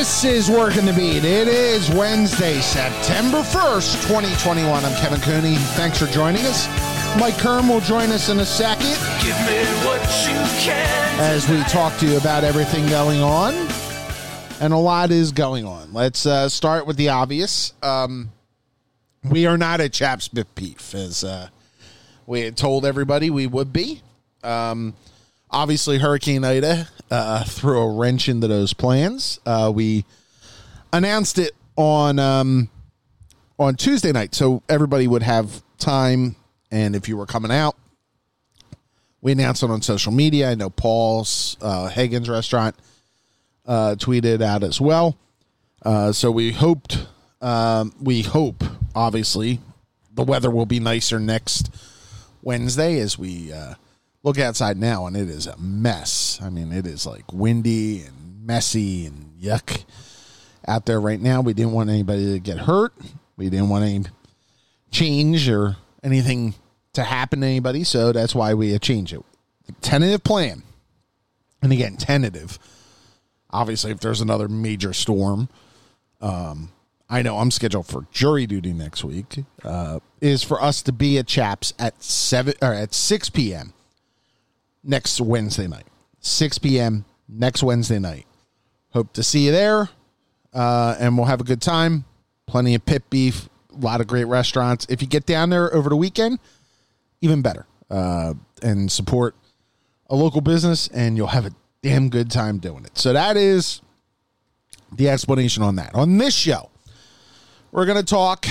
[0.00, 1.26] This is Working the Beat.
[1.26, 4.82] It is Wednesday, September 1st, 2021.
[4.82, 5.56] I'm Kevin Cooney.
[5.76, 6.66] Thanks for joining us.
[7.18, 11.20] Mike Kern will join us in a second Give me what you can.
[11.20, 13.52] as we talk to you about everything going on.
[14.58, 15.92] And a lot is going on.
[15.92, 17.74] Let's uh, start with the obvious.
[17.82, 18.32] Um,
[19.22, 21.50] we are not at Chaps Pit Beef, as uh,
[22.26, 24.00] we had told everybody we would be.
[24.42, 24.94] Um,
[25.50, 29.40] obviously, Hurricane Ida uh, threw a wrench into those plans.
[29.44, 30.04] Uh, we
[30.92, 32.68] announced it on um,
[33.58, 36.36] on Tuesday night, so everybody would have time.
[36.70, 37.76] And if you were coming out,
[39.20, 40.50] we announced it on social media.
[40.50, 42.76] I know Paul's uh, Hagen's restaurant
[43.66, 45.16] uh, tweeted out as well.
[45.82, 47.06] Uh, so we hoped,
[47.40, 48.62] um, we hope,
[48.94, 49.60] obviously,
[50.12, 51.74] the weather will be nicer next
[52.42, 53.74] Wednesday as we uh,
[54.22, 56.38] look outside now, and it is a mess.
[56.42, 59.84] I mean, it is like windy and messy and yuck
[60.66, 61.40] out there right now.
[61.40, 62.92] We didn't want anybody to get hurt.
[63.36, 64.04] We didn't want any
[64.90, 66.54] change or anything
[66.92, 69.22] to happen to anybody, so that's why we changed it.
[69.80, 70.62] Tentative plan,
[71.62, 72.58] and again, tentative.
[73.50, 75.48] Obviously, if there's another major storm,
[76.20, 76.70] um,
[77.08, 79.44] I know I'm scheduled for jury duty next week.
[79.64, 83.72] Uh, is for us to be at Chaps at seven or at six p.m.
[84.82, 85.86] next Wednesday night.
[86.20, 87.04] Six p.m.
[87.28, 88.26] next Wednesday night.
[88.92, 89.88] Hope to see you there,
[90.52, 92.04] uh, and we'll have a good time.
[92.46, 94.86] Plenty of pit beef, a lot of great restaurants.
[94.88, 96.40] If you get down there over the weekend,
[97.20, 99.36] even better, uh, and support
[100.08, 102.98] a local business, and you'll have a damn good time doing it.
[102.98, 103.80] So that is
[104.92, 105.94] the explanation on that.
[105.94, 106.70] On this show,
[107.70, 108.46] we're going to talk.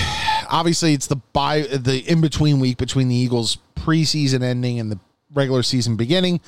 [0.50, 5.00] Obviously, it's the by the in between week between the Eagles preseason ending and the
[5.34, 6.41] regular season beginning.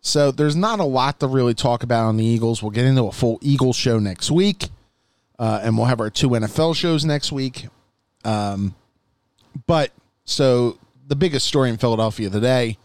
[0.00, 2.62] So there's not a lot to really talk about on the Eagles.
[2.62, 4.68] We'll get into a full Eagles show next week,
[5.38, 7.66] uh, and we'll have our two NFL shows next week.
[8.24, 8.74] Um,
[9.66, 9.92] but
[10.24, 12.78] so the biggest story in Philadelphia today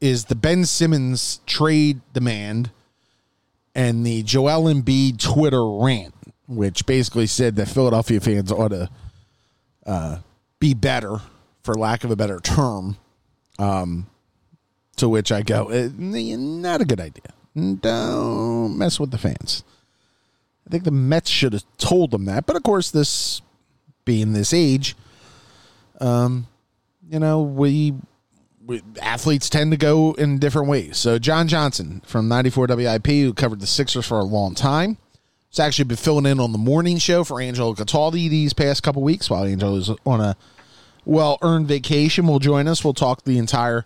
[0.00, 2.70] is the Ben Simmons trade demand
[3.74, 6.14] and the Joel Embiid Twitter rant,
[6.46, 8.90] which basically said that Philadelphia fans ought to
[9.86, 10.18] uh,
[10.58, 11.20] be better,
[11.62, 12.96] for lack of a better term.
[13.58, 14.06] Um,
[15.00, 17.32] to which I go, "Eh, not a good idea.
[17.54, 19.64] Don't mess with the fans.
[20.66, 23.42] I think the Mets should have told them that, but of course, this
[24.04, 24.94] being this age,
[26.00, 26.46] um,
[27.10, 27.94] you know, we,
[28.64, 30.96] we athletes tend to go in different ways.
[30.96, 34.96] So John Johnson from 94 WIP, who covered the Sixers for a long time,
[35.50, 39.02] has actually been filling in on the morning show for Angelo Cataldi these past couple
[39.02, 40.36] weeks while Angelo is on a
[41.04, 42.28] well earned vacation.
[42.28, 42.84] Will join us.
[42.84, 43.84] We'll talk the entire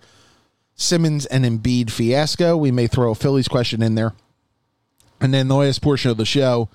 [0.77, 2.57] Simmons and Embiid fiasco.
[2.57, 4.12] We may throw a Phillies question in there.
[5.21, 6.69] And then the last portion of the show,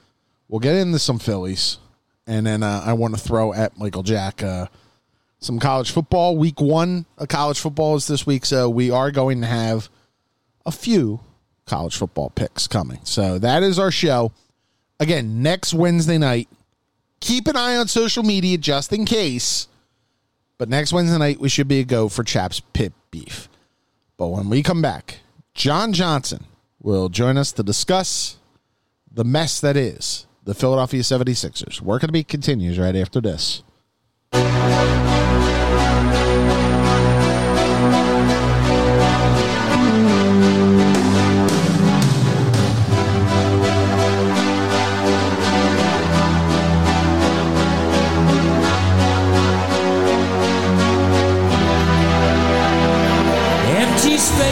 [0.48, 1.78] we'll get into some Phillies.
[2.26, 4.68] And then uh, I want to throw at Michael Jack uh,
[5.40, 6.38] some college football.
[6.38, 8.46] Week one of college football is this week.
[8.46, 9.90] So we are going to have
[10.66, 11.20] a few
[11.66, 13.00] college football picks coming.
[13.04, 14.32] So that is our show.
[15.00, 16.48] Again, next Wednesday night.
[17.22, 19.68] Keep an eye on social media just in case.
[20.58, 23.49] But next Wednesday night, we should be a go for Chaps Pit Beef.
[24.20, 25.20] But when we come back,
[25.54, 26.44] John Johnson
[26.82, 28.36] will join us to discuss
[29.10, 31.80] the mess that is the Philadelphia 76ers.
[31.80, 33.64] Working the Beat continues right after this.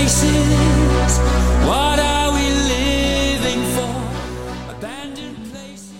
[0.08, 1.20] Spaces.
[1.68, 4.72] What are we living for?
[4.72, 5.94] Abandoned places.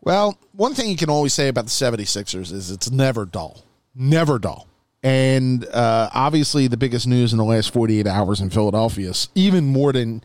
[0.00, 3.64] Well, one thing you can always say about the 76ers is it's never dull.
[3.94, 4.66] Never dull.
[5.04, 9.66] And uh, obviously, the biggest news in the last 48 hours in Philadelphia, is even
[9.66, 10.24] more than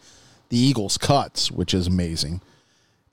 [0.50, 2.42] the Eagles' cuts, which is amazing,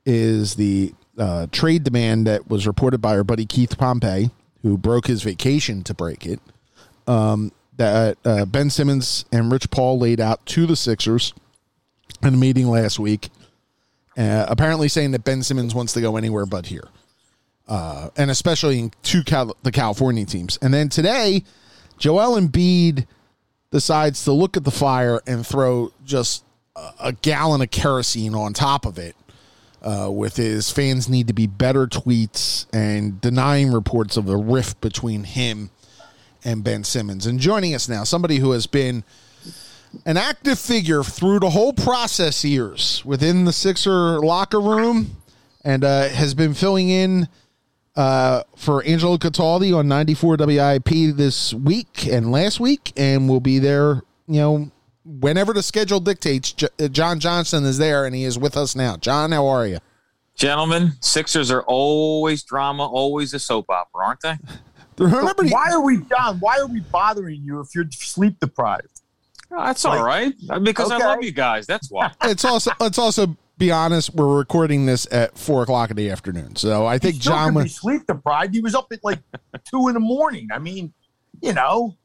[0.07, 4.31] is the uh, trade demand that was reported by our buddy Keith Pompey,
[4.63, 6.39] who broke his vacation to break it.
[7.05, 11.33] Um, that uh, Ben Simmons and Rich Paul laid out to the Sixers
[12.21, 13.29] in a meeting last week,
[14.17, 16.89] uh, apparently saying that Ben Simmons wants to go anywhere but here,
[17.69, 20.59] uh, and especially in two Cal- the California teams.
[20.61, 21.45] And then today,
[21.97, 23.07] Joel Embiid
[23.71, 26.43] decides to look at the fire and throw just
[26.75, 29.15] a, a gallon of kerosene on top of it.
[29.81, 34.81] Uh, with his fans need to be better tweets and denying reports of a rift
[34.81, 35.71] between him
[36.43, 37.25] and Ben Simmons.
[37.25, 39.03] And joining us now, somebody who has been
[40.05, 45.17] an active figure through the whole process years within the Sixer locker room
[45.63, 47.27] and uh, has been filling in
[47.95, 53.59] uh, for Angelo Cataldi on 94 WIP this week and last week, and will be
[53.59, 54.71] there, you know,
[55.03, 56.55] whenever the schedule dictates.
[56.79, 58.95] Uh, John Johnson is there, and he is with us now.
[58.95, 59.79] John, how are you?
[60.35, 64.37] Gentlemen, Sixers are always drama, always a soap opera, aren't they?
[64.99, 66.37] Remember, the- why are we John?
[66.39, 69.01] Why are we bothering you if you're sleep deprived?
[69.51, 70.33] Oh, that's all right.
[70.49, 71.03] Uh, because Okay.
[71.03, 71.65] I love you guys.
[71.65, 72.11] That's why.
[72.23, 74.13] it's also let's also be honest.
[74.13, 77.47] We're recording this at four o'clock in the afternoon, so I think still John.
[77.53, 78.53] could would- sleep deprived.
[78.53, 79.19] He was up at like
[79.71, 80.49] two in the morning.
[80.53, 80.93] I mean,
[81.41, 81.95] you know,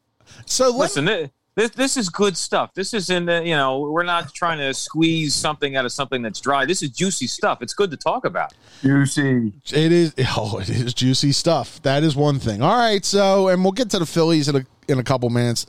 [0.45, 2.73] So Listen, thi- this this is good stuff.
[2.73, 6.39] This isn't uh, you know we're not trying to squeeze something out of something that's
[6.41, 6.65] dry.
[6.65, 7.61] This is juicy stuff.
[7.61, 8.53] It's good to talk about.
[8.81, 9.53] Juicy.
[9.73, 10.13] It is.
[10.37, 11.81] Oh, it is juicy stuff.
[11.83, 12.61] That is one thing.
[12.61, 13.05] All right.
[13.05, 15.65] So, and we'll get to the Phillies in a in a couple minutes.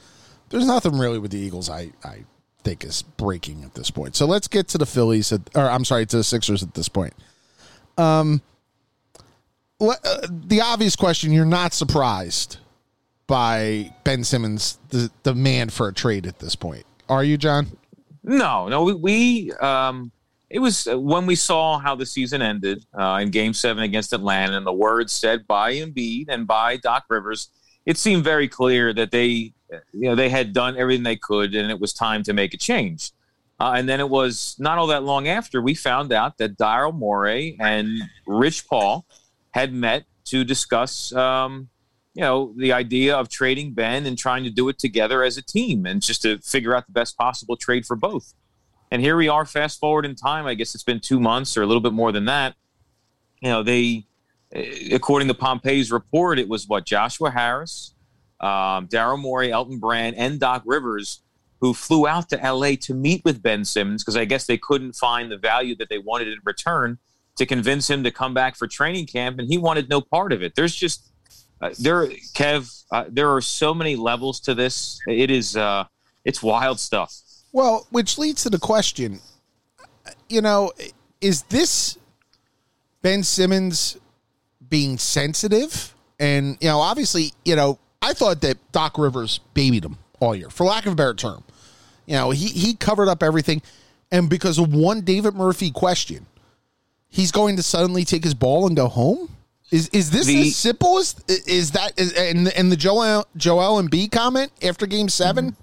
[0.48, 1.70] There's nothing really with the Eagles.
[1.70, 2.24] I I
[2.64, 4.16] think is breaking at this point.
[4.16, 5.30] So let's get to the Phillies.
[5.30, 7.14] At, or I'm sorry, to the Sixers at this point.
[7.96, 8.42] Um,
[9.78, 12.58] le- uh, the obvious question: You're not surprised
[13.26, 17.78] by Ben Simmons' the demand for a trade at this point, are you, John?
[18.22, 20.12] No, no, we, we um,
[20.50, 24.12] it was uh, when we saw how the season ended uh, in Game Seven against
[24.12, 27.48] Atlanta, and the words said by Embiid and by Doc Rivers.
[27.84, 29.52] It seemed very clear that they,
[29.92, 32.56] you know, they had done everything they could, and it was time to make a
[32.56, 33.12] change.
[33.58, 36.92] Uh, and then it was not all that long after we found out that Daryl
[36.92, 37.88] Morey and
[38.26, 39.06] Rich Paul
[39.52, 41.68] had met to discuss, um,
[42.16, 45.42] you know, the idea of trading Ben and trying to do it together as a
[45.42, 48.32] team and just to figure out the best possible trade for both.
[48.90, 50.46] And here we are, fast forward in time.
[50.46, 52.54] I guess it's been two months or a little bit more than that.
[53.42, 54.06] You know, they,
[54.52, 57.94] eh, according to Pompey's report, it was what Joshua Harris,
[58.40, 61.20] um, Daryl Morey, Elton Brand, and Doc Rivers
[61.60, 64.94] who flew out to LA to meet with Ben Simmons because I guess they couldn't
[64.94, 66.98] find the value that they wanted in return
[67.36, 70.42] to convince him to come back for training camp, and he wanted no part of
[70.42, 70.54] it.
[70.54, 71.12] There's just
[71.60, 72.84] uh, there, Kev.
[72.90, 75.00] Uh, there are so many levels to this.
[75.06, 75.84] It is, uh,
[76.24, 77.14] it's wild stuff.
[77.52, 79.20] Well, which leads to the question,
[80.28, 80.72] you know,
[81.20, 81.98] is this
[83.02, 83.98] Ben Simmons
[84.68, 85.94] being sensitive?
[86.20, 90.50] And, you know, obviously, you know, I thought that Doc Rivers babied him all year,
[90.50, 91.44] for lack of a better term.
[92.06, 93.62] You know, he, he covered up everything.
[94.12, 96.26] And because of one David Murphy question,
[97.08, 99.35] he's going to suddenly take his ball and go home?
[99.70, 103.82] Is is this The- as simple as is that is, and and the Joel Joel
[103.82, 105.56] Embiid comment after Game 7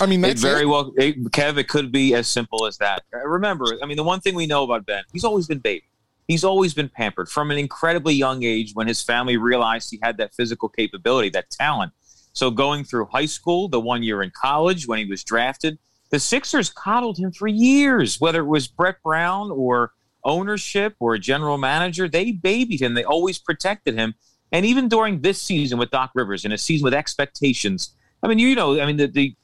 [0.00, 0.66] I mean, It very it.
[0.66, 1.58] well, it, Kev.
[1.58, 3.02] It could be as simple as that.
[3.14, 5.84] Uh, Remember, I mean, the one thing we know about Ben, he's always been baby.
[6.26, 10.16] He's always been pampered from an incredibly young age when his family realized he had
[10.18, 11.92] that physical capability, that talent.
[12.32, 15.78] So going through high school, the one year in college when he was drafted,
[16.10, 19.92] the Sixers coddled him for years, whether it was Brett Brown or
[20.24, 22.08] ownership or a general manager.
[22.08, 22.94] They babied him.
[22.94, 24.14] They always protected him.
[24.52, 28.38] And even during this season with Doc Rivers, in a season with expectations, I mean,
[28.38, 29.34] you know, I mean, the, the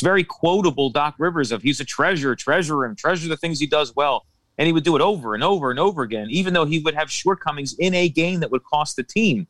[0.00, 3.94] very quotable Doc Rivers of he's a treasure, treasure him, treasure the things he does
[3.96, 4.26] well.
[4.58, 6.94] And he would do it over and over and over again, even though he would
[6.94, 9.46] have shortcomings in a game that would cost the team.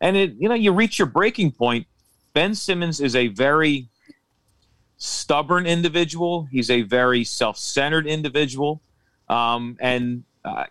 [0.00, 1.86] And it, you know, you reach your breaking point.
[2.32, 3.88] Ben Simmons is a very
[4.96, 6.48] stubborn individual.
[6.50, 8.80] He's a very self-centered individual,
[9.28, 10.64] um, and uh,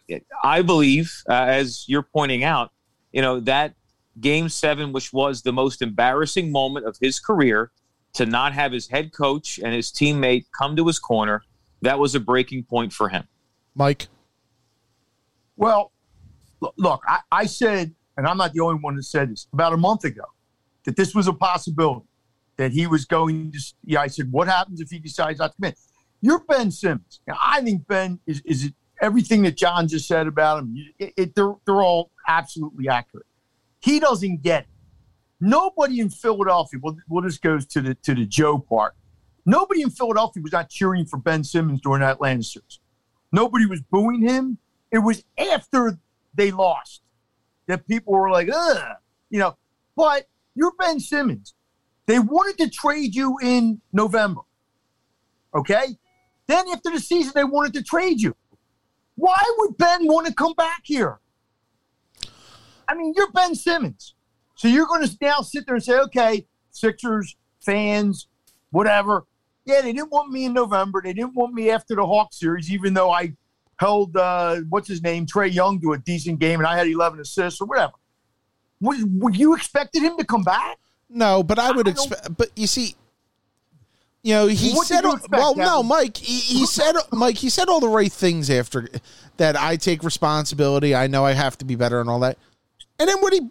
[0.43, 2.71] I believe, uh, as you're pointing out,
[3.11, 3.73] you know that
[4.19, 7.71] Game Seven, which was the most embarrassing moment of his career,
[8.13, 11.43] to not have his head coach and his teammate come to his corner,
[11.81, 13.23] that was a breaking point for him.
[13.75, 14.07] Mike.
[15.57, 15.91] Well,
[16.77, 19.77] look, I, I said, and I'm not the only one that said this about a
[19.77, 20.23] month ago,
[20.85, 22.05] that this was a possibility
[22.57, 23.59] that he was going to.
[23.83, 25.77] Yeah, I said, what happens if he decides not to commit?
[26.23, 27.19] You're Ben Simmons.
[27.27, 30.77] Now, I think Ben is is everything that John just said about him.
[30.97, 33.25] It, it, they're they're all absolutely accurate.
[33.81, 34.69] He doesn't get it.
[35.41, 36.79] Nobody in Philadelphia.
[36.81, 38.95] Well, well, this goes to the to the Joe part.
[39.45, 42.79] Nobody in Philadelphia was not cheering for Ben Simmons during that Atlanta series.
[43.33, 44.59] Nobody was booing him.
[44.93, 45.99] It was after
[46.33, 47.01] they lost
[47.67, 48.95] that people were like, ugh,
[49.29, 49.57] you know.
[49.97, 51.53] But you're Ben Simmons.
[52.05, 54.41] They wanted to trade you in November.
[55.53, 55.97] Okay?
[56.47, 58.35] Then after the season, they wanted to trade you.
[59.15, 61.19] Why would Ben want to come back here?
[62.87, 64.15] I mean, you're Ben Simmons.
[64.55, 68.27] So you're going to now sit there and say, okay, Sixers, fans,
[68.71, 69.25] whatever.
[69.65, 71.01] Yeah, they didn't want me in November.
[71.03, 73.33] They didn't want me after the Hawk series, even though I
[73.77, 77.19] held, uh, what's his name, Trae Young to a decent game and I had 11
[77.19, 77.93] assists or whatever.
[78.81, 80.77] Would, would you expected him to come back?
[81.09, 82.35] No, but I would I expect.
[82.35, 82.95] But you see,
[84.23, 87.67] you know, he What said, expect, well, no, Mike, he, he said, Mike, he said
[87.67, 88.87] all the right things after
[89.35, 89.59] that.
[89.59, 90.95] I take responsibility.
[90.95, 92.37] I know I have to be better and all that.
[92.99, 93.41] And then when he,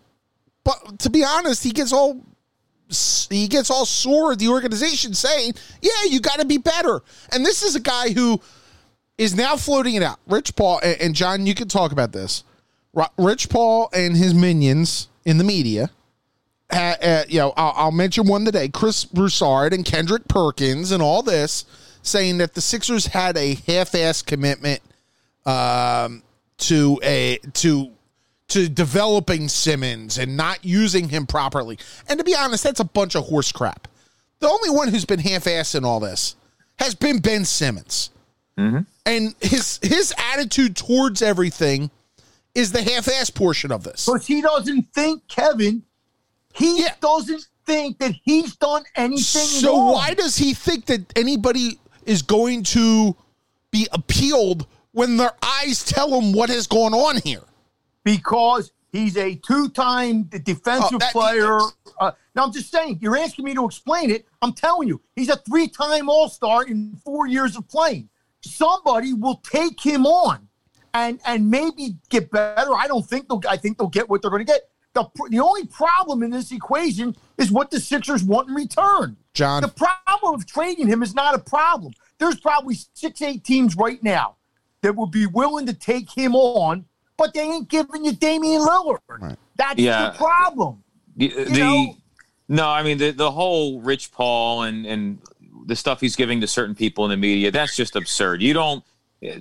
[0.64, 2.24] but to be honest, he gets all,
[3.28, 5.52] he gets all sore at the organization saying,
[5.82, 7.02] yeah, you got to be better.
[7.32, 8.40] And this is a guy who
[9.18, 10.20] is now floating it out.
[10.26, 12.44] Rich Paul and, and John, you can talk about this.
[13.18, 15.90] Rich Paul and his minions in the media
[16.72, 21.02] uh, uh, you know, I'll, I'll mention one today: Chris Broussard and Kendrick Perkins, and
[21.02, 21.64] all this
[22.02, 24.80] saying that the Sixers had a half-ass commitment
[25.46, 26.22] um,
[26.58, 27.90] to a to
[28.48, 31.78] to developing Simmons and not using him properly.
[32.08, 33.88] And to be honest, that's a bunch of horse crap.
[34.40, 36.36] The only one who's been half-ass in all this
[36.78, 38.10] has been Ben Simmons,
[39.06, 41.90] and his his attitude towards everything
[42.54, 44.06] is the half-ass portion of this.
[44.06, 45.82] Because he doesn't think, Kevin,
[46.52, 46.94] he Yeah.
[47.00, 49.92] doesn't think that he's done anything So wrong.
[49.94, 53.16] why does he think that anybody is going to
[53.70, 57.42] be appealed when their eyes tell him what has gone on here?
[58.04, 61.58] Because he's a two-time defensive Oh, player.
[62.00, 64.26] Uh, now I'm just saying, you're asking me to explain it.
[64.42, 68.08] I'm telling you, he's a three-time All-Star in four years of playing.
[68.44, 70.48] Somebody will take him on,
[70.94, 72.74] and and maybe get better.
[72.74, 73.40] I don't think they'll.
[73.48, 74.68] I think they'll get what they're going to get.
[74.94, 79.16] The, the only problem in this equation is what the Sixers want in return.
[79.32, 79.62] John.
[79.62, 81.94] The problem of trading him is not a problem.
[82.18, 84.36] There's probably six, eight teams right now
[84.82, 86.84] that would be willing to take him on,
[87.16, 89.36] but they ain't giving you Damian Lillard.
[89.56, 90.10] That's Yeah.
[90.10, 90.82] the problem.
[91.16, 91.96] The, the know-
[92.48, 95.18] no, I mean the the whole Rich Paul and and
[95.66, 97.50] the stuff he's giving to certain people in the media.
[97.50, 98.42] That's just absurd.
[98.42, 98.84] You don't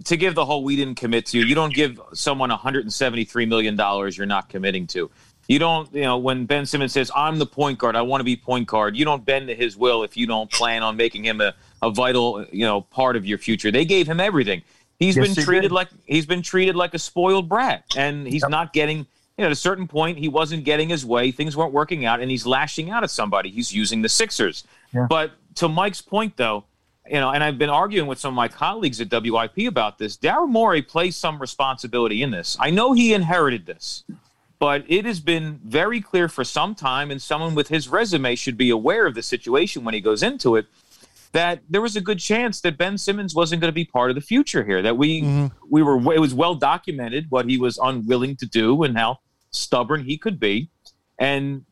[0.05, 1.39] to give the whole we didn't commit to.
[1.39, 5.09] You don't give someone 173 million dollars you're not committing to.
[5.47, 8.25] You don't, you know, when Ben Simmons says, I'm the point guard, I want to
[8.25, 11.25] be point guard, you don't bend to his will if you don't plan on making
[11.25, 13.71] him a, a vital, you know, part of your future.
[13.71, 14.61] They gave him everything.
[14.99, 15.71] He's Yes, been treated did.
[15.71, 17.83] like he's been treated like a spoiled brat.
[17.97, 18.99] And he's not getting
[19.37, 21.31] you know, at a certain point, he wasn't getting his way.
[21.31, 23.49] Things weren't working out, and he's lashing out at somebody.
[23.49, 24.65] He's using the Sixers.
[24.93, 25.07] Yeah.
[25.09, 26.65] But to Mike's point, though,
[27.07, 30.15] you know, and I've been arguing with some of my colleagues at WIP about this.
[30.17, 32.55] Daryl Morey plays some responsibility in this.
[32.59, 34.03] I know he inherited this,
[34.61, 38.57] but it has been very clear for some time, and someone with his resume should
[38.57, 40.67] be aware of the situation when he goes into it.
[41.31, 44.15] That there was a good chance that Ben Simmons wasn't going to be part of
[44.15, 44.83] the future here.
[44.83, 45.47] That we mm-hmm.
[45.67, 50.03] we were it was well documented what he was unwilling to do and how stubborn
[50.03, 50.69] he could be,
[51.17, 51.65] and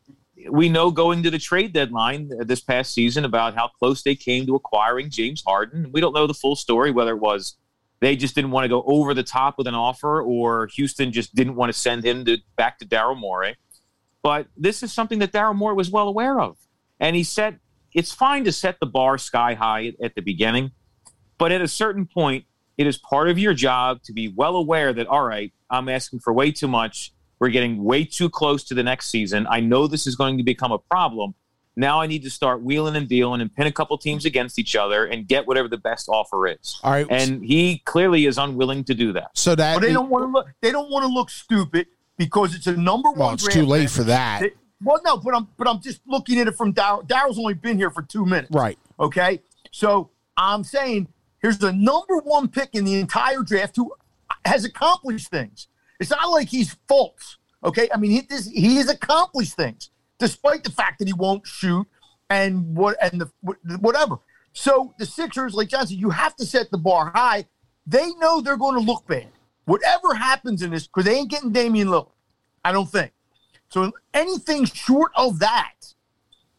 [0.49, 4.15] we know going to the trade deadline uh, this past season about how close they
[4.15, 5.91] came to acquiring James Harden.
[5.91, 7.55] We don't know the full story, whether it was
[8.01, 11.35] they just didn't want to go over the top with an offer or Houston just
[11.35, 13.57] didn't want to send him to, back to Daryl Morey.
[14.23, 16.57] But this is something that Daryl Morey was well aware of.
[16.99, 17.59] And he said
[17.93, 20.71] it's fine to set the bar sky high at, at the beginning,
[21.37, 22.45] but at a certain point,
[22.77, 26.19] it is part of your job to be well aware that, all right, I'm asking
[26.19, 27.11] for way too much.
[27.39, 29.47] We're getting way too close to the next season.
[29.49, 31.35] I know this is going to become a problem.
[31.79, 34.75] Now I need to start wheeling and dealing and pin a couple teams against each
[34.75, 36.77] other and get whatever the best offer is.
[36.83, 37.07] All right.
[37.09, 39.31] And he clearly is unwilling to do that.
[39.33, 40.47] so that But they don't want to look.
[40.61, 43.19] They don't want to look stupid because it's a number one.
[43.19, 44.41] well, it's too late for that.
[44.41, 47.05] They- well, no, but I'm but I'm just looking at it from Daryl.
[47.07, 48.51] Daryl's only been here for two minutes.
[48.51, 48.77] Right.
[48.99, 49.41] Okay.
[49.71, 51.07] So I'm saying
[51.41, 53.93] here's the number one pick in the entire draft who
[54.45, 55.67] has accomplished things.
[55.99, 57.37] It's not like he's false.
[57.63, 57.89] Okay.
[57.93, 61.87] I mean, he, this, he has accomplished things despite the fact that he won't shoot
[62.29, 63.31] and what and the
[63.79, 64.17] whatever.
[64.53, 67.45] So the Sixers, like Johnson, you have to set the bar high.
[67.87, 69.27] They know they're going to look bad.
[69.65, 72.11] Whatever happens in this, because they ain't getting Damian Lillard.
[72.63, 73.11] I don't think.
[73.69, 75.73] So anything short of that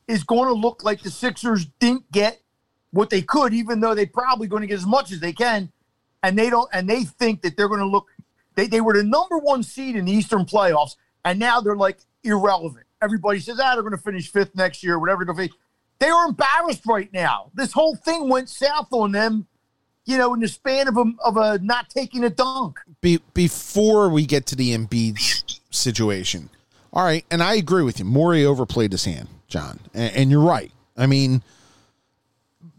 [0.07, 2.41] is going to look like the Sixers didn't get
[2.93, 5.73] what they could, even though they're probably going to get as much as they can.
[6.23, 8.07] And they don't, and they think that they're going to look.
[8.55, 11.99] They they were the number one seed in the Eastern playoffs, and now they're like
[12.23, 12.87] irrelevant.
[13.03, 15.25] Everybody says, ah, they're going to finish fifth next year, whatever.
[15.25, 15.55] They're going to
[15.99, 17.51] They are embarrassed right now.
[17.55, 19.47] This whole thing went south on them,
[20.05, 22.79] you know, in the span of a of a not taking a dunk.
[23.01, 25.19] Be, before we get to the Embiid
[25.71, 26.51] situation,
[26.93, 28.05] all right, and I agree with you.
[28.05, 30.73] Morey overplayed his hand, John, and, and you're right.
[30.97, 31.43] I mean,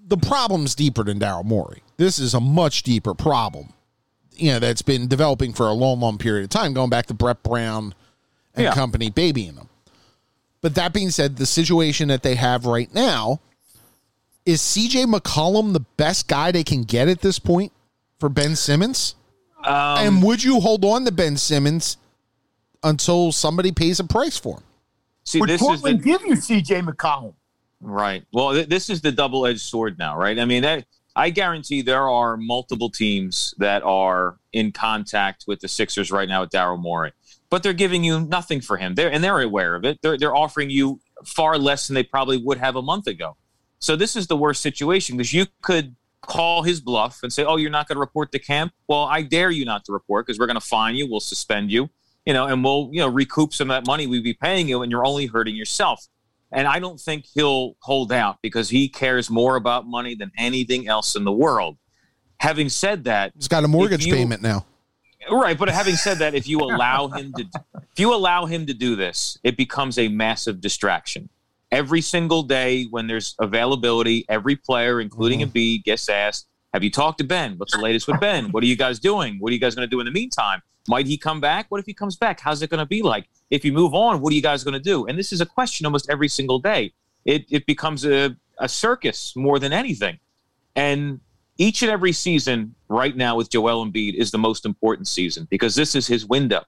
[0.08, 1.82] the problem's deeper than Daryl Morey.
[1.98, 3.74] This is a much deeper problem,
[4.34, 7.14] you know, that's been developing for a long, long period of time, going back to
[7.14, 7.96] Brett Brown
[8.54, 8.74] and Yeah.
[8.74, 9.70] company babying them.
[10.62, 13.42] But that being said, the situation that they have right now
[14.46, 17.72] is CJ McCollum the best guy they can get at this point
[18.20, 19.16] for Ben Simmons?
[19.64, 21.98] Um, and would you hold on to Ben Simmons
[22.84, 24.64] until somebody pays a price for him?
[25.24, 26.82] see, Would this is Portland the, give you C.J.
[26.82, 27.34] McCollum?
[27.80, 28.24] Right.
[28.32, 30.38] Well, th- this is the double-edged sword now, right?
[30.38, 35.68] I mean, that, I guarantee there are multiple teams that are in contact with the
[35.68, 37.12] Sixers right now with Daryl Morey,
[37.52, 38.96] but they're giving you nothing for him.
[38.96, 40.00] They're and they're aware of it.
[40.02, 43.38] They're they're offering you far less than they probably would have a month ago.
[43.78, 47.58] So this is the worst situation because you could call his bluff and say, "Oh,
[47.58, 50.40] you're not going to report to camp." Well, I dare you not to report because
[50.40, 51.08] we're going to fine you.
[51.10, 51.90] We'll suspend you,
[52.26, 54.82] you know, and we'll you know recoup some of that money we'd be paying you,
[54.82, 56.08] and you're only hurting yourself.
[56.54, 60.88] And I don't think he'll hold out because he cares more about money than anything
[60.88, 61.78] else in the world.
[62.40, 64.66] Having said that, He's got a mortgage you- payment now.
[65.30, 67.46] Right, but having said that, if you allow him to,
[67.92, 71.30] if you allow him to do this, it becomes a massive distraction.
[71.72, 75.40] Every single day when there's availability, every player, including.
[75.40, 75.82] Embiid, mm-hmm.
[75.84, 77.58] gets asked, "Have you talked to Ben?
[77.58, 78.52] What's the latest with Ben?
[78.52, 79.38] What are you guys doing?
[79.40, 80.62] What are you guys going to do in the meantime?
[80.88, 81.68] Might he come back?
[81.70, 82.40] What if he comes back?
[82.40, 83.30] How's it going to be like?
[83.52, 85.46] If you move on, what are you guys going to do?" And this is a
[85.46, 86.94] question almost every single day.
[87.26, 90.20] It it becomes a a circus more than anything,
[90.76, 91.22] and
[91.58, 95.76] each and every season right now with Joel Embiid is the most important season because
[95.76, 96.64] this is his window.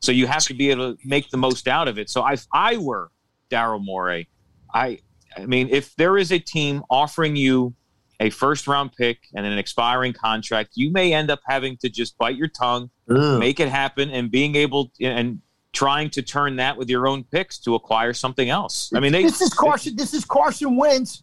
[0.00, 2.10] So you have to be able to make the most out of it.
[2.10, 3.10] So if I were
[3.50, 4.28] Daryl Morey,
[4.72, 4.98] I
[5.36, 7.74] I mean, if there is a team offering you
[8.20, 12.16] a first round pick and an expiring contract, you may end up having to just
[12.18, 15.40] bite your tongue, make it happen, and being able and
[15.72, 18.92] trying to turn that with your own picks to acquire something else.
[18.94, 19.96] I mean, they this is Carson.
[19.96, 21.22] This is Carson Wentz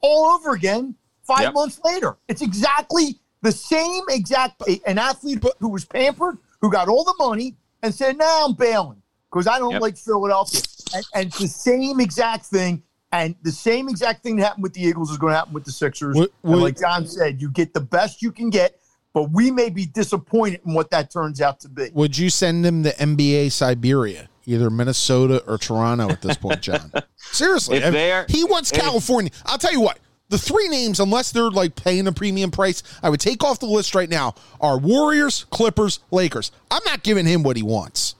[0.00, 0.94] all over again.
[1.24, 1.54] Five Yep.
[1.54, 4.62] months later, it's exactly the same exact.
[4.86, 9.02] An athlete who was pampered, who got all the money, and said, "Now I'm bailing
[9.30, 9.80] because I don't Yep.
[9.82, 10.60] like Philadelphia."
[10.94, 12.82] And, and it's the same exact thing.
[13.12, 15.64] And the same exact thing that happened with the Eagles is going to happen with
[15.64, 16.14] the Sixers.
[16.16, 18.78] Would- and like John said, you get the best you can get,
[19.12, 21.90] but we may be disappointed in what that turns out to be.
[21.92, 26.92] Would you send him to NBA Siberia, either Minnesota or Toronto at this point, John?
[27.16, 29.32] Seriously, If I mean, he wants if- California.
[29.44, 29.98] I'll tell you what.
[30.30, 33.66] The three names, unless they're like paying a premium price, I would take off the
[33.66, 34.34] list right now.
[34.60, 36.52] Are Warriors, Clippers, Lakers.
[36.70, 38.14] I'm not giving him what he wants.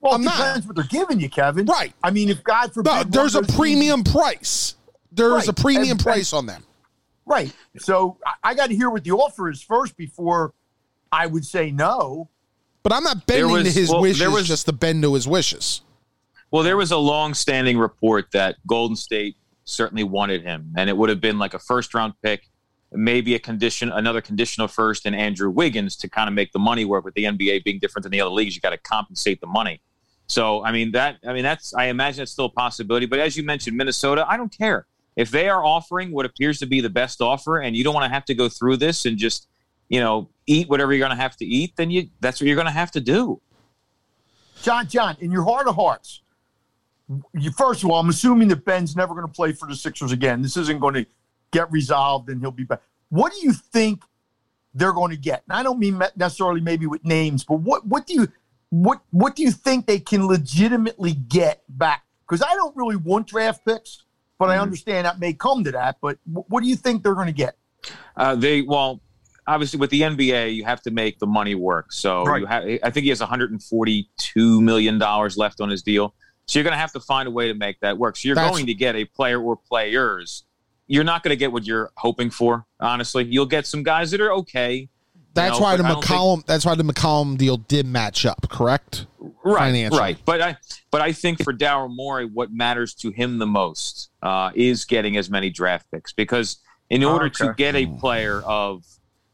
[0.00, 0.36] Well, I'm it not.
[0.38, 1.66] depends what they're giving you, Kevin.
[1.66, 1.92] Right.
[2.04, 4.76] I mean, if God forbid, No, there's a of those premium price.
[5.10, 5.48] There's Right.
[5.48, 6.62] a premium And- price on them.
[7.24, 7.52] Right.
[7.78, 10.54] So I, I got to hear what the offer is first before
[11.10, 12.28] I would say no.
[12.84, 15.14] But I'm not bending was- to his well, wishes there was- just to bend to
[15.14, 15.80] his wishes.
[16.52, 21.10] Well, there was a long-standing report that Golden State certainly wanted him, and it would
[21.10, 22.48] have been like a first-round pick,
[22.92, 26.84] maybe a condition, another conditional first, and Andrew Wiggins to kind of make the money
[26.84, 27.04] work.
[27.04, 29.82] With the NBA being different than the other leagues, you got to compensate the money.
[30.28, 33.06] So, I mean that, I mean that's, I imagine it's still a possibility.
[33.06, 36.66] But as you mentioned, Minnesota, I don't care if they are offering what appears to
[36.66, 39.18] be the best offer, and you don't want to have to go through this and
[39.18, 39.48] just,
[39.88, 41.74] you know, eat whatever you're going to have to eat.
[41.76, 43.40] Then you, that's what you're going to have to do.
[44.62, 46.22] John, John, in your heart of hearts,
[47.34, 50.12] you, first of all, I'm assuming that Ben's never going to play for the Sixers
[50.12, 50.42] again.
[50.42, 51.06] This isn't going to
[51.52, 52.82] get resolved and he'll be back.
[53.10, 54.02] What do you think
[54.74, 55.42] they're going to get?
[55.48, 58.28] And I don't mean necessarily maybe with names, but what, what do you
[58.70, 62.02] what what do you think they can legitimately get back?
[62.28, 64.02] Because I don't really want draft picks,
[64.40, 64.62] but I Mhm.
[64.62, 65.98] understand that may come to that.
[66.02, 67.56] But what do you think they're going to get?
[68.16, 69.00] Uh, they well,
[69.46, 71.92] obviously with the NBA, you have to make the money work.
[71.92, 72.40] So Right.
[72.40, 76.14] you have, I think he has 142 million dollars left on his deal.
[76.46, 78.16] So you're going to have to find a way to make that work.
[78.16, 80.44] So you're That's- going to get a player or players.
[80.86, 82.64] You're not going to get what you're hoping for.
[82.78, 84.88] Honestly, you'll get some guys that are okay.
[85.34, 86.46] That's know, why the but think- McCollum.
[86.46, 88.46] that's why the McCollum deal did match up.
[88.48, 89.06] Correct.
[89.44, 89.98] right, financially.
[90.00, 90.16] right.
[90.24, 90.56] But I,
[90.92, 95.16] but I think for Daryl Morey, what matters to him the most uh, is getting
[95.16, 97.54] as many draft picks because in order to Okay.
[97.56, 98.84] get a player of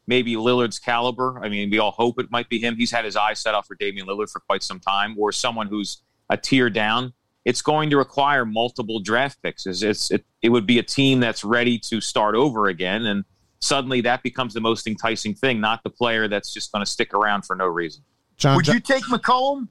[0.07, 2.75] maybe Lillard's caliber, I mean, we all hope it might be him.
[2.75, 5.67] He's had his eyes set off for Damian Lillard for quite some time, or someone
[5.67, 6.01] who's
[6.33, 7.13] a tier down.
[7.45, 9.65] It's going to require multiple draft picks.
[9.65, 13.23] It's, it's it, it would be a team that's ready to start over again, and
[13.59, 17.13] suddenly that becomes the most enticing thing, not the player that's just going to stick
[17.13, 18.03] around for no reason.
[18.37, 19.67] John, Would you take McCollum?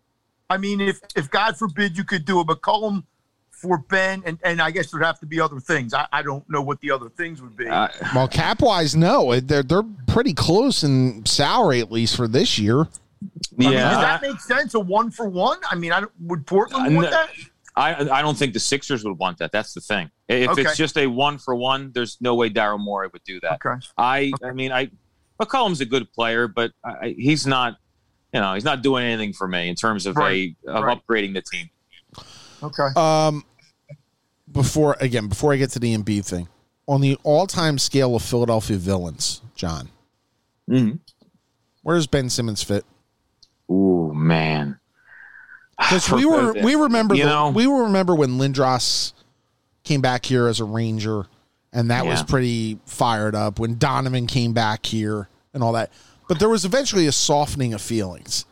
[0.49, 3.05] I mean, if if God forbid you could do a McCollum
[3.51, 5.95] for Ben, and, and I guess there'd have to be other things.
[5.95, 7.69] I, I don't know what the other things would be.
[7.69, 12.59] Uh, well, cap wise, no, they're they're pretty close in salary at least for this
[12.59, 12.87] year.
[13.23, 14.75] I mean, yeah, does that make sense?
[14.75, 15.59] A one for one?
[15.71, 17.31] I mean, I would Portland Uh, want that?
[17.77, 19.53] I I don't think the Sixers would want that.
[19.53, 20.11] That's the thing.
[20.29, 20.63] If Okay.
[20.63, 23.65] it's just a one for one, there's no way Daryl Morey would do that.
[23.65, 23.81] Okay.
[23.99, 24.91] I I mean I
[25.41, 27.77] McCollum's a good player, but I, he's not.
[28.35, 30.99] You know, he's not doing anything for me in terms of Right, a of right.
[31.07, 31.69] upgrading the team.
[32.63, 32.89] Okay.
[32.97, 33.45] Um,
[34.51, 36.49] before again, before I get to the Embiid thing,
[36.89, 39.89] on the all-time scale of Philadelphia villains, John,
[40.71, 40.97] Mm-hmm.
[41.83, 42.85] where does Ben Simmons fit?
[43.71, 44.79] Ooh man,
[45.79, 49.13] Because we were we remember You the, know- we remember when Lindros
[49.85, 51.27] came back here as a Ranger,
[51.73, 53.59] and that was pretty fired up.
[53.59, 55.91] When Donovan came back here and all that,
[56.29, 58.45] but there was eventually a softening of feelings.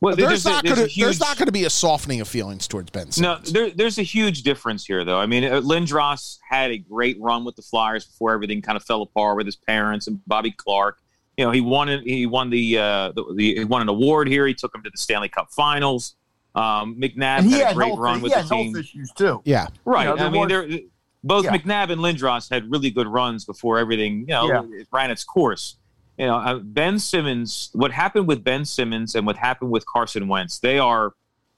[0.00, 2.90] Well, There's, a- not there's gonna there's not gonna be a softening of feelings towards
[2.90, 3.08] Ben.
[3.18, 5.18] No, there, there's a huge difference here, though.
[5.18, 8.84] I mean, uh, Lindros had a great run with the Flyers before everything kind of
[8.84, 10.98] fell apart with his parents and Bobby Clarke.
[11.36, 12.02] You know, he won it.
[12.04, 14.46] He won the, uh, the, the he won an award here.
[14.46, 16.14] He took him to the Stanley Cup Finals.
[16.54, 18.76] Um, McNabb And he had a great health, run he with had the health team.
[18.76, 19.42] issues too.
[19.44, 20.08] yeah, Right.
[20.08, 20.80] You know, I mean, was- they're
[21.24, 21.56] both Yeah.
[21.56, 24.62] McNabb and Lindros had really good runs before everything, you know, Yeah.
[24.80, 25.76] it ran its course.
[26.16, 27.70] You know, uh, Ben Simmons.
[27.72, 30.60] What happened with Ben Simmons and what happened with Carson Wentz?
[30.60, 31.14] They are,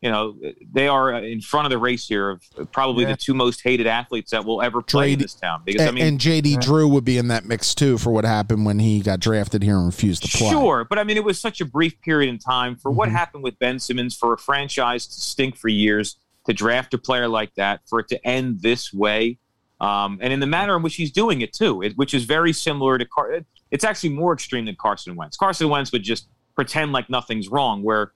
[0.06, 0.36] you know,
[0.72, 2.40] they are in front of the race here of
[2.70, 3.10] probably Yeah.
[3.10, 5.62] the two most hated athletes that will ever play in this town.
[5.64, 8.24] Because and, I mean, and JD Drew would be in that mix too for what
[8.24, 10.48] happened when he got drafted here and refused to play.
[10.50, 13.12] Sure, but I mean, it was such a brief period in time for what Mhm.
[13.12, 16.16] happened with Ben Simmons for a franchise to stink for years,
[16.46, 19.38] to draft a player like that, for it to end this way,
[19.80, 22.52] um, and in the manner in which he's doing it too, it, which is very
[22.52, 23.40] similar to Car-
[23.72, 25.36] It's actually more extreme than Carson Wentz.
[25.36, 28.12] Carson Wentz would just pretend like nothing's wrong, where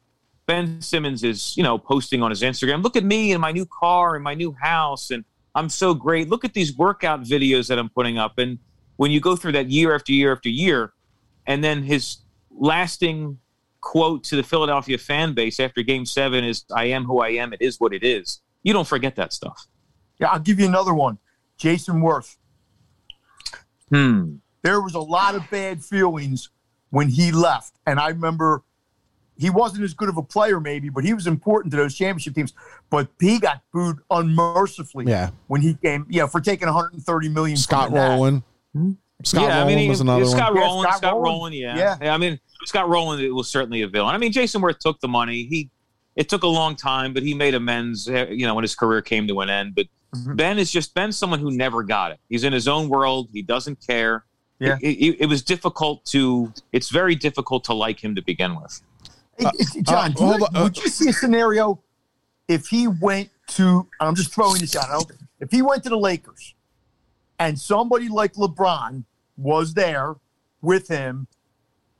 [0.50, 3.64] Ben Simmons is, you know, posting on his Instagram, "Look at me and my new
[3.64, 6.28] car and my new house, and I'm so great.
[6.28, 8.58] Look at these workout videos that I'm putting up." And
[8.96, 10.92] when you go through that year after year after year,
[11.46, 12.16] and then his
[12.50, 13.38] lasting
[13.80, 17.52] quote to the Philadelphia fan base after game seven is, I am who I am.
[17.52, 18.40] It is what it is.
[18.64, 19.68] You don't forget that stuff.
[20.18, 21.18] Yeah, I'll give you another one.
[21.58, 22.38] Jayson Werth.
[23.88, 24.38] Hmm.
[24.62, 26.50] There was a lot of bad feelings
[26.90, 28.64] when he left, and I remember
[29.40, 32.34] he wasn't as good of a player, maybe, but he was important to those championship
[32.34, 32.52] teams.
[32.90, 37.56] But he got booed unmercifully Yeah, when he came, yeah, for taking 130 million.
[37.56, 38.10] Scott the Nats.
[38.10, 38.42] Rolen.
[39.24, 40.62] Scott yeah, I mean, was another Scott one.
[40.62, 41.24] Yeah, Scott Scott Rolen.
[41.24, 41.96] Rolen, yeah.
[42.00, 42.14] Yeah.
[42.14, 44.14] I mean, Scott Rolen it was certainly a villain.
[44.14, 45.44] I mean, Jayson Werth took the money.
[45.46, 45.70] He
[46.16, 48.08] it took a long time, but he made amends.
[48.08, 49.74] eh, You know, when his career came to an end.
[49.74, 50.36] But Mhm.
[50.36, 52.18] Ben is just Ben's someone who never got it.
[52.28, 53.28] He's in his own world.
[53.32, 54.24] He doesn't care.
[54.58, 54.76] Yeah.
[54.82, 56.52] It, it- it was difficult to.
[56.72, 58.80] It's very difficult to like him to begin with.
[59.40, 61.82] Hey, hey, John, do you- on, uh, would you see a scenario
[62.48, 63.88] if he went to?
[64.00, 65.10] I'm just throwing this out.
[65.40, 66.54] If he went to the Lakers,
[67.38, 69.04] and somebody like LeBron
[69.38, 70.16] was there
[70.60, 71.26] with him,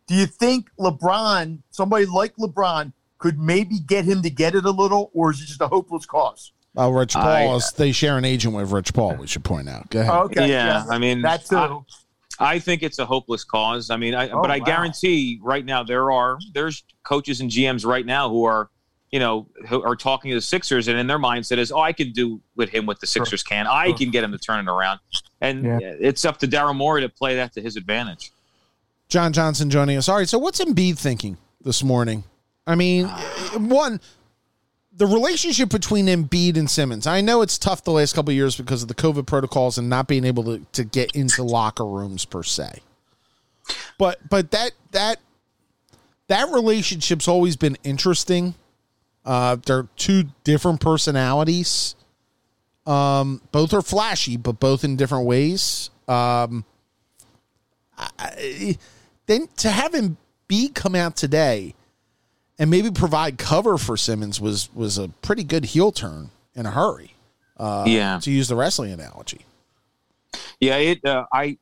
[0.07, 4.70] do you think LeBron, somebody like LeBron, could maybe get him to get it a
[4.70, 6.53] little, or is it just a hopeless cause?
[6.79, 9.16] Uh, Rich Paul I- is they share an agent with Rich Paul.
[9.16, 9.90] We should point out.
[9.90, 10.14] Go ahead.
[10.14, 11.85] Okay, Yeah, I mean, that too.
[12.40, 13.90] I- I think it's a hopeless cause.
[13.90, 14.64] I mean, I, Oh, but I wow.
[14.64, 18.70] guarantee right now there are there's coaches and GMs right now who are,
[19.12, 21.92] you know, who are talking to the Sixers, and in their mindset is, oh, I
[21.92, 23.66] can do with him what the Sixers can.
[23.66, 23.98] I Sure.
[23.98, 25.00] can get him to turn it around,
[25.40, 25.79] and Yeah.
[26.00, 28.31] it's up to Daryl Morey to play that to his advantage.
[29.09, 30.09] John Johnson joining us.
[30.09, 32.22] All right, so what's Embiid thinking this morning?
[32.66, 33.57] I mean, ah.
[33.59, 34.00] one,
[35.00, 37.06] the relationship between Embiid and Simmons.
[37.06, 40.06] I know it's tough the last couple years because of the COVID protocols and not
[40.06, 42.80] being able to, to get into locker rooms per se.
[43.96, 45.18] But but that that
[46.26, 48.52] that relationship's always been interesting.
[49.24, 51.94] Uh, they're two different personalities.
[52.84, 55.88] Um, both are flashy, but both in different ways.
[56.08, 56.66] Um,
[57.96, 58.76] I,
[59.24, 61.74] then to have him be come out today
[62.61, 66.70] and maybe provide cover for Simmons was was a pretty good heel turn in a
[66.70, 67.14] hurry.
[67.57, 68.18] Uh, Yeah.
[68.23, 69.44] to use the wrestling analogy.
[70.61, 71.05] Yeah, it.
[71.05, 71.59] Uh, I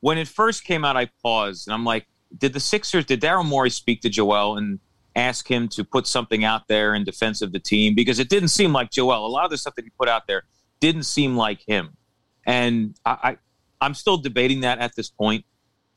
[0.00, 2.06] when it first came out, I paused and I'm like,
[2.38, 3.04] did the Sixers?
[3.04, 4.78] Did Daryl Morey speak to Joel and
[5.16, 7.94] ask him to put something out there in defense of the team?
[7.94, 9.26] Because it didn't seem like Joel.
[9.26, 10.44] A lot of the stuff that he put out there
[10.80, 11.96] didn't seem like him,
[12.46, 13.36] and I, I
[13.82, 15.44] I'm still debating that at this point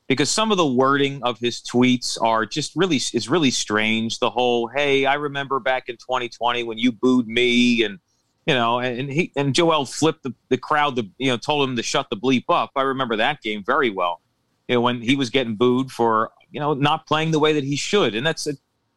[0.08, 4.20] because some of the wording of his tweets are just really is really strange.
[4.20, 8.00] The whole "Hey, I remember back in 2020 when you booed me," and
[8.46, 11.76] you know, and he and Joel flipped the, the crowd to you know told him
[11.76, 12.72] to shut the bleep up.
[12.76, 14.22] I remember that game very well.
[14.68, 17.64] You know, when he was getting booed for you know not playing the way that
[17.64, 18.54] he should, and that's a,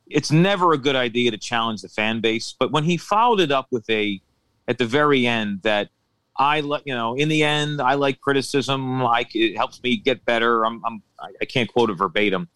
[0.09, 2.55] it's never a good idea to challenge the fan base.
[2.59, 4.21] But when he followed it up with a
[4.69, 5.91] at the very end that
[6.39, 9.01] I you know, in the end, I like criticism.
[9.01, 10.65] Like it helps me get better.
[10.65, 11.03] I'm, I'm
[11.41, 12.49] I can't quote it verbatim,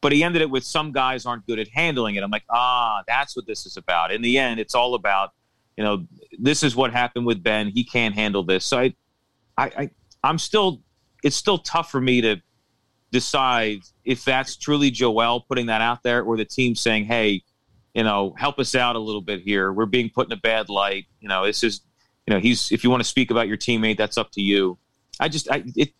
[0.00, 2.22] but he ended it with some guys aren't good at handling it.
[2.22, 4.12] I'm like, ah, that's what this is about.
[4.12, 5.34] In the end, it's all about,
[5.76, 6.06] you know,
[6.38, 7.68] this is what happened with Ben.
[7.68, 8.64] He can't handle this.
[8.64, 8.94] So I,
[9.56, 9.90] I, I
[10.24, 10.80] I'm still,
[11.22, 12.36] it's still tough for me to
[13.12, 17.42] decide if that's truly Joel putting that out there or the team saying, hey,
[17.94, 19.72] you know, help us out a little bit here.
[19.72, 21.06] We're being put in a bad light.
[21.20, 21.80] You know, this is,
[22.28, 24.76] you know, he's if you want to speak about your teammate, that's up to you.
[25.18, 25.92] I just, I it,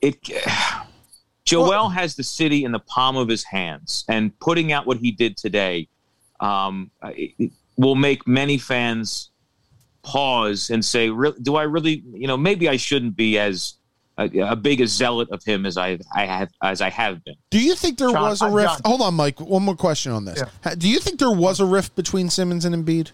[0.00, 0.16] it.
[1.44, 5.10] Joel has the city in the palm of his hands, and putting out what he
[5.10, 5.88] did today
[6.40, 9.30] um, it- it will make many fans
[10.02, 12.02] pause and say, "Re- "Do I really?
[12.12, 13.74] You know, maybe I shouldn't be as
[14.16, 17.34] a, a big a zealot of him as I I have as I have been."
[17.50, 18.80] Do you think there John, was a I'm rift?
[18.86, 19.40] Hold on, Mike.
[19.40, 20.40] One more question on this.
[20.64, 20.74] Yeah.
[20.76, 23.10] Do you think there was a rift between Simmons and Embiid?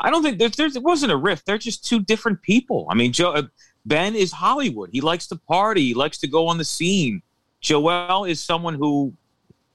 [0.00, 1.46] I don't think there's, there's it wasn't a rift.
[1.46, 2.86] They're just two different people.
[2.90, 3.42] I mean, Joe uh,
[3.84, 4.90] Ben is Hollywood.
[4.92, 5.88] He likes to party.
[5.88, 7.22] He likes to go on the scene.
[7.60, 9.12] Joel is someone who,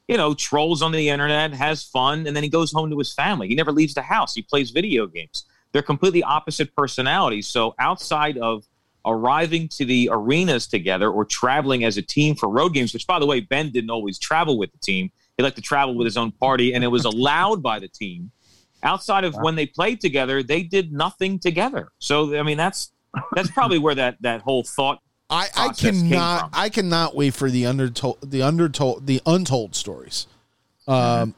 [0.07, 3.13] you know, trolls on the internet, has fun, and then he goes home to his
[3.13, 3.47] family.
[3.47, 4.33] He never leaves the house.
[4.33, 5.45] He plays video games.
[5.71, 7.47] They're completely opposite personalities.
[7.47, 8.65] So outside of
[9.05, 13.19] arriving to the arenas together or traveling as a team for road games, which by
[13.19, 15.11] the way, Ben didn't always travel with the team.
[15.37, 18.31] He liked to travel with his own party, and it was allowed by the team
[18.85, 21.89] outside of when they played together, they did nothing together.
[21.99, 22.91] So I mean, that's
[23.33, 25.01] that's probably where that that whole thought.
[25.29, 26.49] I, I cannot from.
[26.53, 30.27] I cannot wait for the undertold the undertold the untold stories
[30.87, 31.31] um, Mm-hmm.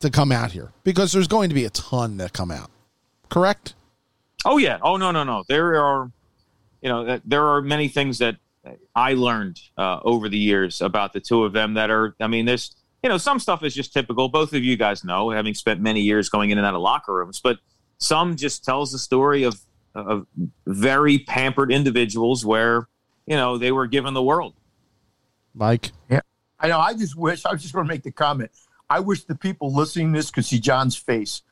[0.00, 2.70] to come out here because there's going to be a ton that come out.
[3.28, 3.74] Correct?
[4.44, 4.78] Oh yeah.
[4.80, 5.42] Oh no no no.
[5.48, 6.10] There are,
[6.82, 8.36] you know, there are many things that
[8.94, 12.14] I learned uh, over the years about the two of them that are.
[12.20, 14.28] I mean, there's you know some stuff is just typical.
[14.28, 17.14] Both of you guys know, having spent many years going in and out of locker
[17.14, 17.58] rooms, but
[17.98, 19.60] some just tells the story of
[19.94, 20.26] of
[20.66, 22.88] very pampered individuals where
[23.26, 24.54] you know they were given the world.
[25.54, 25.92] Mike.
[26.08, 26.20] Yeah.
[26.58, 26.78] I know.
[26.78, 27.44] I just wish.
[27.44, 28.50] I was just going to make the comment.
[28.88, 31.42] I wish the people listening to this could see John's face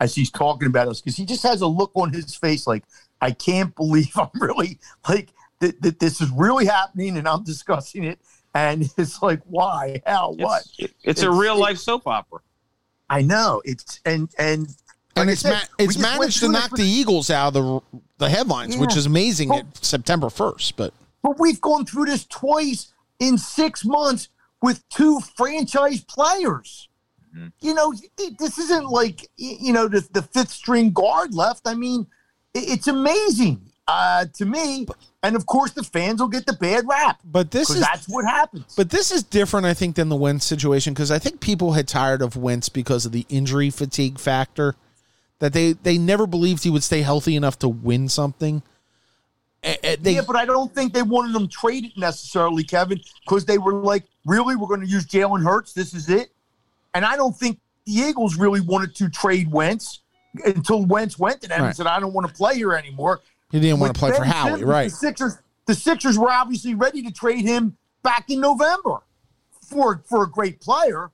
[0.00, 2.84] as he's talking about us because he just has a look on his face like
[3.20, 5.80] I can't believe I'm really like that.
[5.82, 8.18] that this is really happening and I'm discussing it.
[8.54, 10.02] And it's like, why?
[10.06, 10.32] How?
[10.32, 10.62] What?
[10.78, 12.40] It's, it's a It's- real life soap opera.
[13.08, 13.60] I know.
[13.64, 14.76] It's and and like
[15.16, 18.28] And I it's said, ma- it's managed to knock the Eagles out of the the
[18.28, 20.76] headlines, which is amazing Well- at September first.
[20.76, 24.28] But But we've gone through this twice in six months
[24.62, 26.88] with two franchise players.
[27.36, 27.52] Mhm.
[27.60, 31.62] You know, it- this isn't like you know the, the fifth string guard left.
[31.66, 32.06] I mean,
[32.54, 34.86] it- it's amazing uh, to me.
[35.22, 38.24] And of course, the fans will get the bad rap but this is that's what
[38.24, 38.74] happens.
[38.76, 41.86] But this is different, I think, than the Wentz situation because I think people had
[41.86, 44.76] tired of Wentz because of the injury fatigue factor.
[45.40, 48.62] That they they never believed he would stay healthy enough to win something.
[49.62, 53.74] They, yeah, but I don't think they wanted him traded necessarily, Kevin, because they were
[53.74, 55.74] like, really, we're going to use Jalen Hurts.
[55.74, 56.30] This is it.
[56.94, 60.00] And I don't think the Eagles really wanted to trade Wentz
[60.46, 61.66] until Wentz went to them Right.
[61.68, 63.20] and said, I don't want to play here anymore.
[63.50, 64.90] He didn't want to play for Ben Howie, Simmons, right?
[64.90, 68.98] The Sixers, the Sixers were obviously ready to trade him back in November
[69.62, 71.10] for for a great player.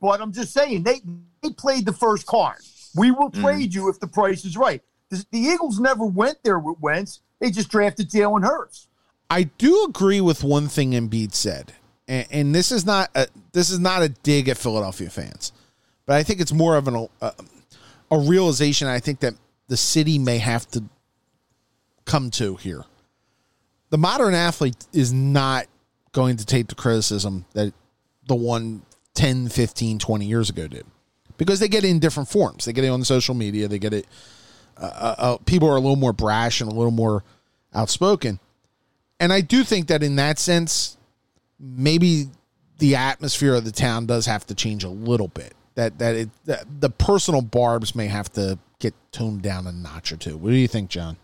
[0.00, 1.00] But I'm just saying they
[1.42, 2.58] they played the first card.
[2.96, 3.40] We will Mm.
[3.42, 4.82] trade you if the price is right.
[5.10, 7.20] The, the Eagles never went there with Wentz.
[7.40, 8.86] They just drafted Jalen Hurts.
[9.30, 11.72] I do agree with one thing Embiid said,
[12.06, 15.52] and, and this is not a, this is not a dig at Philadelphia fans,
[16.06, 17.32] but I think it's more of an a,
[18.10, 18.86] a realization.
[18.86, 19.34] I think that
[19.68, 20.84] the city may have to
[22.04, 22.84] come to here.
[23.90, 25.66] The modern athlete is not
[26.12, 27.72] going to take the criticism that
[28.26, 28.82] the one
[29.14, 30.86] 10, 15, 20 years ago did
[31.36, 32.64] because they get it in different forms.
[32.64, 33.68] They get it on social media.
[33.68, 34.06] They get it.
[34.76, 37.22] Uh, uh, uh, people are a little more brash and a little more
[37.74, 38.40] outspoken.
[39.20, 40.96] And I do think that in that sense,
[41.58, 42.28] maybe
[42.78, 45.54] the atmosphere of the town does have to change a little bit.
[45.76, 50.12] That that it that the personal barbs may have to get toned down a notch
[50.12, 50.36] or two.
[50.36, 51.16] What do you think, John?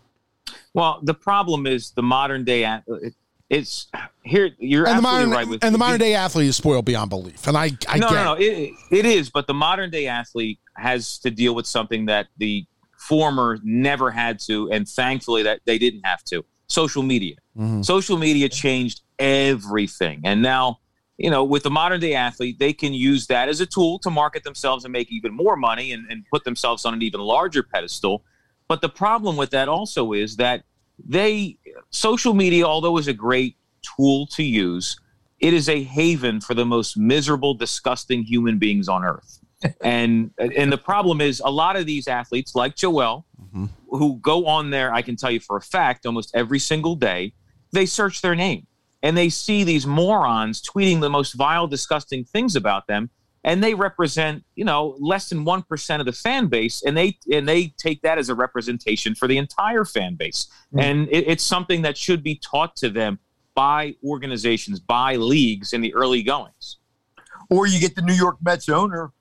[0.73, 2.63] Well, the problem is the modern day.
[2.63, 3.13] a- it-
[3.49, 3.87] It's
[4.23, 4.51] here.
[4.59, 7.09] You're And the absolutely modern right with and the modern day athlete is spoiled beyond
[7.09, 8.33] belief, and I I no, get no, no.
[8.35, 8.71] it.
[8.91, 12.65] It, is, but the modern day athlete has to deal with something that the
[12.97, 16.45] former never had to, and thankfully that they didn't have to.
[16.67, 17.35] Social media.
[17.59, 17.83] Mhm.
[17.83, 20.79] Social media changed everything, and now
[21.17, 24.09] you know with the modern day athlete, they can use that as a tool to
[24.09, 27.63] market themselves and make even more money and, and put themselves on an even larger
[27.63, 28.23] pedestal.
[28.71, 30.63] But the problem with that also is that
[30.97, 31.57] they
[31.89, 33.57] social media, although is a great
[33.97, 34.97] tool to use,
[35.41, 39.39] it is a haven for the most miserable, disgusting human beings on earth.
[39.81, 43.67] and and the problem is a lot of these athletes, like Joel, Mhm.
[43.89, 47.33] who go on there, I can tell you for a fact, almost every single day,
[47.73, 48.67] they search their name
[49.03, 53.09] and they see these morons tweeting the most vile, disgusting things about them.
[53.43, 57.17] And they represent, you know, less than one percent of the fan base, and they
[57.31, 60.47] and they take that as a representation for the entire fan base.
[60.73, 60.81] Mm.
[60.81, 63.19] And it, it's something that should be taught to them
[63.55, 66.77] by organizations, by leagues in the early goings.
[67.49, 69.11] Or you get the New York Mets owner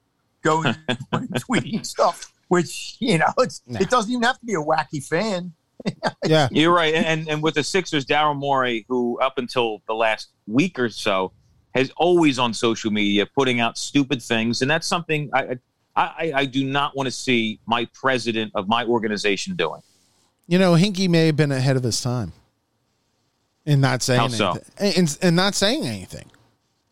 [0.42, 0.74] going
[1.14, 3.80] tweeting stuff, which you know it's Nah.
[3.80, 5.52] it doesn't even have to be a wacky fan.
[6.26, 9.94] Yeah, You're right, and and, and with the Sixers, Daryl Morey, who up until the
[9.94, 11.32] last week or so
[11.74, 15.58] has always on social media putting out stupid things, and that's something I
[15.96, 19.82] I, I, do not want to see my president of my organization doing.
[20.46, 22.32] You know, Hinkie may have been ahead of his time
[23.66, 24.50] in not saying How so?
[24.78, 25.02] anything.
[25.02, 26.30] And, and not saying anything.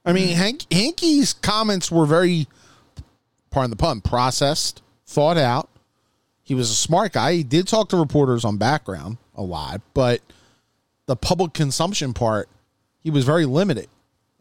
[0.05, 0.39] I mean, mm-hmm.
[0.39, 2.49] Hank, Hinkie's comments were very,
[3.51, 5.69] pardon the pun, processed, thought out.
[6.43, 7.35] He was a smart guy.
[7.35, 10.21] He did talk to reporters on background a lot, but
[11.07, 12.49] the public consumption part,
[13.01, 13.89] he was very limited.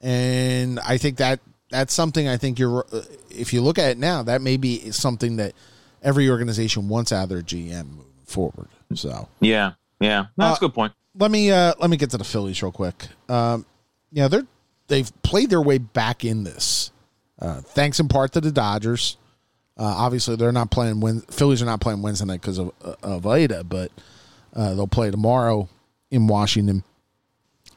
[0.02, 3.98] And I think that that's something I think you're, uh, if you look at it
[3.98, 5.54] now, that may be something that
[6.04, 8.68] every organization wants out of their GM moving forward.
[8.94, 10.94] So Yeah, yeah, No, that's Uh, a good point.
[11.20, 13.08] let me uh let me get to the Phillies real quick.
[13.28, 13.66] Um,
[14.12, 14.46] yeah, they're
[14.88, 16.92] they've played their way back in this.
[17.40, 19.18] Uh, thanks in part to the Dodgers.
[19.78, 21.00] Uh, obviously, they're not playing.
[21.02, 23.92] when Phillies are not playing Wednesday night because of uh, of Ida, but
[24.56, 25.68] uh, they'll play tomorrow
[26.10, 26.84] in Washington.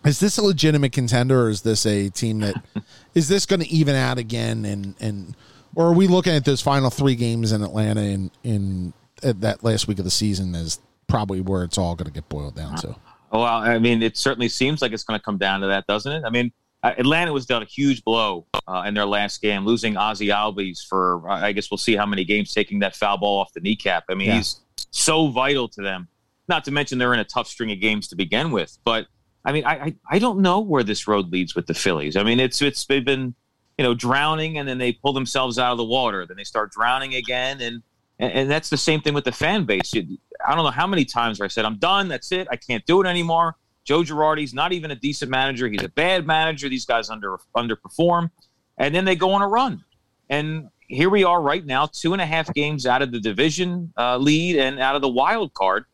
[0.05, 2.55] Is this a legitimate contender, or is this a team that
[3.15, 4.65] is this going to even out again?
[4.65, 5.37] And and
[5.75, 9.63] or are we looking at those final three games in Atlanta in in at that
[9.63, 12.77] last week of the season as probably where it's all going to get boiled down
[12.77, 12.97] to?
[13.33, 16.11] Well, I mean, it certainly seems like it's going to come down to that, doesn't
[16.11, 16.25] it?
[16.27, 16.51] I mean,
[16.83, 20.85] uh, Atlanta was dealt a huge blow uh, in their last game, losing Ozzie Albies
[20.85, 23.61] for, uh, I guess we'll see how many games taking that foul ball off the
[23.61, 24.05] kneecap.
[24.09, 24.37] I mean, Yeah.
[24.39, 24.61] he's
[24.91, 26.09] so vital to them.
[26.49, 28.77] Not to mention they're in a tough string of games to begin with.
[28.85, 29.07] But
[29.45, 32.17] I mean, I I, I don't know where this road leads with the Phillies.
[32.17, 33.35] I mean, it's it's they've been
[33.79, 36.71] you know drowning and then they pull themselves out of the water, then they start
[36.71, 37.83] drowning again, and
[38.19, 39.95] and, and that's the same thing with the fan base.
[39.95, 42.09] I don't know how many times I said I'm done.
[42.09, 42.49] That's it.
[42.51, 43.57] I can't do it anymore.
[43.85, 45.67] Joe Girardi's not even a decent manager.
[45.69, 46.69] He's a bad manager.
[46.69, 48.31] These guys under underperform,
[48.79, 49.85] and then they go on a run.
[50.29, 53.93] And here we are right now, two and a half games out of the division
[53.97, 55.87] uh, lead and out of the wild card.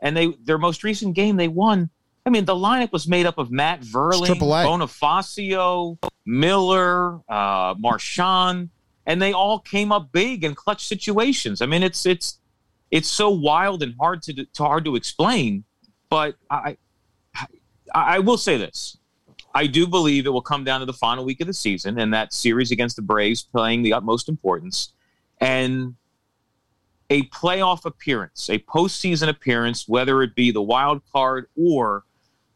[0.00, 1.90] And they their most recent game they won.
[2.26, 8.70] I mean, the lineup was made up of Matt Vierling, Bonifacio, Miller, uh, Marchan,
[9.06, 11.60] and they all came up big in clutch situations.
[11.60, 12.38] I mean, it's it's
[12.90, 15.64] it's so wild and hard to, to hard to explain.
[16.08, 16.78] But I,
[17.34, 17.46] I
[17.94, 18.96] I will say this:
[19.54, 22.14] I do believe it will come down to the final week of the season and
[22.14, 24.94] that series against the Braves playing the utmost importance,
[25.42, 25.94] and
[27.10, 32.04] a playoff appearance, a postseason appearance, whether it be the wild card or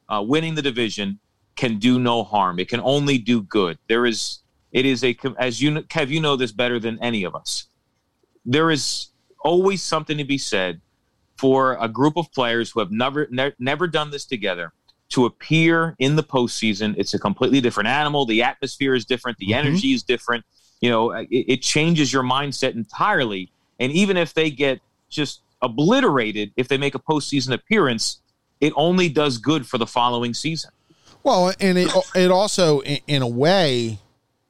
[0.08, 1.18] uh, winning the division,
[1.56, 2.58] can do no harm.
[2.58, 3.78] It can only do good.
[3.88, 4.40] There is,
[4.72, 7.66] it is a, as you, Kev, you know this better than any of us.
[8.46, 9.08] There is
[9.40, 10.80] always something to be said
[11.36, 14.72] for a group of players who have never, ne- never done this together
[15.10, 16.94] to appear in the postseason.
[16.98, 18.26] It's a completely different animal.
[18.26, 19.38] The atmosphere is different.
[19.38, 20.44] The energy is different.
[20.80, 23.50] You know, it, it changes your mindset entirely.
[23.80, 28.20] And even if they get just obliterated, if they make a postseason appearance,
[28.60, 30.70] it only does good for the following season.
[31.22, 33.98] Well, and it it also, in, a way,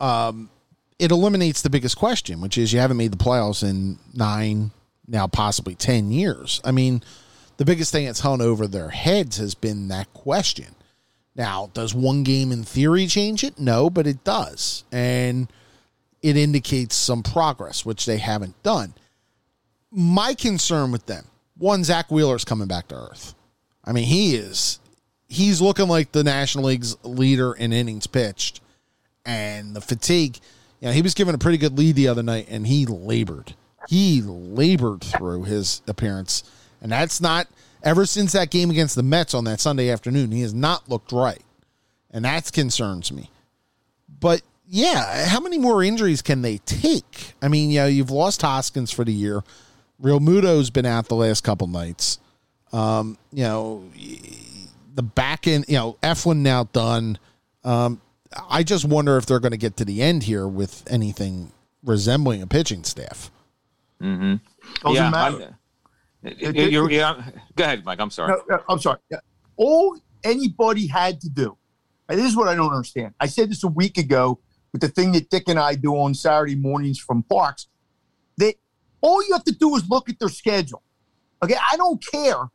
[0.00, 0.50] um,
[0.98, 4.70] it eliminates the biggest question, which is you haven't made the playoffs in nine,
[5.06, 6.60] now possibly ten years.
[6.64, 7.02] I mean,
[7.56, 10.74] the biggest thing that's hung over their heads has been that question.
[11.34, 13.58] Now, does one game in theory change it?
[13.58, 15.50] No, but it does, and
[16.20, 18.94] it indicates some progress, which they haven't done.
[19.90, 21.24] My concern with them,
[21.56, 23.34] one, Zack Wheeler's coming back to earth.
[23.88, 24.78] I mean, he is
[25.28, 28.60] he's looking like the National League's leader in innings pitched.
[29.24, 30.38] And the fatigue,
[30.80, 33.54] you know, he was given a pretty good lead the other night and he labored.
[33.88, 36.44] He labored through his appearance.
[36.80, 37.46] And that's not
[37.82, 41.12] ever since that game against the Mets on that Sunday afternoon, he has not looked
[41.12, 41.42] right.
[42.10, 43.30] And that concerns me.
[44.20, 47.34] But yeah, how many more injuries can they take?
[47.42, 49.44] I mean, you know, you've lost Hoskins for the year.
[50.02, 52.18] Realmuto's been out the last couple nights.
[52.72, 53.84] Um, you know,
[54.94, 57.18] the back end, you know, Eflin now done.
[57.64, 58.00] Um,
[58.48, 61.52] I just wonder if they're going to get to the end here with anything
[61.82, 63.30] resembling a pitching staff.
[64.00, 64.40] Doesn't
[64.86, 65.42] yeah, matter.
[65.42, 65.54] I'm-
[66.22, 68.00] it- it- you're- yeah, go ahead, Mike.
[68.00, 68.32] I'm sorry.
[68.32, 68.98] No, no, I'm sorry.
[69.10, 69.18] Yeah.
[69.56, 71.56] All anybody had to do,
[72.08, 73.14] and this is what I don't understand.
[73.20, 74.40] I said this a week ago
[74.72, 77.68] with the thing that Dick and I do on Saturday mornings from Parks.
[78.36, 78.54] That
[79.00, 80.82] all you have to do is look at their schedule.
[81.42, 82.50] Okay, I don't care.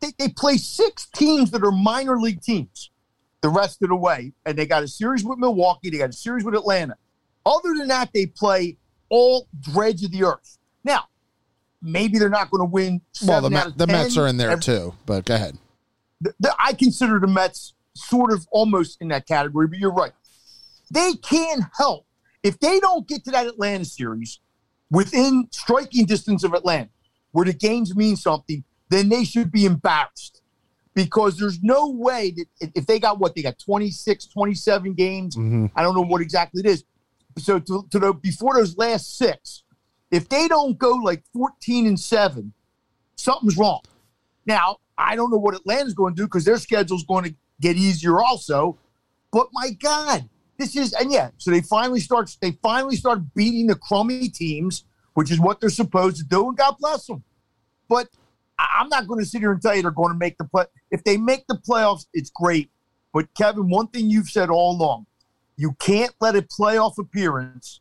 [0.00, 2.90] They, they play six teams that are minor league teams
[3.40, 5.90] the rest of the way, and they got a series with Milwaukee.
[5.90, 6.96] They got a series with Atlanta.
[7.44, 8.76] Other than that, they play
[9.08, 10.58] all dregs of the earth.
[10.84, 11.04] Now,
[11.80, 13.00] maybe they're not going to win.
[13.24, 15.34] Well, the, Met, out of the 10 Mets are in there every- too, but go
[15.34, 15.56] ahead.
[16.20, 20.12] the, the, I consider the Mets sort of almost in that category, but you're right.
[20.90, 22.06] They can help
[22.42, 24.40] if they don't get to that Atlanta series
[24.90, 26.90] within striking distance of Atlanta,
[27.32, 28.62] where the games mean something.
[28.88, 30.42] Then they should be embarrassed
[30.94, 35.36] because there's no way that if- they got what they got 26, 27 games.
[35.36, 35.66] Mm-hmm.
[35.74, 36.84] I don't know what exactly it is.
[37.38, 39.64] So to, to the before those last six,
[40.10, 42.52] if they don't go like 14 and seven,
[43.16, 43.82] something's wrong.
[44.46, 47.76] Now, I don't know what Atlanta's going to do because their schedule's going to get
[47.76, 48.78] easier also.
[49.32, 53.66] But my God, this is and yeah, so they finally start they finally start beating
[53.66, 54.84] the crummy teams,
[55.14, 57.22] which is what they're supposed to do, and God bless them.
[57.88, 58.08] But
[58.58, 60.64] I'm not going to sit here and tell you they're going to make the play.
[60.90, 62.70] If they make the playoffs, it's great.
[63.12, 65.06] But Kevin, one thing you've said all along,
[65.56, 67.80] you can't let a playoff appearance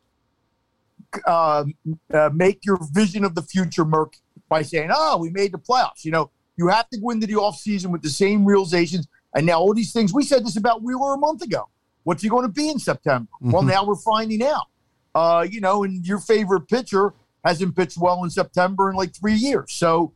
[1.26, 1.65] uh,
[2.13, 4.19] uh, make your vision of the future murky
[4.49, 7.34] by saying, "Oh, we made the playoffs." You know, you have to go into the
[7.34, 9.07] offseason with the same realizations.
[9.34, 11.67] And now all these things we said this about Wheeler a month ago.
[12.03, 13.28] What's he going to be in September?
[13.41, 13.67] Well, Mhm.
[13.67, 14.67] now we're finding out.
[15.13, 17.13] Uh, you know, and your favorite pitcher
[17.43, 19.73] hasn't pitched well in September in like three years.
[19.73, 20.13] So,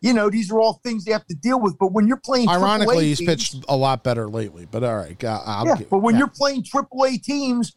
[0.00, 1.76] you know, these are all things they have to deal with.
[1.78, 4.66] But when you're playing, Ironically, AAA he's teams- pitched a lot better lately.
[4.70, 6.20] But all right, I'll yeah, give- but when yeah.
[6.20, 7.76] you're playing AAA teams,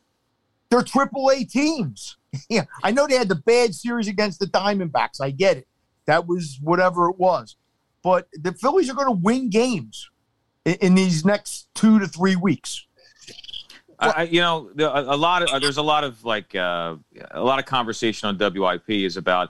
[0.69, 2.17] they're AAA teams.
[2.49, 5.19] yeah, I know they had the bad series against the Diamondbacks.
[5.21, 5.67] I get it.
[6.05, 7.55] That was whatever it was.
[8.03, 10.09] But the Phillies are going to win games
[10.65, 12.85] in, in these next two to three weeks.
[13.99, 16.95] I, I- you know, a, a lot of uh, there's a lot of like uh,
[17.31, 19.49] a lot of conversation on WIP is about,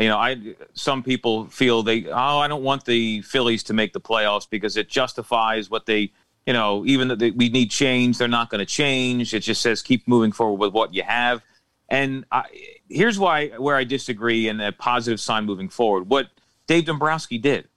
[0.00, 3.92] you know, I some people feel they oh I don't want the Phillies to make
[3.92, 6.12] the playoffs because it justifies what they
[6.46, 9.34] you know even that we need change they're not going to change.
[9.34, 11.42] It just says keep moving forward with what you have.
[11.88, 12.44] And I,
[12.88, 16.08] here's why where I disagree and a positive sign moving forward.
[16.08, 16.28] What
[16.66, 17.68] Dave Dombrowski did.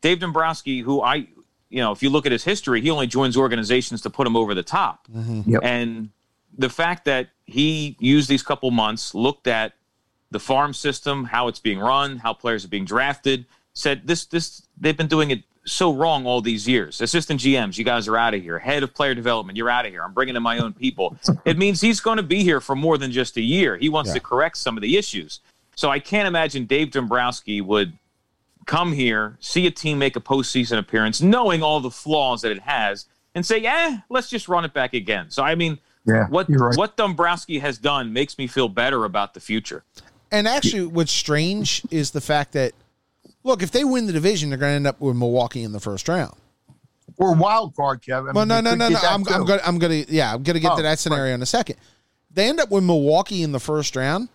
[0.00, 1.28] Dave Dombrowski who I
[1.68, 4.36] you know if you look at his history he only joins organizations to put him
[4.36, 5.08] over the top.
[5.08, 5.50] Mm-hmm.
[5.50, 5.60] Yep.
[5.62, 6.10] and
[6.58, 9.74] the fact that he used these couple months, looked at
[10.30, 14.66] the farm system, how it's being run, how players are being drafted, said this this
[14.78, 17.00] they've been doing it so wrong all these years.
[17.00, 18.58] Assistant GMs, you guys are out of here.
[18.58, 20.02] Head of player development, you're out of here.
[20.04, 21.16] I'm bringing in my own people.
[21.44, 23.76] It means he's going to be here for more than just a year.
[23.76, 24.14] He wants Yeah.
[24.14, 25.40] to correct some of the issues.
[25.74, 27.92] So I can't imagine Dave Dombrowski would
[28.66, 32.60] come here, see a team make a postseason appearance, knowing all the flaws that it
[32.60, 36.46] has, and say, "Yeah, let's just run it back again." So I mean, Yeah, what
[36.48, 36.76] right.
[36.76, 39.84] what Dombrowski has done makes me feel better about the future.
[40.36, 42.72] And actually, what's strange is the fact that,
[43.42, 45.80] look, if they win the division, they're going to end up with Milwaukee in the
[45.80, 46.36] first round.
[47.18, 48.30] Or wild card, Kevin.
[48.30, 48.98] I Well, mean, no, no, no, no.
[48.98, 49.26] I'm.
[49.28, 51.76] I'm gonna, I'm gonna, yeah, I'm gonna get Oh, to that scenario in a second.
[52.30, 54.28] They end up with Milwaukee in the first round.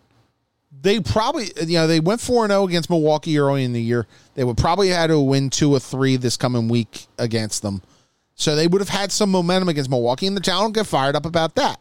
[0.81, 4.07] They probably, you know, they went four and zero against Milwaukee early in the year.
[4.33, 7.83] They would probably had to win two or three this coming week against them.
[8.33, 11.15] So they would have had some momentum against Milwaukee, and the town will get fired
[11.15, 11.79] up about that.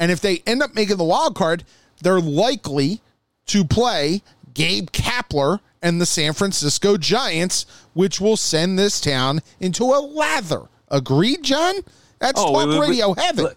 [0.00, 1.62] And if they end up making the wild card,
[2.02, 3.00] they're likely
[3.46, 4.22] to play
[4.54, 10.62] Gabe Kapler and the San Francisco Giants, which will send this town into a lather.
[10.88, 11.74] Agreed, John?
[12.18, 13.48] That's Oh, talk we- we- radio heaven.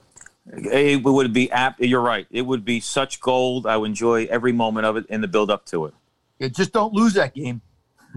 [0.48, 1.82] It would be apt.
[1.82, 2.28] You're right.
[2.30, 3.66] It would be such gold.
[3.66, 5.94] I would enjoy every moment of it and the build up to it.
[6.40, 7.62] Yeah, just don't lose that game.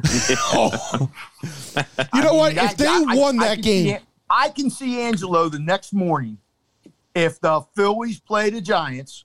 [0.53, 1.11] Oh.
[1.77, 2.55] You I know mean, what?
[2.57, 5.49] that- if they I- I- won I that can game, see- I can see Angelo
[5.49, 6.39] the next morning
[7.15, 9.25] if the Phillies play the Giants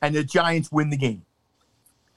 [0.00, 1.24] and the Giants win the game,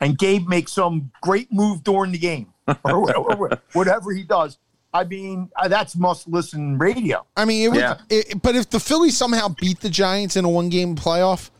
[0.01, 2.47] and Gabe makes some great move during the game
[2.85, 4.57] or whatever, whatever he does.
[4.93, 7.25] I mean, uh, that's must listen radio.
[7.37, 7.97] I mean, it would, Yeah.
[8.09, 11.51] it, but if the Phillies somehow beat the Giants in a one game playoff,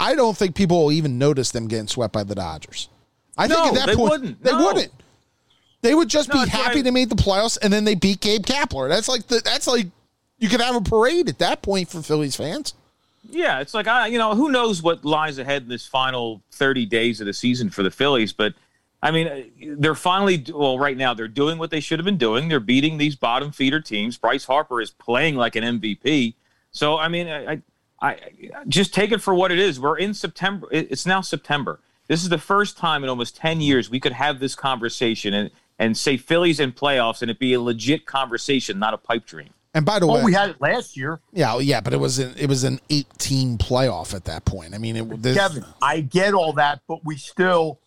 [0.00, 2.88] I don't think people will even notice them getting swept by the Dodgers.
[3.36, 4.42] I think No, at that they point wouldn't.
[4.42, 4.64] they No.
[4.64, 4.92] wouldn't.
[5.82, 8.20] They would just No, be happy I- to make the playoffs, and then they beat
[8.20, 8.88] Gabe Kapler.
[8.88, 9.86] That's like the that's like
[10.38, 12.74] you could have a parade at that point for Phillies fans.
[13.28, 16.86] Yeah, it's like I, you know, who knows what lies ahead in this final 30
[16.86, 18.54] days of the season for the Phillies, but
[19.02, 22.48] I mean, they're finally well right now they're doing what they should have been doing.
[22.48, 24.16] They're beating these bottom feeder teams.
[24.16, 26.34] Bryce Harper is playing like an MVP.
[26.72, 27.62] So I mean, I,
[28.00, 28.16] I, I
[28.66, 29.78] just take it for what it is.
[29.78, 30.66] We're in September.
[30.70, 31.80] It's now September.
[32.08, 35.50] This is the first time in almost 10 years we could have this conversation and
[35.78, 39.50] and say Phillies in playoffs and it be a legit conversation, not a pipe dream.
[39.74, 41.98] And by the Oh, way, we had it last year, yeah, oh, yeah, but it
[42.00, 44.74] was an it was an eighteen playoff at that point.
[44.74, 45.64] I mean, it this, Kevin.
[45.82, 47.78] I get all that, but we still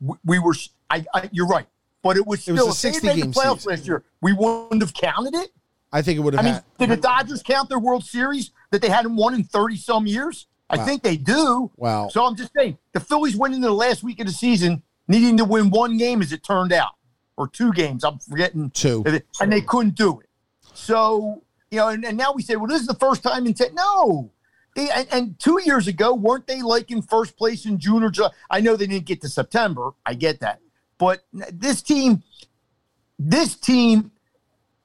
[0.00, 0.54] we, we were.
[0.90, 1.66] I, I you're right,
[2.02, 3.70] but it was It was still a if they 60 made the game playoffs season.
[3.70, 4.04] last year.
[4.20, 5.50] We wouldn't have counted it.
[5.90, 6.64] I think it would have I mean, had.
[6.78, 10.46] did the Dodgers count their World Series that they hadn't won in 30 some years?
[10.70, 10.84] I Wow.
[10.86, 11.70] think they do.
[11.76, 12.08] Wow.
[12.08, 15.36] So I'm just saying, the Phillies went into the last week of the season needing
[15.38, 16.92] to win one game as it turned out,
[17.36, 18.04] or two games.
[18.04, 18.70] I'm forgetting.
[18.70, 19.04] Two.
[19.40, 20.26] And they couldn't do it.
[20.74, 23.54] So, you know, and, and now we say, well, this is the first time in
[23.54, 23.74] 10.
[23.74, 24.30] No.
[24.74, 28.10] They, and, and two years ago, weren't they like in first place in June or
[28.10, 28.30] July?
[28.50, 29.90] I know they didn't get to September.
[30.06, 30.60] I get that.
[30.98, 32.22] But this team,
[33.18, 34.12] this team,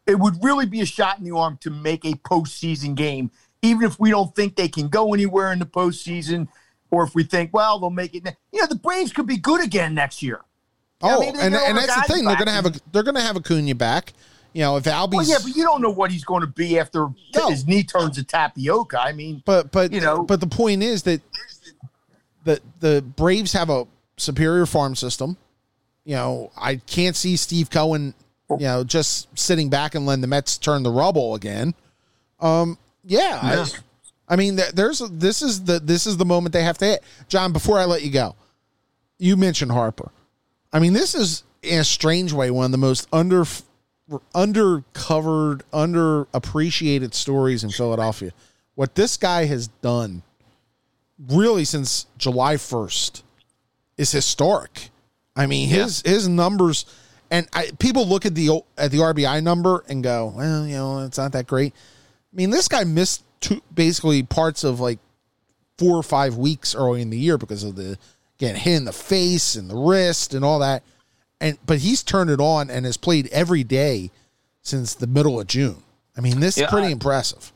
[0.05, 3.31] it would really be a shot in the arm to make a postseason game,
[3.61, 6.47] even if we don't think they can go anywhere in the postseason,
[6.89, 8.35] or if we think, well, they'll make it.
[8.51, 10.41] You know, the Braves could be good again next year.
[11.01, 12.25] Oh, I mean, and, and that's the thing.
[12.25, 14.13] They're gonna have a they're gonna have Acuna back.
[14.58, 16.80] You know, if Albies Well, yeah, but you don't know what he's going to be
[16.80, 17.49] after No.
[17.51, 18.99] his knee turns to tapioca.
[18.99, 21.22] I mean, But but You know- but the point is that
[22.43, 23.86] the the Braves have a
[24.18, 25.38] superior farm system.
[26.05, 28.16] You know, I can't see Steve Cohen,
[28.49, 31.76] you know, just sitting back and letting the Mets turn the rubble again.
[32.39, 33.20] Um, yeah,
[33.53, 33.66] Yeah.
[34.30, 36.86] I, I mean, there- there's this is the this is the moment they have to
[36.86, 37.03] hit.
[37.28, 38.34] John, before I let you go,
[39.20, 40.10] you mentioned Harper.
[40.74, 43.45] I mean, this is in a strange way one of the most under
[44.34, 48.32] undercovered, underappreciated stories in Philadelphia.
[48.76, 50.24] What this guy has done,
[51.30, 53.24] really since July first,
[53.97, 54.89] is historic.
[55.36, 56.86] I mean, his his numbers,
[57.30, 61.05] and I, people look at the at the RBI number and go, well, you know,
[61.05, 61.74] it's not that great.
[61.74, 64.99] I mean, this guy missed two, basically parts of like
[65.78, 67.97] four or five weeks early in the year because of the
[68.38, 70.84] getting hit in the face and the wrist and all that.
[71.39, 74.11] And but he's turned it on and has played every day
[74.61, 75.83] since the middle of June.
[76.17, 77.51] I mean, this Yeah, is pretty I- impressive.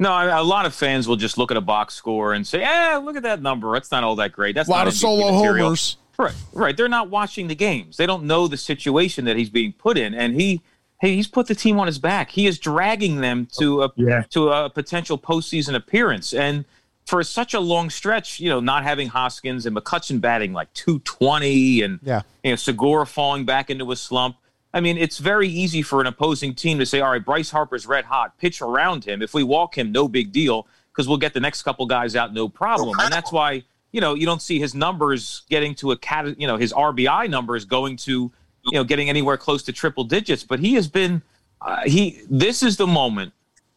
[0.00, 2.60] No, I- a lot of fans will just look at a box score and say,
[2.60, 3.72] "Yeah, look at that number.
[3.72, 5.96] That's not all that great." That's A lot not of MVP solo material." homers.
[6.18, 6.76] Right, right.
[6.76, 7.96] They're not watching the games.
[7.96, 10.60] They don't know the situation that he's being put in, and he,
[11.00, 12.30] hey, he's put the team on his back.
[12.30, 14.22] He is dragging them to a Yeah.
[14.30, 16.64] to a potential postseason appearance, and
[17.06, 21.00] for such a long stretch, you know, not having Hoskins and McCutcheon batting like two
[21.00, 22.22] twenty, and Yeah.
[22.42, 24.36] you know, Segura falling back into a slump.
[24.72, 27.86] I mean, it's very easy for an opposing team to say, all right, Bryce Harper's
[27.86, 29.22] red hot, pitch around him.
[29.22, 32.32] If we walk him, no big deal, because we'll get the next couple guys out,
[32.32, 32.98] no problem.
[32.98, 36.46] And that's why, you know, you don't see his numbers getting to a cat, you
[36.48, 38.32] know, his RBI numbers going to,
[38.64, 40.42] you know, getting anywhere close to triple digits.
[40.42, 41.22] But he has been,
[41.60, 43.32] uh, he, this is the moment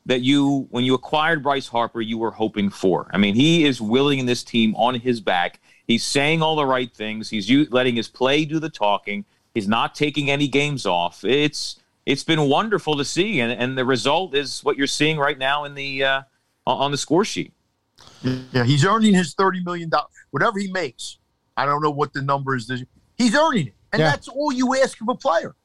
[0.08, 3.10] that you, when you acquired Bryce Harper, you were hoping for.
[3.14, 5.60] I mean, he is willing this team on his back.
[5.86, 7.30] He's saying all the right things.
[7.30, 9.26] He's letting his play do the talking.
[9.54, 11.24] He's not taking any games off.
[11.24, 15.38] It's it's been wonderful to see, and, and the result is what you're seeing right
[15.38, 16.22] now in the uh,
[16.66, 17.54] on on the score sheet.
[18.24, 20.10] Yeah, he's earning his thirty million dollars.
[20.32, 21.18] Whatever he makes,
[21.58, 22.68] I don't know what the number is.
[22.68, 22.84] This,
[23.18, 24.12] he's earning it, and Yeah.
[24.12, 25.56] that's all you ask of a player.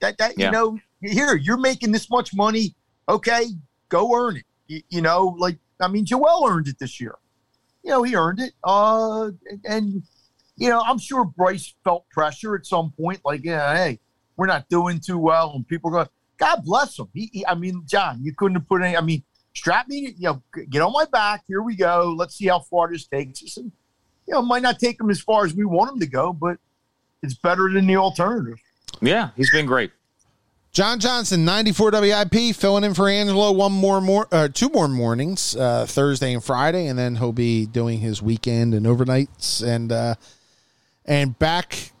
[0.00, 0.46] That that Yeah.
[0.46, 2.74] you know, here you're making this much money.
[3.08, 3.46] Okay,
[3.94, 4.44] go earn it.
[4.66, 7.16] You, you know, like I mean, Joel earned it this year.
[7.82, 8.52] You know, he earned it.
[8.62, 9.30] Uh,
[9.64, 10.02] and
[10.56, 13.20] you know, I'm sure Bryce felt pressure at some point.
[13.24, 14.00] Like, yeah, hey,
[14.36, 16.08] we're not doing too well, and people going.
[16.36, 17.08] God bless him.
[17.14, 18.96] He, he, I mean, John, you couldn't have put any.
[18.96, 19.22] I mean,
[19.54, 21.44] strap me, you know, get on my back.
[21.46, 22.14] Here we go.
[22.16, 23.56] Let's see how far this takes us.
[23.56, 23.70] And,
[24.26, 26.58] you know, might not take him as far as we want him to go, but
[27.22, 28.58] it's better than the alternative.
[29.00, 29.92] Yeah, he's been great.
[30.74, 35.54] John Johnson, 94 WIP, filling in for Angelo one more, more uh, two more mornings,
[35.54, 40.16] uh, Thursday and Friday, and then he'll be doing his weekend and overnights and uh,
[41.04, 41.92] and back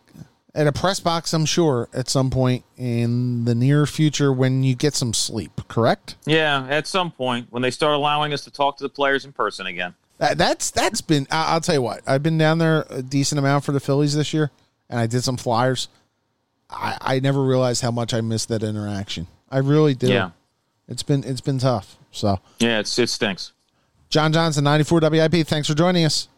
[0.56, 4.74] at a press box, I'm sure, at some point in the near future when you
[4.74, 5.52] get some sleep.
[5.68, 6.16] Correct?
[6.26, 9.32] Yeah, at some point when they start allowing us to talk to the players in
[9.32, 9.94] person again.
[10.18, 11.28] That, that's that's been.
[11.30, 12.00] I, I'll tell you what.
[12.08, 14.50] I've been down there a decent amount for the Phillies this year,
[14.90, 15.86] and I did some flyers.
[16.70, 19.26] I, I never realized how much I missed that interaction.
[19.50, 20.10] I really did.
[20.10, 20.30] Yeah,
[20.88, 21.96] It's been it's been tough.
[22.10, 22.40] So.
[22.58, 23.52] yeah, it's it stinks.
[24.08, 25.46] John Johnson, 94 WIP.
[25.46, 26.28] Thanks for joining us.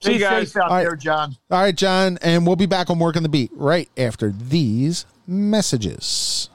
[0.00, 0.54] See you guys.
[0.56, 0.82] out All right.
[0.82, 1.36] there, John.
[1.50, 6.48] All right, John, and we'll be back on Working the Beat right after these messages.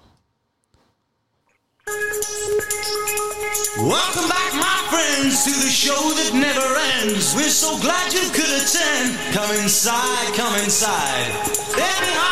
[3.78, 4.47] Welcome back, my
[5.18, 7.34] friends, to the show that never ends.
[7.36, 9.18] We're so glad you could attend.
[9.34, 11.32] Come inside, come inside.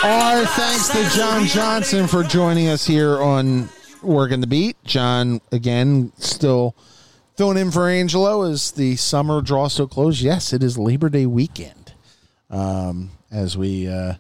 [0.03, 3.69] Our thanks to John Johnson for joining us here on
[4.01, 4.77] Working the Beat.
[4.83, 6.75] John, again, still
[7.35, 10.21] filling in for Angelo as the summer draws to a close.
[10.21, 11.93] Yes, it is Labor Day weekend
[12.49, 14.15] um, as we uh,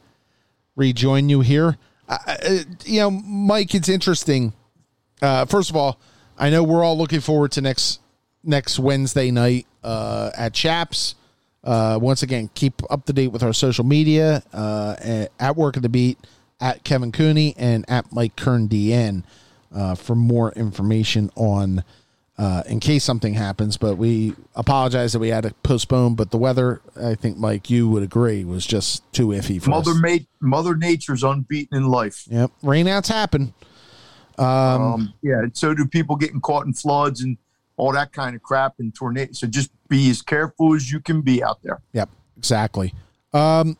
[0.75, 1.77] rejoin you here.
[2.07, 4.53] Uh, uh, you know, Mike, it's interesting.
[5.21, 5.99] Uh, first of all,
[6.37, 7.99] I know we're all looking forward to next
[8.45, 11.15] next Wednesday night uh, at Chaps.
[11.63, 14.95] Uh, once again, keep up to date with our social media uh,
[15.39, 16.19] at, Working the Beat,
[16.61, 19.23] at Kevin Cooney, and at Mike Kern DN
[19.73, 21.83] uh, for more information on
[22.37, 23.77] uh, in case something happens.
[23.77, 26.15] But we apologize that we had to postpone.
[26.15, 29.91] But the weather, I think, Mike, you would agree, was just too iffy for Mother
[29.91, 30.01] us.
[30.01, 32.25] mate, Mother Nature's unbeaten in life.
[32.29, 33.53] Yep, rainouts happen.
[34.37, 37.37] Um, yeah, and so do people getting caught in floods and
[37.77, 39.39] all that kind of crap and tornadoes.
[39.39, 41.81] So just be as careful as you can be out there.
[41.93, 42.93] Yep, exactly.
[43.33, 43.77] Um,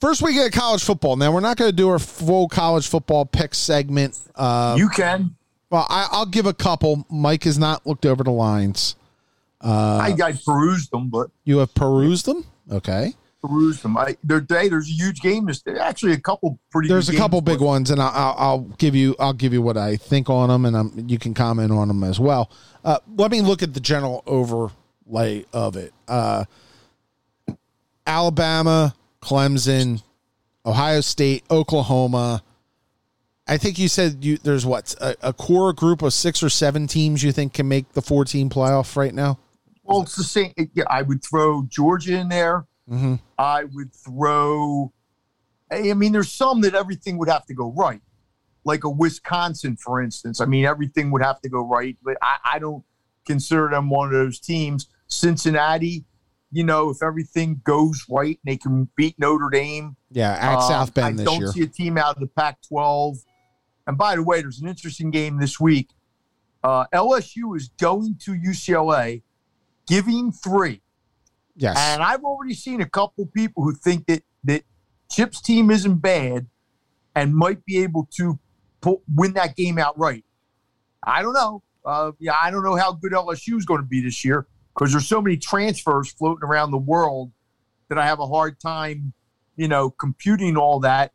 [0.00, 1.16] first, we get college football.
[1.16, 4.18] Now, we're not going to do our full college football pick segment.
[4.34, 5.34] Uh, you can.
[5.70, 7.04] well, I, I'll give a couple.
[7.10, 8.96] Mike has not looked over the lines.
[9.60, 12.44] I, I perused them, but You have perused them.
[12.70, 13.14] Okay.
[13.42, 13.96] Peruse them.
[13.96, 15.46] I, there, there's a huge game.
[15.46, 16.88] This actually a couple pretty.
[16.88, 19.76] There's a couple big ones, and I'll, I'll, I'll give you I'll give you what
[19.76, 22.50] I think on them, and I'm, you can comment on them as well.
[22.84, 25.92] Uh, let me look at the general overlay of it.
[26.08, 26.44] Uh,
[28.06, 30.02] Alabama, Clemson,
[30.64, 32.42] Ohio State, Oklahoma.
[33.48, 36.86] I think you said you there's what a, a core group of six or seven
[36.86, 39.38] teams you think can make the 14 playoff right now.
[39.84, 40.52] Well, it's the same.
[40.74, 42.66] Yeah, I would throw Georgia in there.
[42.90, 43.14] Mm-hmm.
[43.38, 44.92] I would throw.
[45.70, 48.00] I mean, there's some that everything would have to go right,
[48.64, 50.40] like a Wisconsin, for instance.
[50.40, 52.84] I mean, everything would have to go right, but I, I don't
[53.26, 54.86] consider them one of those teams.
[55.08, 56.04] Cincinnati,
[56.52, 60.62] you know, if everything goes right and they can beat Notre Dame, Yeah, at um,
[60.62, 61.52] South Bend I don't year.
[61.52, 63.18] see a team out of the Pac-12.
[63.88, 65.90] And by the way, there's an interesting game this week.
[66.62, 69.22] Uh, LSU is going to UCLA,
[69.86, 70.82] giving three.
[71.56, 71.76] Yes.
[71.78, 74.62] And I've already seen a couple people who think that that
[75.10, 76.46] Chip's team isn't bad
[77.14, 78.38] and might be able to
[78.80, 80.24] pull, win that game outright.
[81.02, 81.62] I don't know.
[81.84, 84.92] Uh, yeah, I don't know how good LSU is going to be this year because
[84.92, 87.32] there's so many transfers floating around the world
[87.88, 89.12] that I have a hard time,
[89.56, 91.12] you know, computing all that.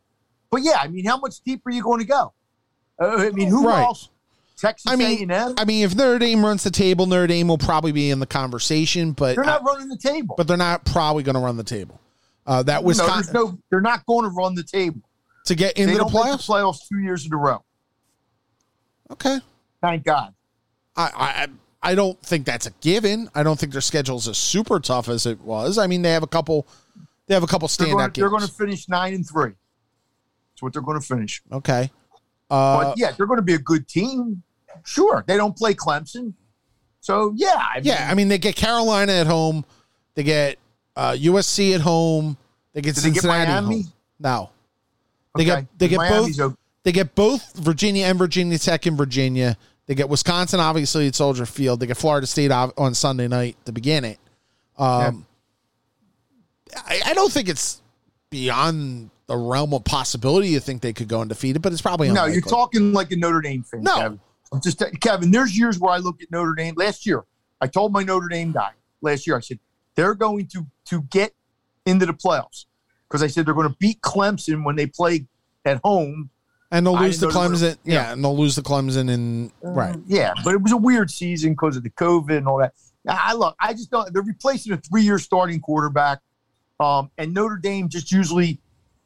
[0.50, 2.32] But yeah, I mean, how much deeper are you going to go?
[3.00, 3.82] Uh, I mean, who Right.
[3.82, 4.08] else?
[4.62, 5.54] Texas I mean, A&M.
[5.58, 8.26] I mean, if Notre Dame runs the table, Notre Dame will probably be in the
[8.26, 10.36] conversation, but They're not running the table.
[10.38, 12.00] but they're not probably going to run the table.
[12.46, 15.00] Uh, that no, Wisconsin there's no, they're not going to run the table.
[15.46, 16.46] to get They into the don't make the playoffs.
[16.48, 17.64] playoffs two years in a row.
[19.10, 19.38] Okay,
[19.82, 20.32] Thank God.
[20.96, 21.48] I,
[21.82, 23.28] I I don't think that's a given.
[23.34, 25.76] I don't think their schedule's as super tough as it was.
[25.76, 26.66] I mean, they have a couple.
[27.26, 29.52] They have a couple They're going, standout they're going to finish nine and three.
[30.52, 31.42] That's what they're going to finish.
[31.50, 31.90] okay.
[32.50, 34.42] Uh, But yeah, they're going to be a good team.
[34.84, 36.34] Sure, they don't play Clemson,
[37.00, 39.64] so yeah, I mean, yeah, I mean, they get Carolina at home.
[40.14, 40.58] They get
[40.96, 42.36] uh, USC at home.
[42.74, 43.84] They get Do they get Cincinnati Miami?
[44.20, 44.50] No,
[45.36, 45.60] they okay.
[45.62, 46.52] get they get Miami's both.
[46.52, 49.56] a- They get both Virginia and Virginia Tech in Virginia.
[49.86, 51.80] They get Wisconsin, obviously, at Soldier Field.
[51.80, 54.18] They get Florida State on Sunday night to begin it.
[54.78, 55.26] Um,
[56.76, 57.82] I, I don't think it's
[58.30, 60.48] beyond the realm of possibility.
[60.48, 63.40] You think they could go undefeated, but it's probably no, you're talking like a Notre
[63.40, 63.82] Dame fan.
[63.82, 63.96] No.
[63.96, 64.20] Kevin.
[64.52, 65.30] I'm just Kevin.
[65.30, 66.74] There's years where I look at Notre Dame.
[66.76, 67.24] Last year,
[67.60, 69.36] I told my Notre Dame guy last year.
[69.36, 69.58] I said
[69.94, 71.32] they're going to to get
[71.86, 72.66] into the playoffs
[73.08, 75.26] because I said they're going to beat Clemson when they play
[75.64, 76.30] at home
[76.72, 77.78] and they'll lose the didn't know they Clemson.
[77.84, 77.94] Yeah.
[77.94, 78.12] yeah.
[78.12, 79.96] and they'll lose the Clemson and right.
[80.06, 82.72] Yeah, but it was a weird season because of the COVID and all that.
[83.06, 84.12] I look, I just don't.
[84.12, 86.20] They're replacing a three-year starting quarterback,
[86.80, 88.60] um, and Notre Dame just usually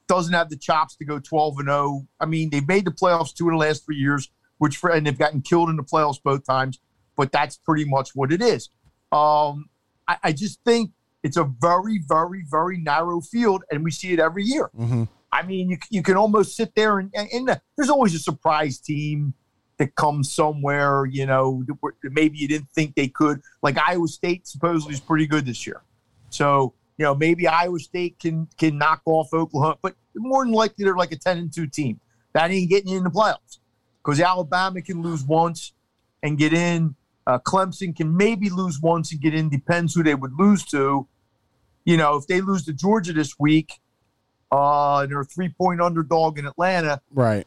[0.07, 2.07] doesn't have the chops to go twelve and zero.
[2.21, 5.07] I mean, they've made the playoffs two of the last three years, which for, and
[5.07, 6.79] they've gotten killed in the playoffs both times.
[7.17, 8.69] But that's pretty much what it is.
[9.11, 9.71] Um,
[10.07, 10.91] I, I just think
[11.23, 14.71] it's a very, very, very narrow field, and we see it every year.
[14.77, 18.19] hmm I mean, you you can almost sit there and, and, and there's always a
[18.19, 19.35] surprise team
[19.77, 23.43] that comes somewhere, you know, that maybe you didn't think they could.
[23.61, 25.83] Like Iowa State supposedly is pretty good this year,
[26.31, 30.85] so you know maybe Iowa State can can knock off Oklahoma, but more than likely
[30.85, 32.01] they're like a ten and two team
[32.33, 33.59] that ain't getting you in the playoffs
[34.07, 35.73] because Alabama can lose once
[36.23, 36.95] and get in.
[37.27, 39.49] Uh, Clemson can maybe lose once and get in.
[39.49, 41.09] Depends who they would lose to.
[41.85, 43.73] You know, if they lose to Georgia this week,
[44.53, 47.01] uh, and they're a three point underdog in Atlanta.
[47.13, 47.47] Right.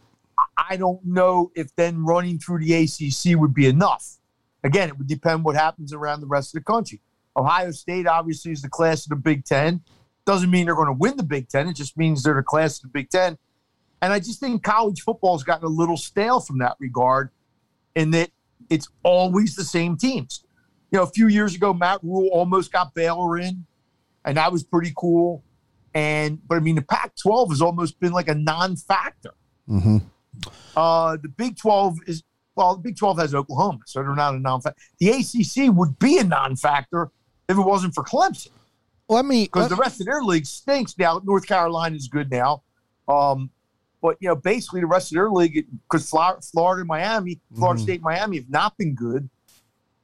[0.58, 4.18] I don't know if then running through the ACC would be enough.
[4.64, 7.00] Again, it would depend what happens around the rest of the country.
[7.38, 9.82] Ohio State obviously is the class of the Big Ten.
[10.26, 11.70] Doesn't mean they're going to win the Big Ten.
[11.70, 13.38] It just means they're the class of the Big Ten.
[14.02, 17.30] And I just think college football has gotten a little stale from that regard,
[17.96, 18.30] in that
[18.70, 20.44] it's always the same teams.
[20.92, 23.66] You know, a few years ago, Matt Rhule almost got Baylor in,
[24.26, 25.44] and that was pretty cool.
[25.94, 29.34] And but I mean, the Pac-12 has almost been like a non-factor.
[29.68, 29.98] hmm
[30.76, 32.24] Uh, the Big 12 is
[32.56, 34.80] well, the Big 12 has Oklahoma, so they're not a non-factor.
[35.00, 37.10] The ACC would be a non-factor
[37.48, 38.50] if it wasn't for Clemson,
[39.08, 39.46] Let me.
[39.46, 40.96] because the rest of their league stinks.
[40.98, 42.64] Now North Carolina is good now,
[43.08, 43.50] um,
[44.02, 47.84] but you know basically the rest of their league because Florida, Miami, Florida Mhm.
[47.84, 49.30] State, Miami have not been good.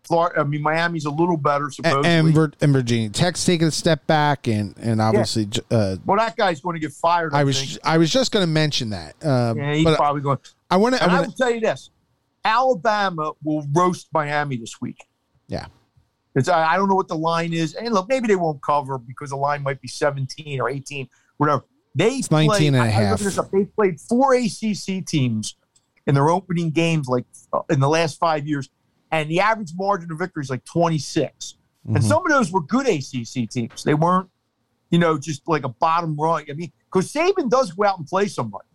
[0.04, 2.10] Florida, I mean Miami's a little better and, supposedly.
[2.10, 6.18] and, Vir- and Virginia Tech's taking a step back, and and obviously, j- uh, well,
[6.18, 7.34] that guy's going to get fired.
[7.34, 7.80] I, I was think.
[7.84, 10.38] I was just going to mention that, uh, Yeah, he's probably going.
[10.70, 11.02] I want to.
[11.02, 11.90] I And I will tell you this:
[12.44, 14.98] Alabama will roast Miami this week.
[15.48, 15.66] Yeah.
[16.36, 18.98] It's, I, I don't know what the line is, and look, maybe they won't cover
[18.98, 21.64] because the line might be 17 or 18, whatever.
[21.96, 23.20] They It's 19 played, and a half.
[23.52, 25.56] They played four ACC teams
[26.06, 28.70] in their opening games, like uh, in the last five years,
[29.12, 31.56] and the average margin of victory is like 26.
[31.88, 32.04] And Mhm.
[32.04, 33.84] some of those were good ACC teams.
[33.84, 34.30] They weren't,
[34.90, 36.44] you know, just like a bottom rung.
[36.50, 38.66] I mean, because Saban does go out and play somebody.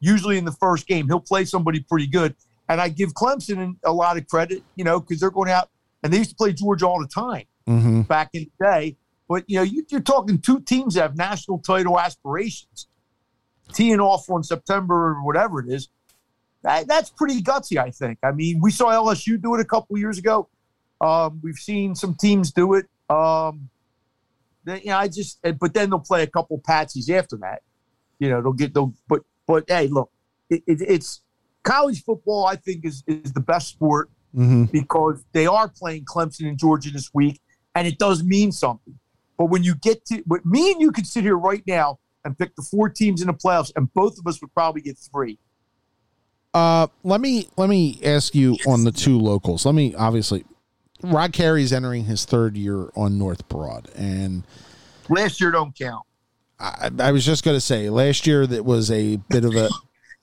[0.00, 2.34] Usually in the first game, he'll play somebody pretty good.
[2.68, 5.68] And I give Clemson a lot of credit, you know, because they're going out
[6.02, 8.02] and they used to play Georgia all the time Mm-hmm.
[8.02, 8.96] back in the day.
[9.28, 12.86] But you know, you, you're talking two teams that have national title aspirations,
[13.72, 15.88] teeing off on September or whatever it is.
[16.62, 18.18] That, that's pretty gutsy, I think.
[18.22, 20.48] I mean, we saw LSU do it a couple years ago.
[21.00, 22.86] Um, we've seen some teams do it.
[23.10, 23.68] Um,
[24.64, 27.62] they- you know, I just, but then they'll play a couple patsies after that.
[28.18, 28.94] You know, they'll get they'll.
[29.08, 30.10] But but hey, look,
[30.48, 31.20] it, it, it's
[31.64, 32.46] college football.
[32.46, 34.64] I think is is the best sport Mm-hmm.
[34.64, 37.40] because they are playing Clemson and Georgia this week,
[37.76, 38.98] and it does mean something.
[39.36, 42.38] But when you get to, but me and you could sit here right now and
[42.38, 45.38] pick the four teams in the playoffs, and both of us would probably get three.
[46.52, 49.66] Uh, let me let me ask you on the two locals.
[49.66, 50.44] Let me obviously,
[51.02, 54.44] Rod Carey's entering his third year on North Broad, and
[55.08, 56.04] Last year don't count.
[56.58, 59.68] I, I was just going to say last year that was a bit of a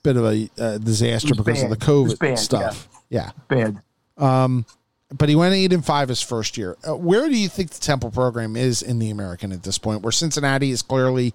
[0.02, 2.88] bit of a uh, disaster because of the COVID bad, stuff.
[3.10, 3.30] Yeah.
[3.48, 3.80] Bad.
[4.16, 4.66] Um,
[5.12, 6.76] but he went eight and five his first year.
[6.86, 10.02] Uh, where do you think the Temple program is in the American at this point?
[10.02, 11.34] Where Cincinnati is clearly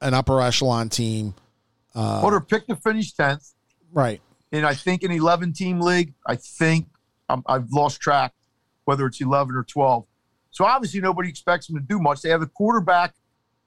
[0.00, 1.34] an upper echelon team,
[1.94, 3.52] uh, well, they're picked to finish tenth,
[3.92, 4.20] right?
[4.50, 6.14] and I think an eleven team league.
[6.26, 6.86] I think
[7.28, 8.32] um, I've lost track
[8.84, 10.06] whether it's eleven or twelve.
[10.50, 12.20] So obviously nobody expects them to do much.
[12.20, 13.14] They have a quarterback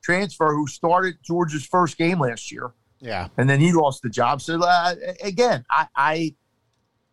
[0.03, 2.71] transfer who started Georgia's first game last year.
[3.01, 3.27] Yeah.
[3.37, 4.41] and then he lost the job.
[4.41, 6.35] So uh, again, I, I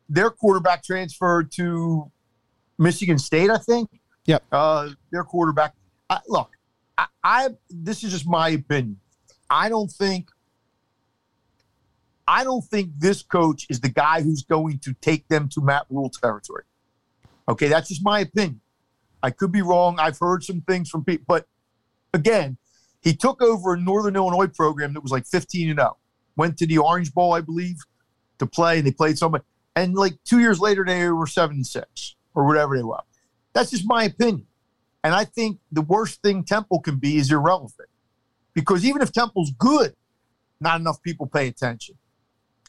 [0.09, 2.11] their quarterback transferred to
[2.78, 3.88] Michigan State, I think.
[4.26, 4.44] Yep.
[4.53, 5.74] Uh, their quarterback.
[6.09, 6.50] I, look,
[6.96, 8.98] I, I this is just my opinion.
[9.50, 10.28] I don't think.
[12.26, 15.86] I don't think this coach is the guy who's going to take them to Matt
[15.90, 16.64] Rhule territory.
[17.48, 18.61] Okay, that's just my opinion.
[19.22, 19.96] I could be wrong.
[19.98, 21.46] I've heard some things from people, but
[22.14, 22.59] again,
[23.03, 25.96] he took over a Northern Illinois program that was like 15 and 0.
[26.36, 27.76] Went to the Orange Bowl, I believe,
[28.38, 29.44] to play, and they played somebody.
[29.75, 33.01] And like two years later, they were seven and six or whatever they were.
[33.53, 34.47] That's just my opinion.
[35.05, 37.89] And I think the worst thing Temple can be is irrelevant.
[38.55, 39.95] Because even if Temple's good,
[40.61, 41.97] not enough people pay attention.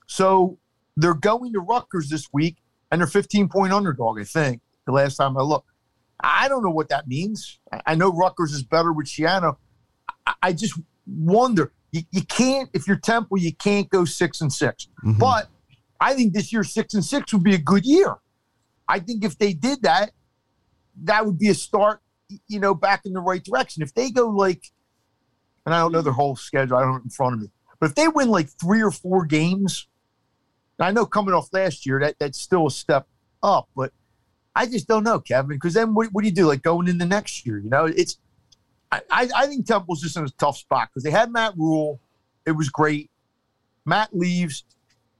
[0.08, 0.58] So
[0.98, 2.58] they're going to Rutgers this week,
[2.92, 5.70] and they're 15 point underdog, I think, the last time I looked.
[6.22, 7.60] I don't know what that means.
[7.86, 9.58] I- know Rutgers is better with Schiano.
[10.42, 11.74] I- just wonder.
[11.92, 15.20] You, you can't, if you're Temple, you can't go six and 6 Mhm.
[15.20, 15.50] But
[16.04, 18.18] I think this year six and six would be a good year.
[18.90, 20.12] I think if they did that,
[21.04, 22.02] that would be a start,
[22.50, 23.82] you know, back in the right direction.
[23.82, 24.70] If they go like,
[25.66, 27.48] and I don't know their whole schedule, I don't have in front of me,
[27.80, 29.88] but if they win like three or four games,
[30.78, 33.08] I know coming off last year, that that's still a step
[33.42, 33.94] up, but
[34.54, 36.48] I just don't know, Kevin, because then what, what do you do?
[36.48, 38.18] Like going into next year, you know, it's,
[38.92, 42.02] I, I think Temple's just in a tough spot because they had Matt Rhule.
[42.46, 43.10] It was great.
[43.86, 44.66] Matt leaves.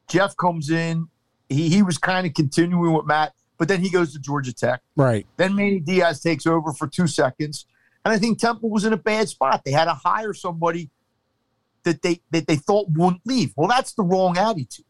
[0.08, 1.08] Geoff comes in.
[1.50, 4.82] He, he was kind of continuing with Matt, but then he goes to Georgia Tech.
[4.96, 5.26] Right.
[5.38, 7.66] Then Manny Diaz takes over for two seconds.
[8.06, 9.62] And I think Temple was in a bad spot.
[9.64, 10.90] They had to hire somebody
[11.84, 13.54] that they that they thought wouldn't leave.
[13.56, 14.86] Well, that's the wrong attitude.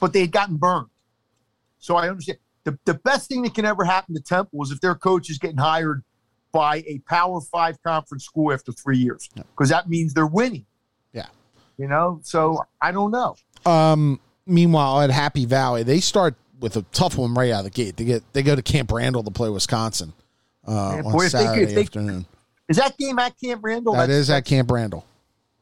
[0.00, 0.88] But they had gotten burned.
[1.78, 2.38] So I understand.
[2.64, 5.38] The, the best thing that can ever happen to Temple is if their coach is
[5.38, 6.02] getting hired
[6.50, 9.28] by a power five conference school after three years.
[9.34, 10.64] Because that means they're winning.
[11.12, 11.26] Yeah.
[11.76, 12.20] You know?
[12.22, 13.36] So I don't know.
[13.66, 17.70] Um, meanwhile, at Happy Valley, they start with a tough one right out of the
[17.70, 17.96] gate.
[17.96, 20.12] They get they go to Camp Randall to play Wisconsin
[20.66, 22.26] uh, Yeah, on boy, could- Saturday they- afternoon.
[22.68, 23.92] Is that game at Camp Randall?
[23.94, 25.04] That is at Camp Randall.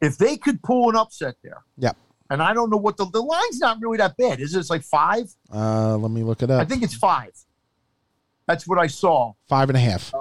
[0.00, 1.62] if they could pull an upset there.
[1.78, 1.96] Yep.
[2.30, 4.40] And I don't know what the the line's not really that bad.
[4.40, 5.24] Is it It's like five?
[5.52, 6.60] Uh, let me look it up.
[6.60, 7.32] I think it's five.
[8.46, 9.32] That's what I saw.
[9.48, 10.12] Five and a half.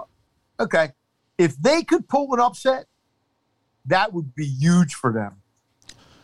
[0.60, 0.90] Okay.
[1.38, 2.86] If they could pull an upset,
[3.86, 5.42] that would be huge for them.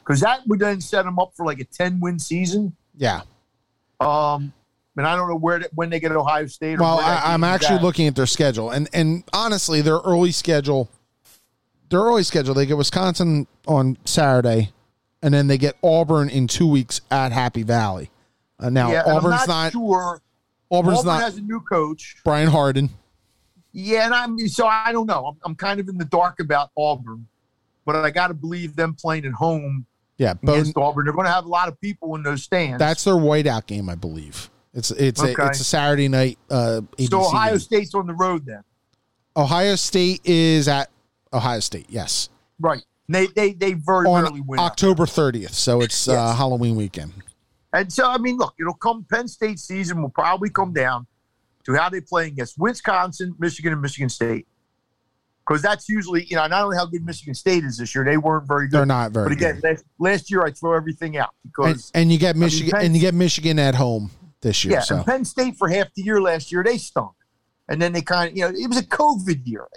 [0.08, 2.74] Because that would then set them up for like a 10 win season.
[2.95, 3.22] Yeah.
[3.99, 4.53] Um,
[4.95, 6.76] and I don't know where to, when they get Ohio State.
[6.76, 10.89] Or Well, I, I'm actually looking at their schedule, and and honestly, their early schedule,
[11.89, 14.72] their early schedule, they get Wisconsin on Saturday,
[15.22, 18.10] and then they get Auburn in two weeks at Happy Valley.
[18.60, 20.22] Uh, now Yeah, Auburn's not, not, sure.
[20.70, 22.18] Auburn's Auburn not has a new coach.
[22.24, 22.89] Bryan Harsin.
[23.72, 25.28] Yeah, and I'm so I don't know.
[25.28, 27.28] I'm, I'm kind of in the dark about Auburn,
[27.86, 29.86] but I got to believe them playing at home
[30.18, 31.05] Yeah, against Auburn.
[31.05, 32.80] They're going to have a lot of people in those stands.
[32.80, 34.49] that's their whiteout game, I believe.
[34.74, 35.36] It's it's Okay.
[35.41, 36.38] a, it's a Saturday night.
[36.49, 37.59] Uh, ABC so Ohio game.
[37.59, 38.63] State's on the road then,
[39.36, 40.89] Ohio State is at
[41.32, 41.86] Ohio State.
[41.89, 42.84] Yes, right?
[43.09, 44.59] They they they very rarely win.
[44.59, 45.51] October 30th.
[45.53, 47.13] So it's uh, Halloween weekend.
[47.74, 49.05] And so I mean, look, it'll come.
[49.09, 51.05] Penn State season will probably come down
[51.65, 54.47] to how they play against Wisconsin, Michigan, and Michigan State.
[55.48, 58.18] Because that's usually you know not only how good Michigan State is this year, they
[58.18, 58.78] weren't very good.
[58.80, 59.64] They're not very But again, good.
[59.64, 63.02] last, last year I throw everything out because and you get Michigan Penn- and you
[63.02, 64.74] get Michigan at home this year.
[64.76, 67.12] yeah, so and Penn State for half the year last year they stunk,
[67.70, 69.68] and then they kind of you know it was a COVID year.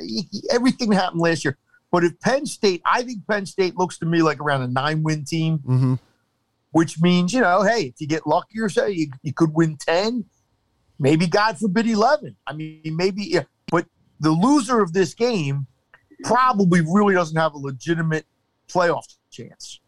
[0.51, 1.57] Everything happened last year.
[1.93, 5.03] But if Penn State, I think Penn State looks to me like around a nine
[5.03, 5.59] win team.
[5.59, 5.95] hmm
[6.73, 9.77] which means you know, hey, if you get lucky or so, you, you could win
[9.77, 10.25] ten,
[11.01, 12.37] maybe God forbid eleven.
[12.47, 13.43] I mean, maybe, yeah,
[13.73, 13.87] but
[14.21, 15.67] the loser of this game
[16.25, 18.27] probably really doesn't have a legitimate
[18.69, 19.81] playoff chance.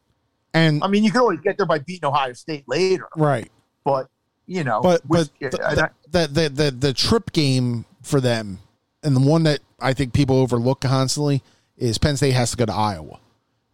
[0.55, 3.51] and I mean, you can always get there by beating Ohio State later, right,
[3.85, 4.09] but
[4.47, 8.59] you know, but but with- the, and the, the the the trip game for them,
[9.03, 11.43] and the one that I think people overlook constantly
[11.77, 13.19] is Penn State has to go to Iowa,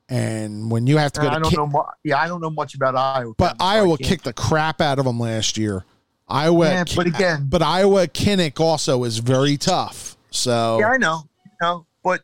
[0.09, 1.67] and when you have to go I to don't Ki- know.
[1.67, 5.05] Mu- yeah, I don't know much about Iowa, but Iowa kicked the crap out of
[5.05, 5.85] them last year.
[6.29, 10.17] Iowa, Yeah, but again- but Iowa Kinnick also is very tough.
[10.31, 12.22] So Yeah, I know, you know, but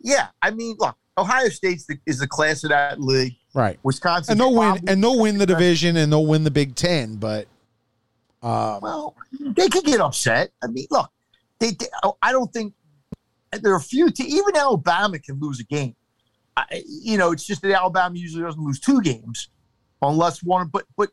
[0.00, 3.36] yeah, I mean, look, Ohio State the, is the class of that league.
[3.54, 6.74] right, Wisconsin, and they'll win, and they'll win the division, and they'll win the Big
[6.74, 7.16] Ten.
[7.16, 7.46] But
[8.42, 10.50] um, Well, they could get upset.
[10.62, 11.10] I mean, look,
[11.58, 11.86] they, they
[12.22, 12.74] I don't think
[13.52, 14.10] there are a few.
[14.10, 15.94] Te- even Alabama can lose a game.
[16.56, 19.48] I, you know, it's just that Alabama usually doesn't lose two games,
[20.00, 20.68] unless one.
[20.68, 21.10] But but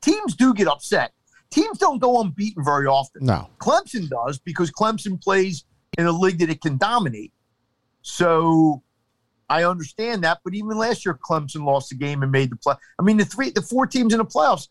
[0.00, 1.12] teams do get upset.
[1.54, 3.24] Teams don't go unbeaten very often.
[3.26, 5.64] no, Clemson does because Clemson plays
[5.96, 7.32] in a league that it can dominate.
[8.02, 8.82] So
[9.48, 12.74] I understand that, but even last year Clemson lost the game and made the play.
[12.98, 14.68] I mean, the three, the four teams in the playoffs.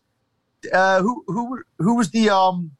[0.72, 2.70] Uh, who who who was the um?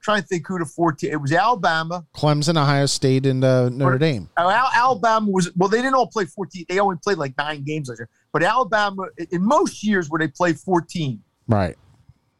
[0.00, 0.92] Trying to think who the four.
[0.92, 2.06] Te- it was Alabama.
[2.14, 4.28] Clemson, Ohio State, and uh, Notre Or- Dame.
[4.36, 5.68] Uh, Al- Alabama was well.
[5.68, 6.64] They didn't all play fourteen.
[6.68, 8.08] They only played like nine games last year.
[8.32, 11.76] But Alabama, in most years where they play fourteen, Right,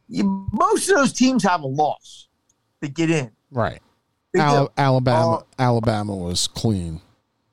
[0.08, 2.28] you, most of those teams have a loss
[2.82, 3.30] to get in.
[3.50, 3.80] right.
[4.36, 7.00] Al- Alabama, Uh, Alabama was clean.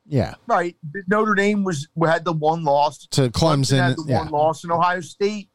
[0.08, 0.76] Yeah, Right.
[1.08, 3.08] Notre Dame was had the one loss.
[3.12, 5.50] to Clemson had the Yeah, one loss, in Ohio State.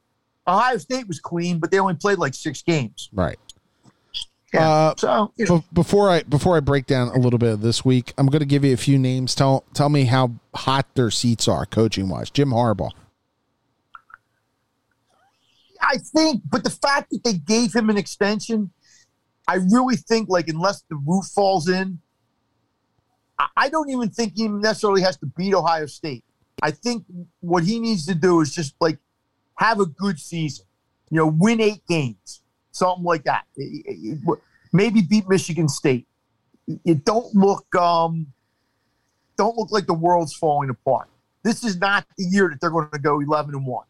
[0.48, 3.10] Ohio State was clean, but they only played like six games.
[3.12, 3.38] right.
[4.52, 4.68] Yeah.
[4.68, 7.60] Uh, So you know, Be- before I before I break down a little bit of
[7.60, 9.36] this week, I'm going to give you a few names.
[9.36, 12.30] Tell tell me how hot their seats are, coaching wise.
[12.30, 12.90] Jim Harbaugh.
[15.80, 18.70] I think, but the fact that they gave him an extension,
[19.48, 22.00] I really think like unless the roof falls in,
[23.56, 26.24] I- don't even think he necessarily has to beat Ohio State.
[26.62, 27.04] I think
[27.40, 28.98] what he needs to do is just like
[29.56, 30.66] have a good season,
[31.10, 33.44] you know, win eight games, something like that.
[34.72, 36.06] Maybe beat Michigan State.
[36.84, 38.26] It don't look um,
[39.36, 41.08] don't look like the world's falling apart.
[41.42, 43.86] This is not the year that they're going to go eleven and one,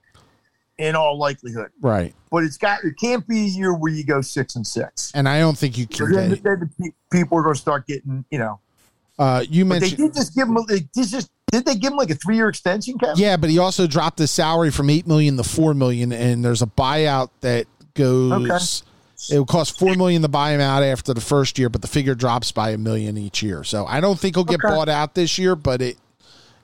[0.80, 2.14] in all likelihood Right.
[2.30, 5.12] but it's got it can't be a year where you go six and six.
[5.14, 6.42] And I don't think you can then, get.
[6.42, 8.60] then the people are going to start getting, you know.
[9.18, 10.56] Uh, you But they did just give him.
[10.66, 13.16] They did just did they give him like a three year extension, Kevin?
[13.18, 16.62] Yeah, but he also dropped his salary from eight million to four million, and there's
[16.62, 18.82] a buyout that goes.
[19.30, 21.88] It would cost four million to buy him out after the first year, but the
[21.88, 23.62] figure drops by a million each year.
[23.64, 24.74] So I don't think he'll get Okay.
[24.74, 25.98] bought out this year, but it,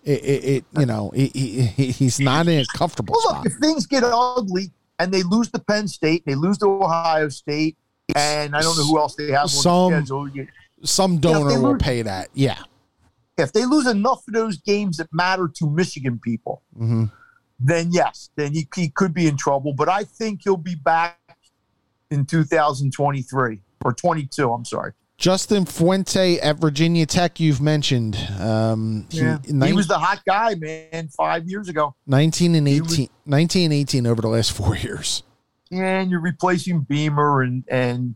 [0.06, 3.44] it, it, it you know, he, he, he's not in a comfortable Well, spot.
[3.44, 7.28] look, if things get ugly and they lose to Penn State, they lose to Ohio
[7.28, 7.76] State,
[8.14, 10.28] and I don't know who else they have on Some- the schedule.
[10.30, 10.48] You-
[10.84, 12.28] Some donor will lose- pay that.
[12.34, 12.58] Yeah.
[13.36, 17.04] If they lose enough of those games that matter to Michigan people, hmm
[17.58, 19.72] then yes, then he, he could be in trouble.
[19.72, 21.18] But I think he'll be back
[22.10, 24.52] in 2023 or 22.
[24.52, 24.92] I'm sorry.
[25.18, 28.16] Justin Fuente at Virginia Tech, you've mentioned.
[28.38, 29.38] Um, he, Yeah.
[29.48, 31.94] nine- he was the hot guy, man, five years ago.
[32.06, 35.22] 19 and he 18, was- 19 and 18 over the last four years.
[35.70, 38.14] And you're replacing Beamer and and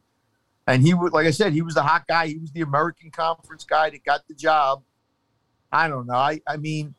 [0.69, 2.29] and he would like I said, he was the hot guy.
[2.29, 4.83] He was the American Conference guy that got the job.
[5.73, 6.15] I don't know.
[6.15, 6.95] I I mean,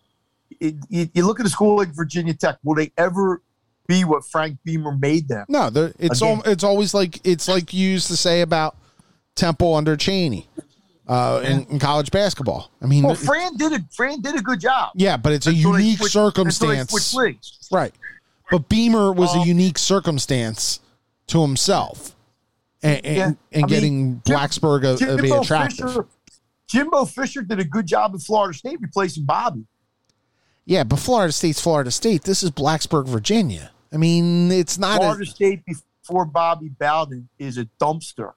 [0.59, 2.57] it, you, you look at a school like Virginia Tech.
[2.63, 3.41] Will they ever
[3.87, 5.45] be what Frank Beamer made them?
[5.47, 8.75] No, it's al- it's always like it's like you used to say about
[9.41, 10.47] Temple under Cheney
[11.07, 12.69] uh, in, in college basketball.
[12.81, 14.91] I mean, Well, Fran did a Fran did a good job.
[14.95, 17.15] yeah, but it's a Until unique circumstance,
[17.71, 17.93] right?
[18.51, 20.79] But Beamer was a Um, unique circumstance
[21.27, 22.15] to himself,
[22.83, 23.25] and, and, Yeah.
[23.25, 25.87] and mean, getting Jim- Blacksburg a, a be Jimbo attractive.
[25.87, 26.05] Fisher,
[26.67, 29.65] Jimbo Fisher did a good job at Florida State replacing Bobby.
[30.65, 32.23] Yeah, but Florida State's Florida State.
[32.23, 33.71] This is Blacksburg, Virginia.
[33.91, 34.97] I mean, it's not.
[34.99, 38.33] Florida A, State before Bobby Bowden is a dumpster.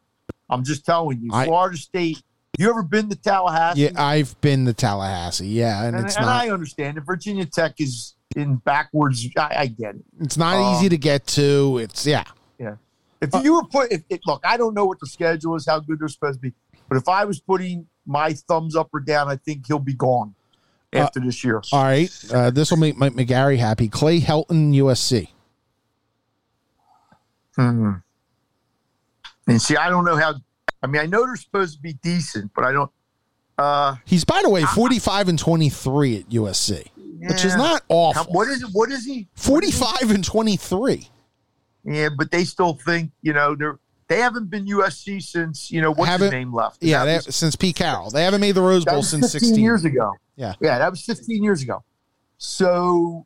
[0.48, 1.30] I'm just telling you.
[1.32, 2.22] I- Florida State.
[2.56, 3.80] You ever been to Tallahassee?
[3.80, 5.48] yeah, I've been to Tallahassee.
[5.48, 6.44] Yeah, and, and, it's and not.
[6.44, 7.00] I understand it.
[7.00, 9.28] Virginia Tech is in backwards.
[9.36, 10.04] I, I get it.
[10.20, 11.78] it's not um, easy to get to.
[11.78, 12.22] It's yeah.
[12.60, 12.76] Yeah.
[13.20, 15.98] If you were put, if, look, I don't know what the schedule is, how good
[15.98, 16.52] they're supposed to be,
[16.88, 19.28] but if I was putting my thumbs up or down.
[19.28, 20.34] I think he'll be gone
[20.92, 21.62] after this year.
[21.72, 22.10] All right.
[22.32, 23.88] Uh, this will make Mike McGarry happy.
[23.88, 25.28] Clay Helton, USC.
[27.56, 27.92] Hmm.
[29.46, 30.34] And see, I don't know how.
[30.82, 32.90] I mean, I know they're supposed to be decent, but I don't.
[33.56, 36.88] Uh, He's, by the way, 45 and 23 at USC,
[37.20, 37.56] which is yeah.
[37.56, 38.32] not How, awful.
[38.32, 38.68] what is it?
[38.72, 39.28] What is he?
[39.34, 41.08] 45 and 23.
[41.84, 43.78] Yeah, but they still think you know they're
[44.08, 46.82] they haven't been USC since you know what's Haven't- his name left.
[46.82, 48.10] Yeah, was, since Pete Carroll.
[48.10, 50.12] They haven't made the Rose Bowl since 15 16 years ago.
[50.36, 50.54] Yeah.
[50.60, 51.84] yeah, that was 15 years ago.
[52.38, 53.24] So,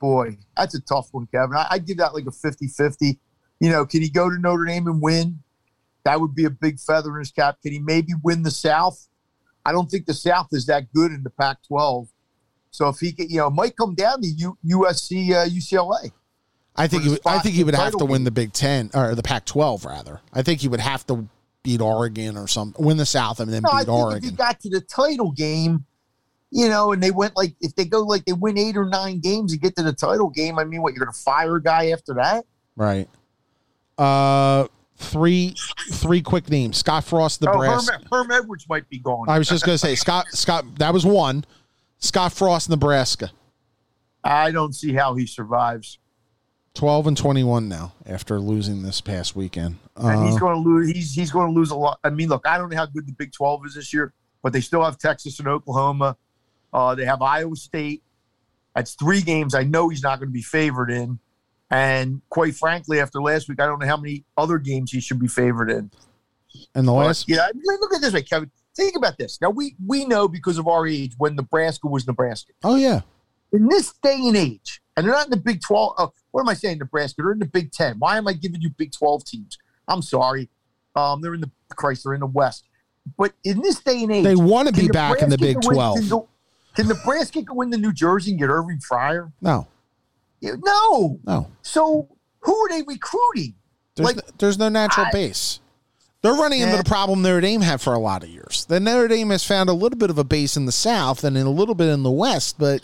[0.00, 1.56] boy, that's a tough one, Kevin.
[1.56, 3.18] I, I'd give that like a 50-50.
[3.60, 5.40] You know, can he go to Notre Dame and win?
[6.04, 7.58] That would be a big feather in his cap.
[7.62, 9.06] Can he maybe win the South?
[9.64, 12.08] I don't think the South is that good in the Pac-12.
[12.70, 16.12] So if he could, you know, it might come down to U, USC, uh, UCLA.
[16.76, 19.14] I think he would, I think he would have to win the Big 10 or
[19.14, 20.20] the Pac 12 rather.
[20.32, 21.28] I think he would have to
[21.62, 24.36] beat Oregon or something, win the South and then No, I beat think if he
[24.36, 25.84] got to the title game,
[26.50, 29.20] you know, and they went like if they go like they win eight or nine
[29.20, 31.62] games and get to the title game, I mean, what you're going to fire a
[31.62, 32.44] guy after that?
[32.76, 33.08] Right.
[34.00, 35.54] Uh, three
[35.92, 36.78] three quick names.
[36.78, 37.92] Scott Frost, Oh, Nebraska.
[38.10, 39.28] Herm, Herm Edwards might be gone.
[39.28, 40.64] I was just going to say Scott Scott.
[40.78, 41.44] That was one.
[41.98, 43.30] Scott Frost, Nebraska.
[44.24, 45.98] I don't see how he survives,
[46.74, 49.76] 12 and 21 now after losing this past weekend.
[49.96, 50.90] and he's Uh, going to lose.
[50.90, 51.98] He's he's going to lose a lot.
[52.04, 54.52] I mean, look, I don't know how good the Big Twelve is this year, but
[54.52, 56.16] they still have Texas and Oklahoma.
[56.72, 58.02] Uh, they have Iowa State.
[58.74, 59.54] That's three games.
[59.54, 61.18] I know he's not going to be favored in.
[61.70, 65.20] And quite frankly, after last week, I don't know how many other games he should
[65.20, 65.90] be favored in.
[66.74, 67.28] and the But, last.
[67.28, 68.50] yeah, I mean, look at this way, Kevin.
[68.76, 69.40] Think about this.
[69.40, 72.52] Now we we know because of our age when Nebraska was Nebraska.
[72.64, 73.00] Oh, yeah.
[73.52, 75.94] In this day and age, and they're not in the Big Twelve.
[75.98, 77.22] Uh, what am I saying, Nebraska?
[77.22, 77.96] They're in the Big Ten.
[77.98, 79.58] Why am I giving you Big Twelve teams?
[79.88, 80.48] I'm sorry.
[80.94, 82.04] Um, they're in the Christ.
[82.04, 82.64] They're in the West.
[83.18, 85.68] But in this day and age, They want to be back in the Big go
[85.70, 85.98] in- 12.
[86.08, 86.22] Can,
[86.76, 89.32] can Nebraska go into New Jersey and get Irving Fryar?
[89.40, 89.66] No,
[90.42, 91.20] No.
[91.26, 91.50] no.
[91.62, 92.08] So
[92.40, 93.54] who are they recruiting?
[93.96, 95.60] There's, Like, no, there's no natural I- base.
[96.22, 96.78] They're running into eh?
[96.82, 98.66] the problem Notre Dame had for a lot of years.
[98.68, 101.34] The Notre Dame has found a little bit of a base in the South and
[101.36, 102.82] in a little bit in the West, but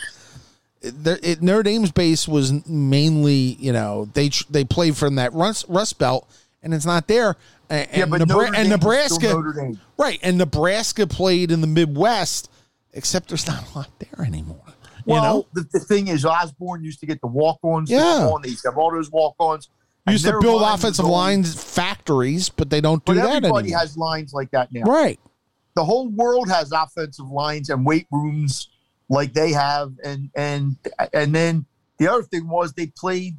[0.81, 5.67] it, it, Notre Dame's base was mainly, you know, they they played from that Rust,
[5.69, 6.27] Rust Belt,
[6.63, 7.37] and it's not there.
[7.69, 9.81] And, Yeah, and but Nebra- and Nebraska, Notre Dame.
[9.99, 10.19] right?
[10.23, 12.51] And Nebraska played in the Midwest,
[12.95, 14.63] except there's not a lot there anymore.
[15.07, 17.91] Well, you know, the, the thing is, Osborne used to get the walk-ons.
[17.91, 18.31] Yeah.
[18.43, 19.71] They used to have all those walk-ons.
[20.09, 24.33] used to build offensive lines factories, but they don't do But that everybody has lines
[24.35, 24.83] like that now.
[24.83, 25.19] right.
[25.75, 28.69] The whole world has offensive lines and weight rooms
[29.09, 30.77] like they have, and and
[31.13, 31.67] and then
[31.99, 33.37] the other thing was they played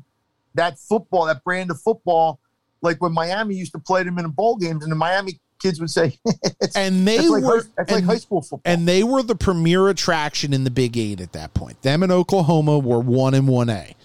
[0.53, 2.39] that football, that brand of football,
[2.81, 5.89] like when Miami used to play them in bowl games, and the Miami kids would
[5.89, 6.17] say,
[6.75, 8.61] And they like, were high, it's like high school football.
[8.65, 11.81] and they were the premier attraction in the Big Eight at that point.
[11.81, 13.95] Them and Oklahoma were one and one A.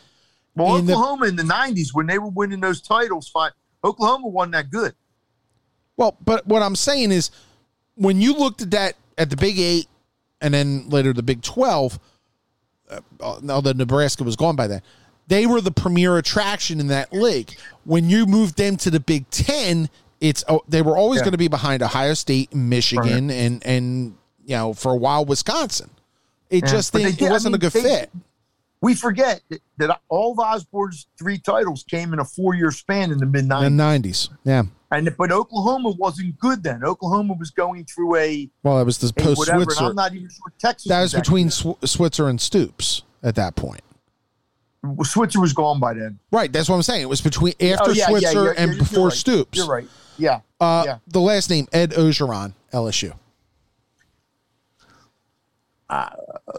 [0.54, 3.50] well, in the- Oklahoma in the '90s when they were winning those titles, fine.
[3.84, 4.94] Oklahoma wasn't that good.
[5.96, 7.30] Well, but what I'm saying is,
[7.96, 9.86] when you looked at that at the Big Eight,
[10.40, 11.98] and then later the Big Twelve,
[12.90, 14.82] uh, although Nebraska was gone by then,
[15.28, 17.54] they were the premier attraction in that league.
[17.84, 19.88] When you moved them to the Big Ten,
[20.22, 21.24] it's oh, they were always Yeah.
[21.24, 24.14] going to be behind Ohio State, Michigan, and and
[24.46, 25.90] you know for a while Wisconsin.
[26.48, 28.10] It Yeah, just they it wasn't mean, a good they- fit.
[28.80, 33.18] We forget that, that all of Osborne's three titles came in a four-year span in
[33.18, 34.28] the mid '90s.
[34.44, 34.64] yeah.
[34.90, 36.82] And but Oklahoma wasn't good then.
[36.84, 39.84] Oklahoma was going through a, Well, it was the post Switzer.
[39.84, 40.88] I'm not even sure Texas.
[40.88, 41.50] That was that between.
[41.50, 43.82] Sw- Switzer and Stoops at that point.
[45.04, 46.18] Switzer was gone by then.
[46.32, 47.02] Right, that's what I'm saying.
[47.02, 49.16] It was between after Oh, yeah, yeah, Switzer you're- and you're- before you're right.
[49.16, 49.58] Stoops.
[49.58, 49.88] You're right.
[50.18, 50.40] Yeah.
[50.60, 50.98] Uh, Yeah.
[51.08, 53.12] The last name Ed Orgeron, LSU,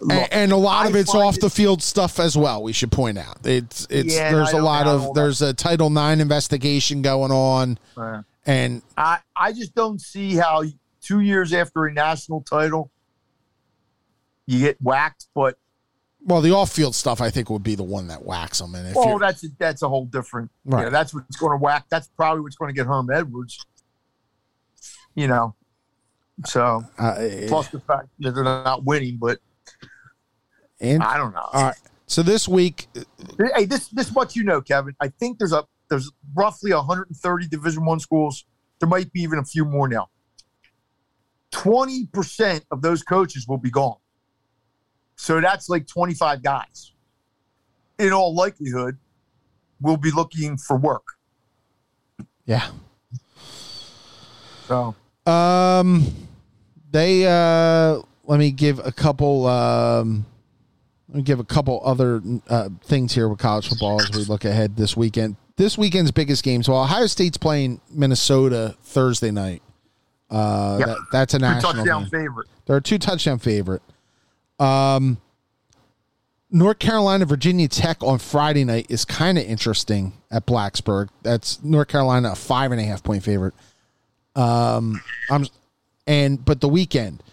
[0.01, 2.61] Look, and, and a lot I of it's off it- the field stuff as well.
[2.61, 6.21] We should point out it's it's Yeah, there's a lot of there's a Title IX
[6.21, 10.63] investigation going on, uh, and I I just don't see how
[11.01, 12.91] two years after a national title
[14.45, 15.27] you get whacked.
[15.33, 15.57] But
[16.25, 18.75] well, the off field stuff I think would be the one that whacks them.
[18.75, 20.51] And if you're, that's a, that's a whole different.
[20.65, 20.83] Right.
[20.83, 21.85] Yeah, that's what's going to whack.
[21.89, 23.65] That's probably what's going to get Herm Edwards.
[25.15, 25.55] You know.
[26.45, 27.15] So uh,
[27.47, 29.39] plus the fact that they're not winning, but
[30.79, 31.47] and I don't know.
[31.53, 31.75] all right,
[32.07, 32.87] so this week,
[33.55, 34.95] Hey, this this much you know, Kevin.
[34.99, 38.45] I think there's a there's roughly 130 Division One schools.
[38.79, 40.09] There might be even a few more now.
[41.51, 43.97] Twenty percent of those coaches will be gone.
[45.23, 46.91] So that's like 25 guys.
[47.97, 48.97] In all likelihood,
[49.79, 51.03] will be looking for work.
[52.45, 52.67] yeah.
[54.67, 54.95] So
[55.25, 56.05] Um,
[56.91, 60.25] they uh let me give a couple um
[61.07, 64.43] let me give a couple other uh, things here with college football as we look
[64.43, 65.37] ahead this weekend.
[65.55, 66.63] This weekend's biggest game.
[66.63, 69.61] So Ohio State's playing Minnesota Thursday night.
[70.29, 70.87] Uh, Yep.
[70.87, 72.09] that, that's a Two national touchdown game.
[72.09, 72.47] favorite.
[72.65, 73.83] They're a two touchdown favorite.
[74.63, 75.17] Um,
[76.49, 81.09] North Carolina, Virginia Tech on Friday night is kind of interesting at Blacksburg.
[81.23, 83.55] That's North Carolina, a five and a half point favorite.
[84.35, 85.47] Um, I'm,
[86.05, 87.23] and but the weekend,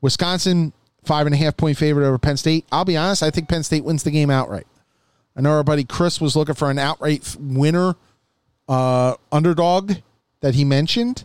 [0.00, 0.72] Wisconsin
[1.04, 2.66] five and a half point favorite over Penn State.
[2.70, 4.66] I'll be honest, I think Penn State wins the game outright.
[5.36, 7.94] I know our buddy Chris was looking for an outright winner,
[8.68, 9.92] uh, underdog
[10.40, 11.24] that he mentioned.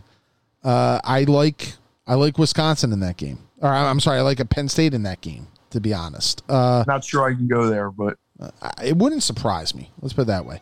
[0.64, 1.74] Uh, I like
[2.06, 3.38] I like Wisconsin in that game.
[3.60, 5.46] Or I'm sorry, I like a Penn State in that game.
[5.72, 8.18] To be honest, uh, Not sure I can go there, but
[8.60, 9.90] I- it wouldn't surprise me.
[10.00, 10.60] Let's put it that way.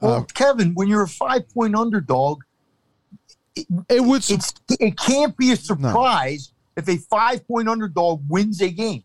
[0.00, 2.42] well, Uh, Kevin, when you're a five point underdog,
[3.56, 4.22] It would.
[4.24, 9.04] su- it's it can't be a surprise if a five point underdog wins a game.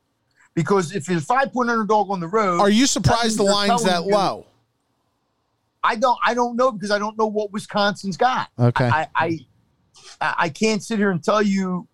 [0.54, 3.84] Because if it's a five point underdog on the road, Are you surprised the line's
[3.84, 4.46] that you- low?
[5.84, 8.50] I don't I don't know because I don't know what Wisconsin's got.
[8.60, 8.88] Okay.
[8.88, 9.40] I I,
[10.22, 11.88] I can't sit here and tell you.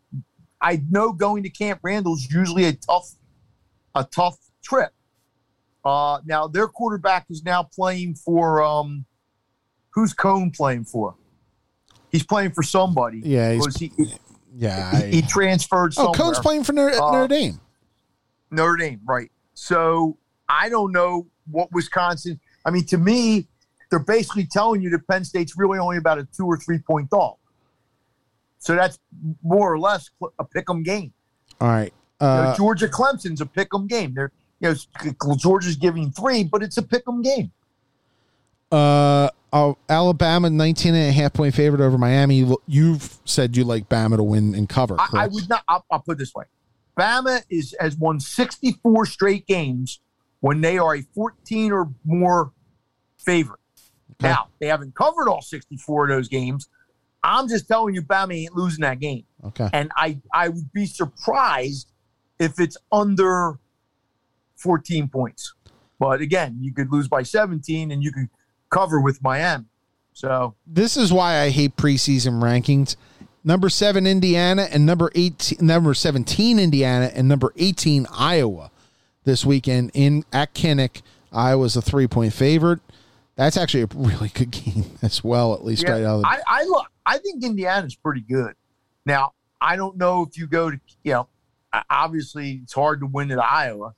[0.61, 3.09] I know going to Camp Randall's usually a tough
[3.95, 4.91] a tough trip.
[5.85, 9.05] Uh, now their quarterback is now playing for um,
[9.91, 11.15] who's Coan playing for?
[12.11, 13.21] He's playing for somebody.
[13.23, 14.13] Yeah, he's- he, he,
[14.55, 14.95] Yeah.
[15.01, 16.11] he I, transferred oh.
[16.13, 17.59] Coan's playing for Notre, Uh, Notre Dame.
[18.51, 19.31] Notre Dame, right?
[19.55, 20.17] So
[20.47, 22.39] I don't know what Wisconsin.
[22.65, 23.47] I mean, to me,
[23.89, 27.09] they're basically telling you that Penn State's really only about a two or three point
[27.09, 27.35] dog.
[28.59, 28.97] So that's
[29.43, 31.13] more or less a pick'em game.
[31.59, 31.93] All right.
[32.23, 34.13] You know, Uh, Georgia Clemson's a pick'em game.
[34.13, 34.73] They're you
[35.23, 37.51] know Georgia's giving three, but it's a pick'em game.
[38.71, 39.29] uh,
[39.87, 42.37] Alabama, 19 and a half point favorite over Miami.
[42.39, 44.95] You- You've said you like Bama to win and cover.
[44.99, 45.63] I, I would not.
[45.67, 46.45] I'll, I'll put it this way:
[46.97, 49.99] Bama is has won 64 straight games
[50.39, 52.51] when they are a 14 or more
[53.17, 53.59] favorite.
[54.13, 54.29] Okay.
[54.33, 56.67] Now they haven't covered all 64 of those games.
[57.23, 59.69] I'm just telling you, Bama ain't losing that game, Okay.
[59.71, 61.87] and I I would be surprised
[62.39, 63.59] if it's under
[64.57, 65.53] 14 points.
[65.99, 68.29] But again, you could lose by 17, and you could
[68.69, 69.65] cover with Miami.
[70.13, 72.95] So This is why I hate preseason rankings.
[73.43, 78.71] Number seven, Indiana, and number 18, number 17, Indiana, and number 18, Iowa
[79.25, 81.01] this weekend in at Kinnick.
[81.31, 82.79] Iowa's a three point favorite.
[83.35, 86.39] That's actually a really good game as well, at least right out of the I,
[86.47, 86.87] I look.
[87.05, 88.53] I think Indiana's pretty good.
[89.05, 91.27] Now, I don't know if you go to you know,
[91.89, 93.93] obviously it's hard to win at Iowa,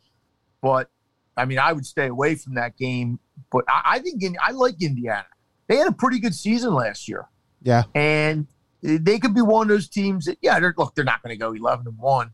[0.62, 0.90] but
[1.38, 3.20] I mean, I would stay away from that game.
[3.52, 5.26] But I, I think in, I like Indiana.
[5.68, 7.26] They had a pretty good season last year,
[7.62, 7.84] Yeah.
[7.94, 8.48] and
[8.82, 11.38] they could be one of those teams that yeah, they're look, they're not going to
[11.40, 12.32] go eleven and one,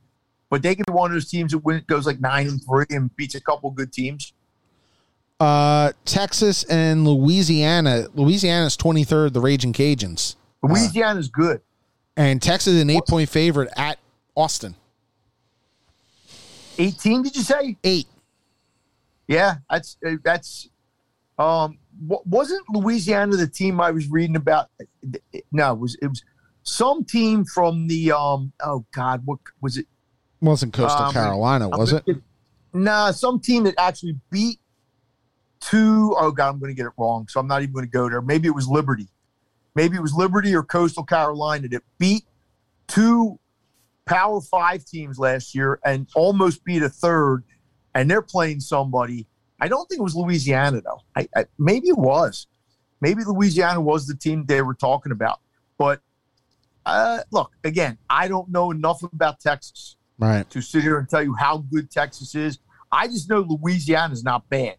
[0.49, 2.85] but they could be one of those teams that win, goes like nine and three
[2.89, 4.33] and beats a couple good teams.
[5.39, 8.05] Uh, Texas and Louisiana.
[8.13, 10.35] Louisiana's 23rd, the Raging Cajuns.
[10.61, 11.61] Louisiana's good.
[12.15, 13.97] And Texas is an eight point favorite at
[14.35, 14.75] Austin.
[16.77, 17.77] Eighteen, did you say?
[17.83, 18.07] Eight.
[19.27, 20.69] Yeah, that's that's.
[21.37, 24.69] Um, wasn't Louisiana the team I was reading about?
[25.51, 26.23] No, it was it was
[26.63, 28.53] some team from the um.
[28.63, 29.87] Oh God, what was it?
[30.41, 32.03] Wasn't Coastal Um, Carolina, was it?
[32.73, 34.59] Nah, some team that actually beat
[35.59, 37.91] two oh God, I'm going to get it wrong, so I'm not even going to
[37.91, 38.21] go there.
[38.21, 39.07] Maybe it was Liberty.
[39.75, 42.25] Maybe it was Liberty or Coastal Carolina that beat
[42.87, 43.39] two
[44.05, 47.43] Power Five teams last year and almost beat a third,
[47.95, 49.27] and they're playing somebody.
[49.59, 51.01] I don't think it was Louisiana though.
[51.15, 52.47] I, I maybe it was.
[52.99, 55.39] Maybe Louisiana was the team they were talking about.
[55.77, 56.01] But
[56.85, 60.47] uh, look, again, I don't know enough about Texas Right.
[60.51, 62.59] to sit here and tell you how good Texas is.
[62.91, 64.75] I just know Louisiana is not bad.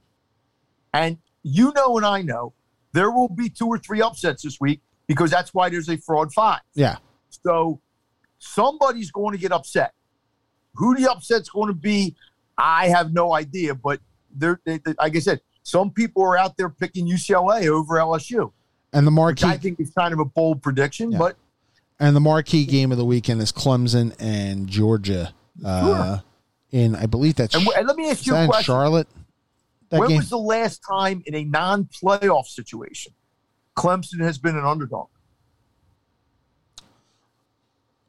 [0.94, 2.54] And you know, and I know
[2.92, 6.32] there will be two or three upsets this week because that's why there's a fraud
[6.32, 6.60] five.
[6.74, 6.98] Yeah.
[7.30, 7.80] So
[8.42, 9.92] somebody's going to get upset.
[10.74, 12.16] Who the upset's going to be,
[12.58, 13.74] I have no idea.
[13.74, 14.00] But
[14.34, 18.52] they're, they, they- like I said, some people are out there picking UCLA over LSU,
[18.92, 21.12] And the which marquee I think is kind of a bold prediction.
[21.12, 21.18] Yeah.
[21.18, 21.36] But
[22.00, 25.32] and the marquee game of the weekend is Clemson and Georgia.
[25.64, 26.18] Uh,
[26.72, 28.64] in I believe that's and, and let me ask you a question.
[28.64, 29.06] Charlotte.
[29.90, 30.16] That when game.
[30.16, 33.12] was the last time in a non-playoff situation
[33.76, 35.08] Clemson has been an underdog?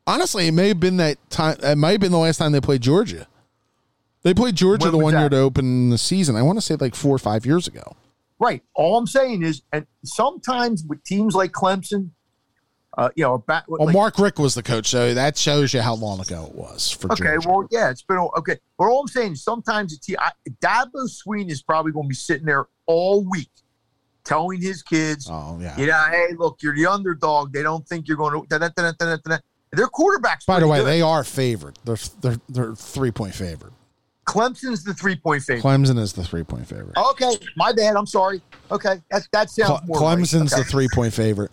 [0.05, 1.57] Honestly, it may have been that time.
[1.63, 3.27] It might have been the last time they played Georgia.
[4.23, 6.35] They played Georgia When the one year to open the season.
[6.35, 7.95] I want to say like four or five years ago.
[8.39, 8.63] Right.
[8.73, 12.09] All I'm saying is, and sometimes with teams like Clemson,
[12.95, 13.63] Uh, you know, back.
[13.67, 16.53] Well, like- Mark Richt was the coach, so that shows you how long ago it
[16.53, 17.49] was for Okay, Georgia.
[17.49, 18.59] well, yeah, it's been okay.
[18.77, 20.31] But all I'm saying is sometimes it's I,
[20.61, 23.49] Dabo Swinney is probably going to be sitting there all week
[24.23, 25.75] telling his kids, oh yeah.
[25.75, 27.51] you know, hey, look, you're the underdog.
[27.51, 28.47] They don't think you're going to.
[28.47, 29.37] Da, da, da, da, da, da.
[29.73, 30.45] Their quarterbacks.
[30.45, 30.87] By the way, good.
[30.87, 31.77] they are favored.
[31.83, 33.73] They're they're they're three point favorite.
[34.25, 35.63] Clemson's the three point favorite.
[35.63, 36.95] Clemson is the three point favorite.
[36.97, 37.95] Okay, my bad.
[37.95, 38.41] I'm sorry.
[38.71, 39.99] Okay, that that sounds Cle- more.
[39.99, 40.59] Clemson's right.
[40.59, 41.51] the three point favorite.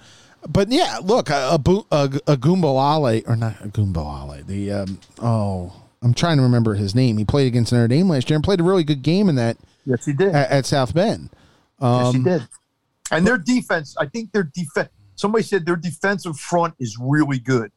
[0.48, 5.70] But yeah, look, a, a, a, a Gumbalale, or not a Gumbalale, the, um, oh,
[6.00, 7.18] I'm trying to remember his name.
[7.18, 9.58] He played against Notre Dame last year and played a really good game in that
[9.84, 10.34] Yes, he did.
[10.34, 11.28] at, at South Bend.
[11.82, 12.48] yes, he Um, did.
[13.10, 14.88] And their defense, I think their defense.
[15.14, 17.70] Somebody said their defensive front is really good.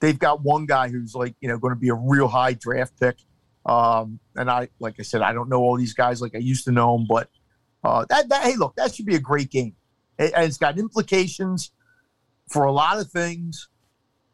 [0.00, 2.98] They've got one guy who's like you know going to be a real high draft
[3.00, 3.16] pick.
[3.66, 6.64] Um, and I, like I said, I don't know all these guys like I used
[6.64, 7.28] to know them, but
[7.84, 9.74] uh, that, that hey, look, that should be a great game.
[10.18, 11.70] It, and it's got implications
[12.48, 13.68] for a lot of things.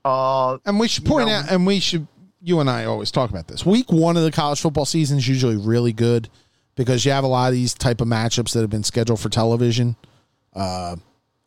[0.04, 2.06] Uh, And we should point know- out, and we should,
[2.42, 3.66] you and I always talk about this.
[3.66, 6.28] Week one of the college football season is usually really good
[6.76, 9.30] because you have a lot of these type of matchups that have been scheduled for
[9.30, 9.96] television.
[10.54, 10.94] Uh,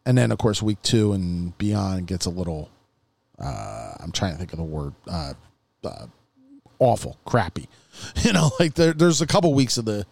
[0.05, 2.69] and then, of course, week two and beyond gets a little,
[3.39, 5.33] uh, I'm trying to think of the word, uh,
[5.83, 6.07] uh,
[6.79, 7.69] awful, crappy.
[8.21, 10.05] You know, like there, there's a couple weeks of the,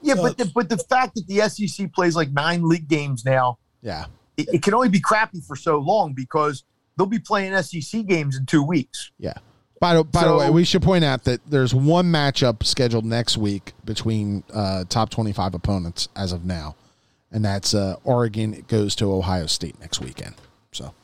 [0.00, 3.24] yeah, Uh, but the, but the fact that the SEC plays like nine league games
[3.24, 4.06] now, yeah.
[4.36, 6.64] it, it can only be crappy for so long because
[6.96, 9.10] they'll be playing SEC games in two weeks.
[9.18, 9.34] Yeah.
[9.80, 13.36] By the, by the way, we should point out that there's one matchup scheduled next
[13.36, 16.76] week between uh, top 25 opponents as of now,
[17.30, 20.34] and that's uh, Oregon goes to Ohio State next weekend.
[20.72, 20.94] So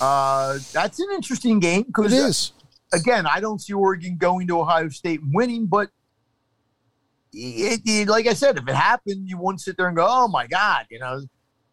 [0.00, 2.52] Uh, that's an interesting game it because is.
[2.92, 5.90] again, I don't see Oregon going to Ohio State and winning, but
[7.32, 10.28] it, it- like I said, if it happened, you wouldn't sit there and go, "Oh
[10.28, 11.22] my god," you know.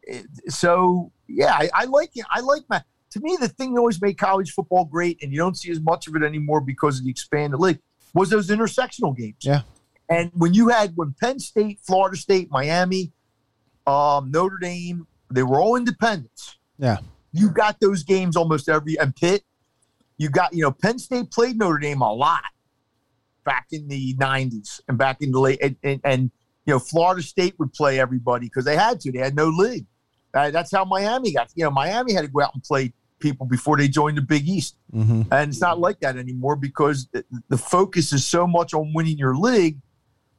[0.03, 2.25] It- so yeah, I, I like it.
[2.29, 2.81] I like my.
[3.11, 5.79] To me, the thing that always made college football great, and you don't see as
[5.79, 7.79] much of it anymore because of the expanded league,
[8.13, 9.37] was those intersectional games.
[9.41, 9.61] Yeah.
[10.09, 13.13] And when you had when Penn State, Florida State, Miami,
[13.87, 16.97] um, Notre Dame, they were all independents Yeah.
[17.35, 19.43] You got those games almost every and Pitt.
[20.17, 22.43] You got you know Penn State played Notre Dame a lot
[23.43, 26.31] back in the '90s and back in the late and, and, and
[26.65, 29.11] you know Florida State would play everybody because they had to.
[29.11, 29.85] They had no league.
[30.33, 31.49] Uh, that's how Miami got.
[31.55, 34.47] You know Miami had to go out and play people before they joined the Big
[34.47, 38.73] East, hmm and it's not like that anymore because the, the focus is so much
[38.73, 39.79] on winning your league.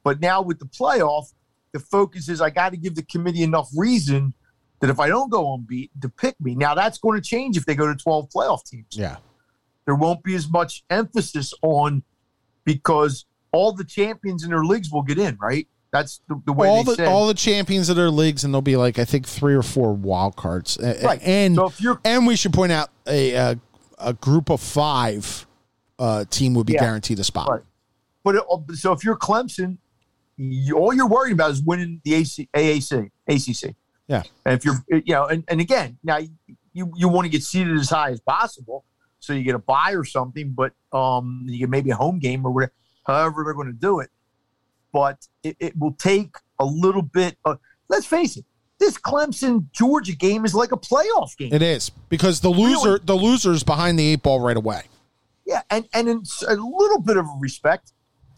[0.03, 1.33] But now with the playoff,
[1.73, 4.33] the focus is I got to give the committee enough reason
[4.79, 6.55] that if I don't go unbeaten to pick me.
[6.55, 8.87] Now that's going to change if they go to 12 playoff teams.
[8.91, 9.17] Yeah.
[9.85, 12.03] There won't be as much emphasis on
[12.65, 15.67] because all the champions in their leagues will get in, right?
[15.91, 17.05] That's the, the way All they the say.
[17.05, 19.93] all the champions of their leagues, and there'll be like I think three or four
[19.93, 20.77] wild cards.
[20.81, 21.19] Right.
[21.23, 23.59] And so if you're and we should point out a a,
[23.97, 25.47] a group of five
[25.97, 26.81] uh, team would be Yeah.
[26.81, 27.49] guaranteed a spot.
[27.49, 27.61] Right.
[28.23, 28.43] But it,
[28.75, 29.77] so if you're Clemson,
[30.35, 33.73] you, all you're worrying about is winning the AC, AAC, ACC.
[34.07, 34.23] Yeah.
[34.45, 36.17] And if you're, you know, and, and again, now
[36.73, 38.85] you you want to get seated as high as possible,
[39.19, 42.45] so you get a buy or something, but um, you get maybe a home game
[42.45, 42.73] or whatever,
[43.05, 44.09] however they're going to do it.
[44.93, 47.37] But it, it will take a little bit.
[47.45, 47.59] Of,
[47.89, 48.45] let's face it,
[48.79, 51.53] this Clemson Georgia game is like a playoff game.
[51.53, 53.01] It is because the loser Really?
[53.03, 54.83] the loser's behind the eight ball right away.
[55.45, 57.91] Yeah, and and in a little bit of respect,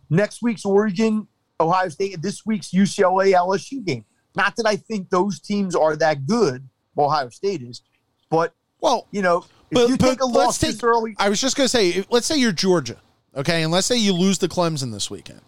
[0.09, 1.27] next week's Oregon,
[1.59, 4.05] Ohio State, this week's UCLA LSU game.
[4.39, 6.63] Not that I think those teams are that good.
[6.97, 7.81] Ohio State is,
[8.29, 9.39] but Well, you know,
[9.69, 11.65] if But- you but take a let's loss take- this early, I was just going
[11.65, 13.01] to say, let's say you're Georgia,
[13.35, 15.41] okay, and let's say you lose to Clemson this weekend,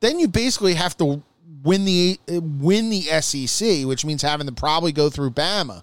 [0.00, 1.22] then you basically have to
[1.62, 5.82] win the win the SEC, which means having to probably go through Bama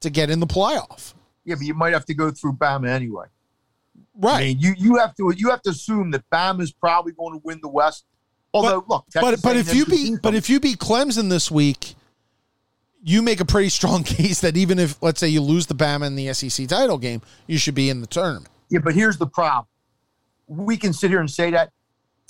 [0.00, 1.14] to get in the playoff.
[1.46, 3.26] yeah, but you might have to go through Bama anyway.
[3.26, 4.40] I Right.
[4.48, 7.40] mean, you you have to you have to assume that Bama is probably going to
[7.42, 8.04] win the West.
[8.54, 11.96] Although, look, but Texas but if you beat but if you beat Clemson this week,
[13.02, 16.06] you make a pretty strong case that even if let's say you lose the Bama
[16.06, 18.48] in the SEC title game, you should be in the tournament.
[18.70, 19.66] Yeah, but here's the problem.
[20.46, 21.70] We can sit here and say that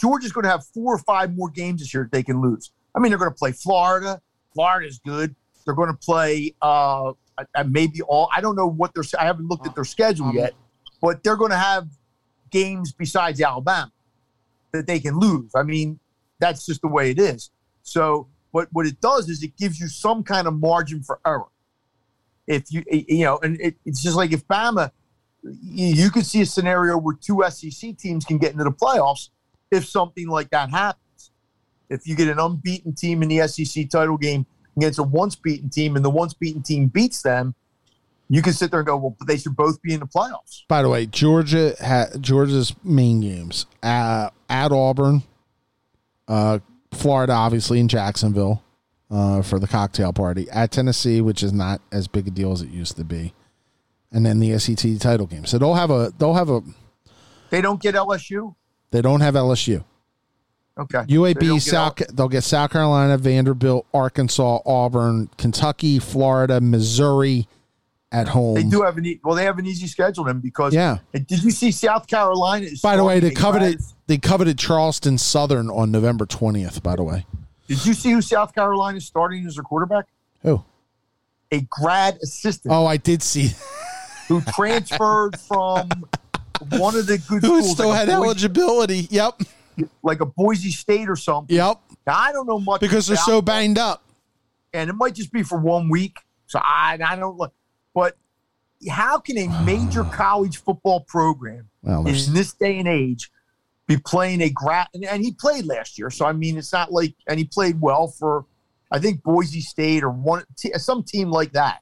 [0.01, 2.73] Georgia's going to have four or five more games this year that they can lose.
[2.95, 4.21] I mean, they're going to play Florida.
[4.55, 5.35] Florida's good.
[5.65, 8.29] They're going to play uh, uh, maybe all.
[8.35, 9.05] I don't know what they're.
[9.19, 10.55] I haven't looked at their schedule Um, yet,
[11.03, 11.89] but they're going to have
[12.51, 13.91] games besides Alabama
[14.73, 15.51] that they can lose.
[15.55, 15.99] I mean,
[16.45, 17.51] that's just the way it is.
[17.83, 21.51] So, what what it does is it gives you some kind of margin for error.
[22.47, 24.91] If you you know, and it, it's just like if Bama
[25.63, 29.31] you, could see a scenario where two SEC teams can get into the playoffs
[29.71, 31.31] if something like that happens.
[31.91, 34.47] If you get an unbeaten team in the SEC title game
[34.77, 37.55] against a once beaten team and the once beaten team beats them,
[38.31, 40.63] You can sit there and go, well, they should both be in the playoffs.
[40.67, 45.23] By the way, Georgia ha- Georgia's main games uh, at Auburn,
[46.29, 46.59] uh,
[46.93, 48.63] Florida, obviously in Jacksonville
[49.11, 50.49] uh, for the cocktail party.
[50.51, 53.35] At Tennessee, which is not as big a deal as it used to be,
[54.13, 55.45] and then the SEC title game.
[55.45, 56.63] So they'll have a they'll have a
[57.51, 58.55] They don't get LSU.
[58.91, 59.85] they don't have LSU.
[60.77, 60.99] Okay.
[60.99, 67.47] UAB, get South, they'll get South Carolina, Vanderbilt, Arkansas, Auburn, Kentucky, Florida, Missouri
[68.15, 68.55] at home.
[68.55, 69.35] They do have an e- well.
[69.35, 70.99] They have an easy schedule then because Yeah.
[71.13, 72.69] Did you see South Carolina?
[72.83, 76.83] By the way, they coveted grad- they coveted Charleston Southern on November twentieth.
[76.83, 77.27] By the way,
[77.69, 80.07] Did you see who South Carolina is starting as their quarterback?
[80.43, 80.63] who?
[81.51, 83.51] A grad assistant Oh, I did see.
[84.29, 85.89] who transferred from
[86.71, 89.07] one of the good Who schools, still like, had Boise, eligibility?
[89.11, 89.43] Yep,
[90.03, 91.55] like a Boise State or something.
[91.55, 91.79] yep.
[92.07, 94.03] Now, I don't know much Because they're so banged up.
[94.73, 96.17] and it might just be for one week.
[96.47, 97.53] So I, I don't look,
[97.95, 98.17] but
[98.91, 103.31] how can a major college football program Well, in this day and age
[103.87, 106.93] be playing a grad and, and he played last year so i mean it's not
[106.93, 108.45] like and he played well for
[108.91, 111.81] i think boise state or one t- some team like that.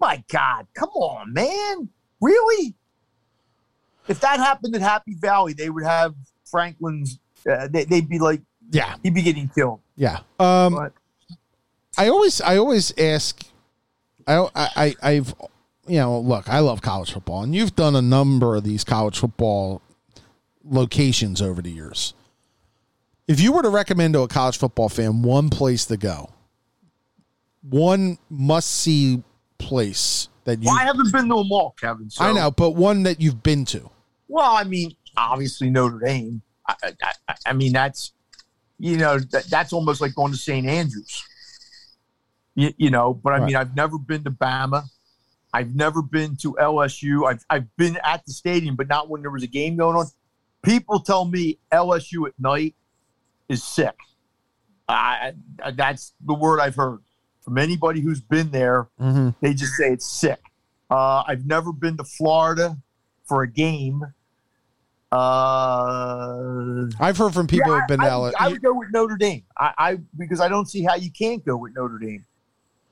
[0.00, 1.88] My god come on man.
[2.20, 2.74] Really?
[4.08, 6.14] If that happened at happy valley they would have
[6.44, 7.18] franklin's
[7.50, 9.80] uh, they, they'd be like yeah, he'd be getting killed.
[9.96, 10.20] Yeah.
[10.38, 10.92] Um, but
[11.98, 13.44] I always I always ask
[14.26, 15.34] I I I've
[15.86, 19.18] you know look I love college football and you've done a number of these college
[19.18, 19.82] football
[20.64, 22.14] locations over the years.
[23.28, 26.30] If you were to recommend to a college football fan one place to go,
[27.62, 29.22] one must see
[29.58, 32.70] place that you well, i haven't been to them all kevin so I know, but
[32.70, 33.90] one that you've been to.
[34.28, 36.40] Well, I mean, obviously Notre Dame.
[36.66, 38.12] I, I, I- I mean, that's
[38.78, 40.66] you know that, that's almost like going to St.
[40.66, 41.22] Andrews.
[42.54, 43.46] You, you know, but I Right.
[43.46, 44.84] mean, I've never been to Bama.
[45.52, 47.28] I've never been to LSU.
[47.28, 50.06] I've I've been at the stadium, but not when there was a game going on.
[50.62, 52.74] People tell me LSU at night
[53.48, 53.96] is sick.
[54.88, 55.32] I,
[55.64, 57.00] I that's the word I've heard
[57.42, 58.88] from anybody who's been there.
[59.00, 59.30] Mm-hmm.
[59.40, 60.40] They just say it's sick.
[60.90, 62.76] Uh, I've never been to Florida
[63.24, 64.02] for a game.
[65.12, 68.32] Uh, I've heard from people yeah, who've been I, to LSU.
[68.38, 69.42] I would go with Notre Dame.
[69.58, 72.24] I, I because I don't see how you can't go with Notre Dame,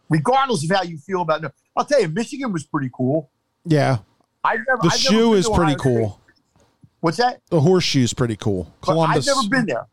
[0.08, 1.42] regardless of how you feel about.
[1.42, 3.30] No, I'll tell you, Michigan was pretty cool.
[3.64, 3.98] yeah,
[4.44, 6.10] I've never, the I've shoe is pretty cool.
[6.10, 6.64] State.
[7.00, 7.40] What's that?
[7.50, 8.72] The horseshoe is pretty cool.
[8.80, 9.28] But Columbus.
[9.28, 9.86] I've never been there.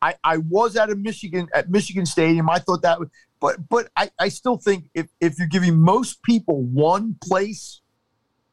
[0.00, 2.48] I, I was at a Michigan at Michigan Stadium.
[2.48, 3.08] I thought that was,
[3.40, 7.80] but but I, I still think if if you're giving most people one place,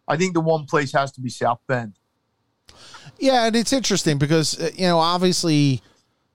[0.08, 1.94] I think the one place has to be South Bend.
[3.20, 5.82] Yeah, and it's interesting because uh, you know obviously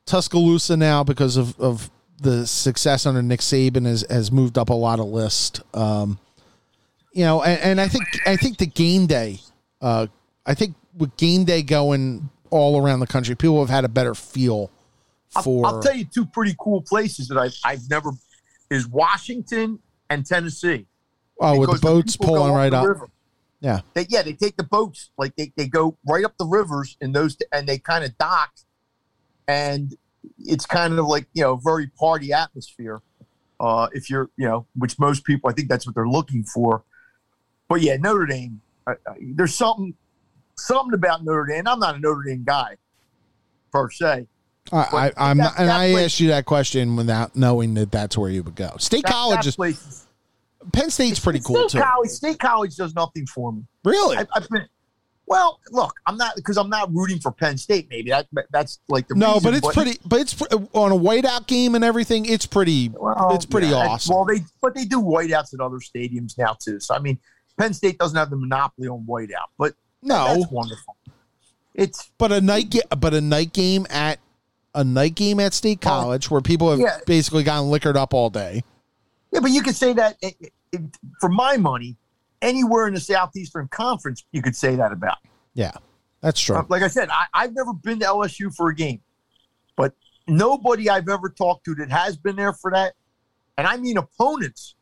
[0.07, 4.75] Tuscaloosa now because of of the success under Nick Saban has has moved up a
[4.75, 5.61] lot of list.
[5.75, 6.19] Um,
[7.13, 9.41] you know, and, and I think I think the game day,
[9.81, 10.07] uh,
[10.47, 14.15] I think with game day going all around the country, people have had a better
[14.15, 14.71] feel
[15.37, 15.67] I'll, for.
[15.67, 18.11] I'll tell you two pretty cool places that I've I've never
[18.71, 19.79] is Washington
[20.11, 20.87] and Tennessee.
[21.41, 22.87] oh, with the boats go pulling right up.
[22.87, 23.09] river.
[23.61, 26.97] Yeah, They, yeah, they take the boats like they, they go right up the rivers
[27.01, 28.53] in those and they kind of dock,
[29.49, 29.97] and
[30.39, 33.01] it's kind of like you know very party atmosphere.
[33.61, 36.83] Uh, if you're you know, which most people I think that's what they're looking for.
[37.69, 38.61] But yeah, Notre Dame.
[38.87, 39.95] I, I, there's something
[40.57, 41.67] something about Notre Dame.
[41.67, 42.77] I'm not a Notre Dame guy
[43.73, 44.27] per se.
[44.73, 48.17] i i i'm that- and I place- asked you that question without knowing that that's
[48.17, 48.75] where you would go.
[48.79, 50.07] State That, College that is place is
[50.73, 51.85] Penn State's pretty cool State too.
[51.85, 53.63] College, State College does nothing for me.
[53.85, 54.17] Really?
[54.19, 54.67] I, I've been,
[55.29, 57.89] well, look, I'm not because I'm not rooting for Penn State.
[57.91, 59.99] Maybe that that's like the No, reason, but it's pretty.
[60.05, 60.43] But it's
[60.73, 62.25] on a whiteout game and everything.
[62.25, 62.89] It's pretty.
[62.89, 64.15] Well, it's pretty yeah, awesome.
[64.15, 66.81] Well, they but they do whiteouts at other stadiums now too.
[66.81, 67.19] So I mean,
[67.59, 70.97] Penn State doesn't have the monopoly on whiteout, but no, that's wonderful.
[71.75, 72.71] It's but a night.
[72.71, 74.19] Ga- but a night game at
[74.75, 76.99] a night game at State College where people have yeah.
[77.07, 78.63] basically gotten liquored up all day.
[79.31, 80.31] yeah, but you could say that eh,
[80.73, 80.79] eh,
[81.21, 81.97] for my money,
[82.43, 85.19] anywhere in the Southeastern Conference, you could say that about.
[85.55, 85.73] Yeah,
[86.21, 86.65] that's true.
[86.69, 89.01] Like I said, I, I've never been to LSU for a game,
[89.77, 89.95] but
[90.27, 92.95] nobody I've ever talked to that has been there for that,
[93.57, 94.75] and I mean opponents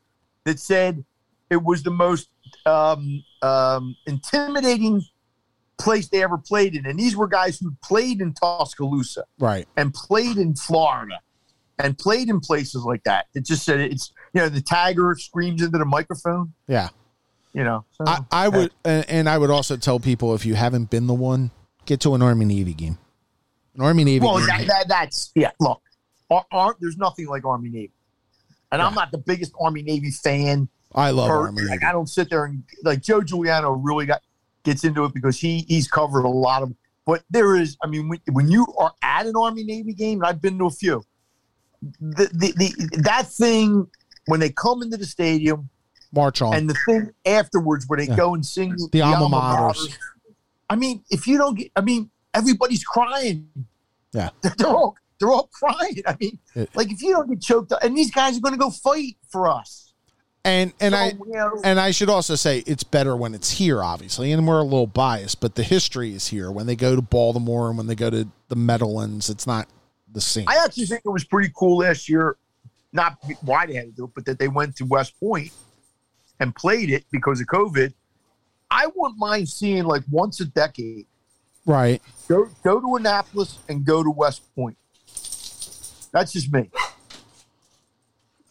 [0.45, 1.05] that said
[1.51, 2.29] it was the most
[2.65, 5.03] um, um, intimidating
[5.79, 6.87] place they ever played in.
[6.87, 9.67] And these were guys who played in Tuscaloosa right.
[9.77, 11.21] and played in Florida
[11.79, 13.27] and played in places like that.
[13.35, 16.89] It just said it's, you know, the tiger screams into the microphone, Yeah.
[17.57, 17.87] You know.
[17.93, 21.07] So, I, I would, and, and I would also tell people if you haven't been
[21.07, 21.51] the one,
[21.87, 22.99] get to an Army Navy game.
[23.75, 24.47] An Army Navy Well, game.
[24.49, 25.53] that, that, that's yeah.
[25.59, 25.81] Look,
[26.31, 27.93] Ar- Ar- there's nothing like Army Navy,
[28.71, 30.69] and I'm not the biggest Army Navy fan.
[30.95, 31.63] I love per- Army.
[31.63, 34.21] like, I don't sit there and like Joe Juliano really got
[34.63, 36.75] gets into it because he he's covered a lot of.
[37.07, 40.27] But there is, I mean, when, when you are at an Army Navy game, and
[40.27, 41.03] I've been to a few,
[42.01, 43.87] the, the, the that thing
[44.27, 45.71] when they come into the stadium
[46.13, 46.55] March on.
[46.55, 48.17] and the thing afterwards where they Yeah.
[48.17, 49.97] go and sing The alma maters.
[50.69, 53.49] I mean, if you don't get, I mean, everybody's crying.
[54.13, 54.31] Yeah.
[54.43, 56.03] they're, they're all they're all crying.
[56.07, 58.55] I mean, It- like if you don't get choked up, and these guys are going
[58.55, 59.93] to go fight for us.
[60.45, 63.51] and and So, I you know, and I should also say it's better when it's
[63.53, 66.51] here, obviously, and we're a little biased, but the history is here.
[66.51, 69.69] When they go to Baltimore and when they go to the Meadowlands, it's not
[70.13, 70.45] the same.
[70.49, 72.37] I actually think it was pretty cool last year.
[72.93, 75.51] Not why they had to do it, but that they went to West Point
[76.41, 77.93] and played it because of COVID.
[78.71, 81.07] I wouldn't mind seeing like once a decade
[81.67, 82.03] right.
[82.29, 84.77] go go to Annapolis and go to West Point.
[86.13, 86.71] That's just me.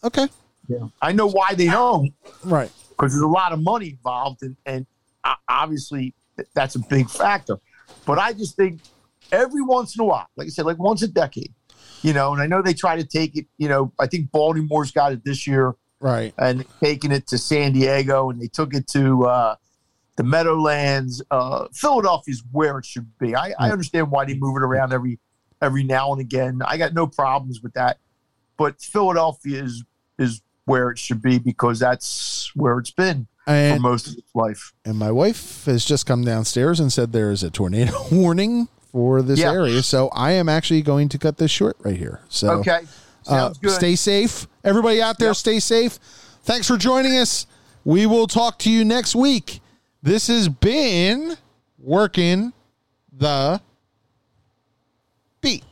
[0.04, 0.28] Okay.
[0.68, 2.12] Yeah, I know why they don't
[2.44, 2.70] Right.
[2.90, 4.86] because there's a lot of money involved, and and
[5.48, 6.14] obviously
[6.54, 7.58] that's a big factor.
[8.04, 8.80] But I just think
[9.32, 11.52] every once in a while, like I said, like once a decade,
[12.02, 12.32] you know.
[12.32, 13.46] And I know they try to take it.
[13.58, 15.74] You know, I think Baltimore's got it this year.
[16.00, 16.34] Right.
[16.38, 19.56] and taking it to San Diego, and they took it to uh,
[20.16, 21.22] the Meadowlands.
[21.30, 23.34] Uh, Philadelphia's where it should be.
[23.34, 25.18] I, I understand why they move it around every
[25.62, 26.60] every now and again.
[26.66, 27.98] I got no problems with that,
[28.56, 29.84] but Philadelphia is
[30.18, 34.72] is where it should be because that's where it's been for most of its life.
[34.84, 39.22] and my wife has just come downstairs and said there is a tornado warning for
[39.22, 39.52] this Yeah.
[39.52, 42.20] area, so I am actually going to cut this short right here.
[42.28, 42.80] So Okay,
[43.26, 43.70] Uh, sounds good.
[43.70, 44.48] Stay safe.
[44.66, 45.36] Everybody out there, Yep.
[45.36, 45.98] stay safe.
[46.42, 47.46] Thanks for joining us.
[47.84, 49.60] We will talk to you next week.
[50.02, 51.36] This has been
[51.78, 52.52] Working
[53.16, 53.60] the
[55.40, 55.62] Beat.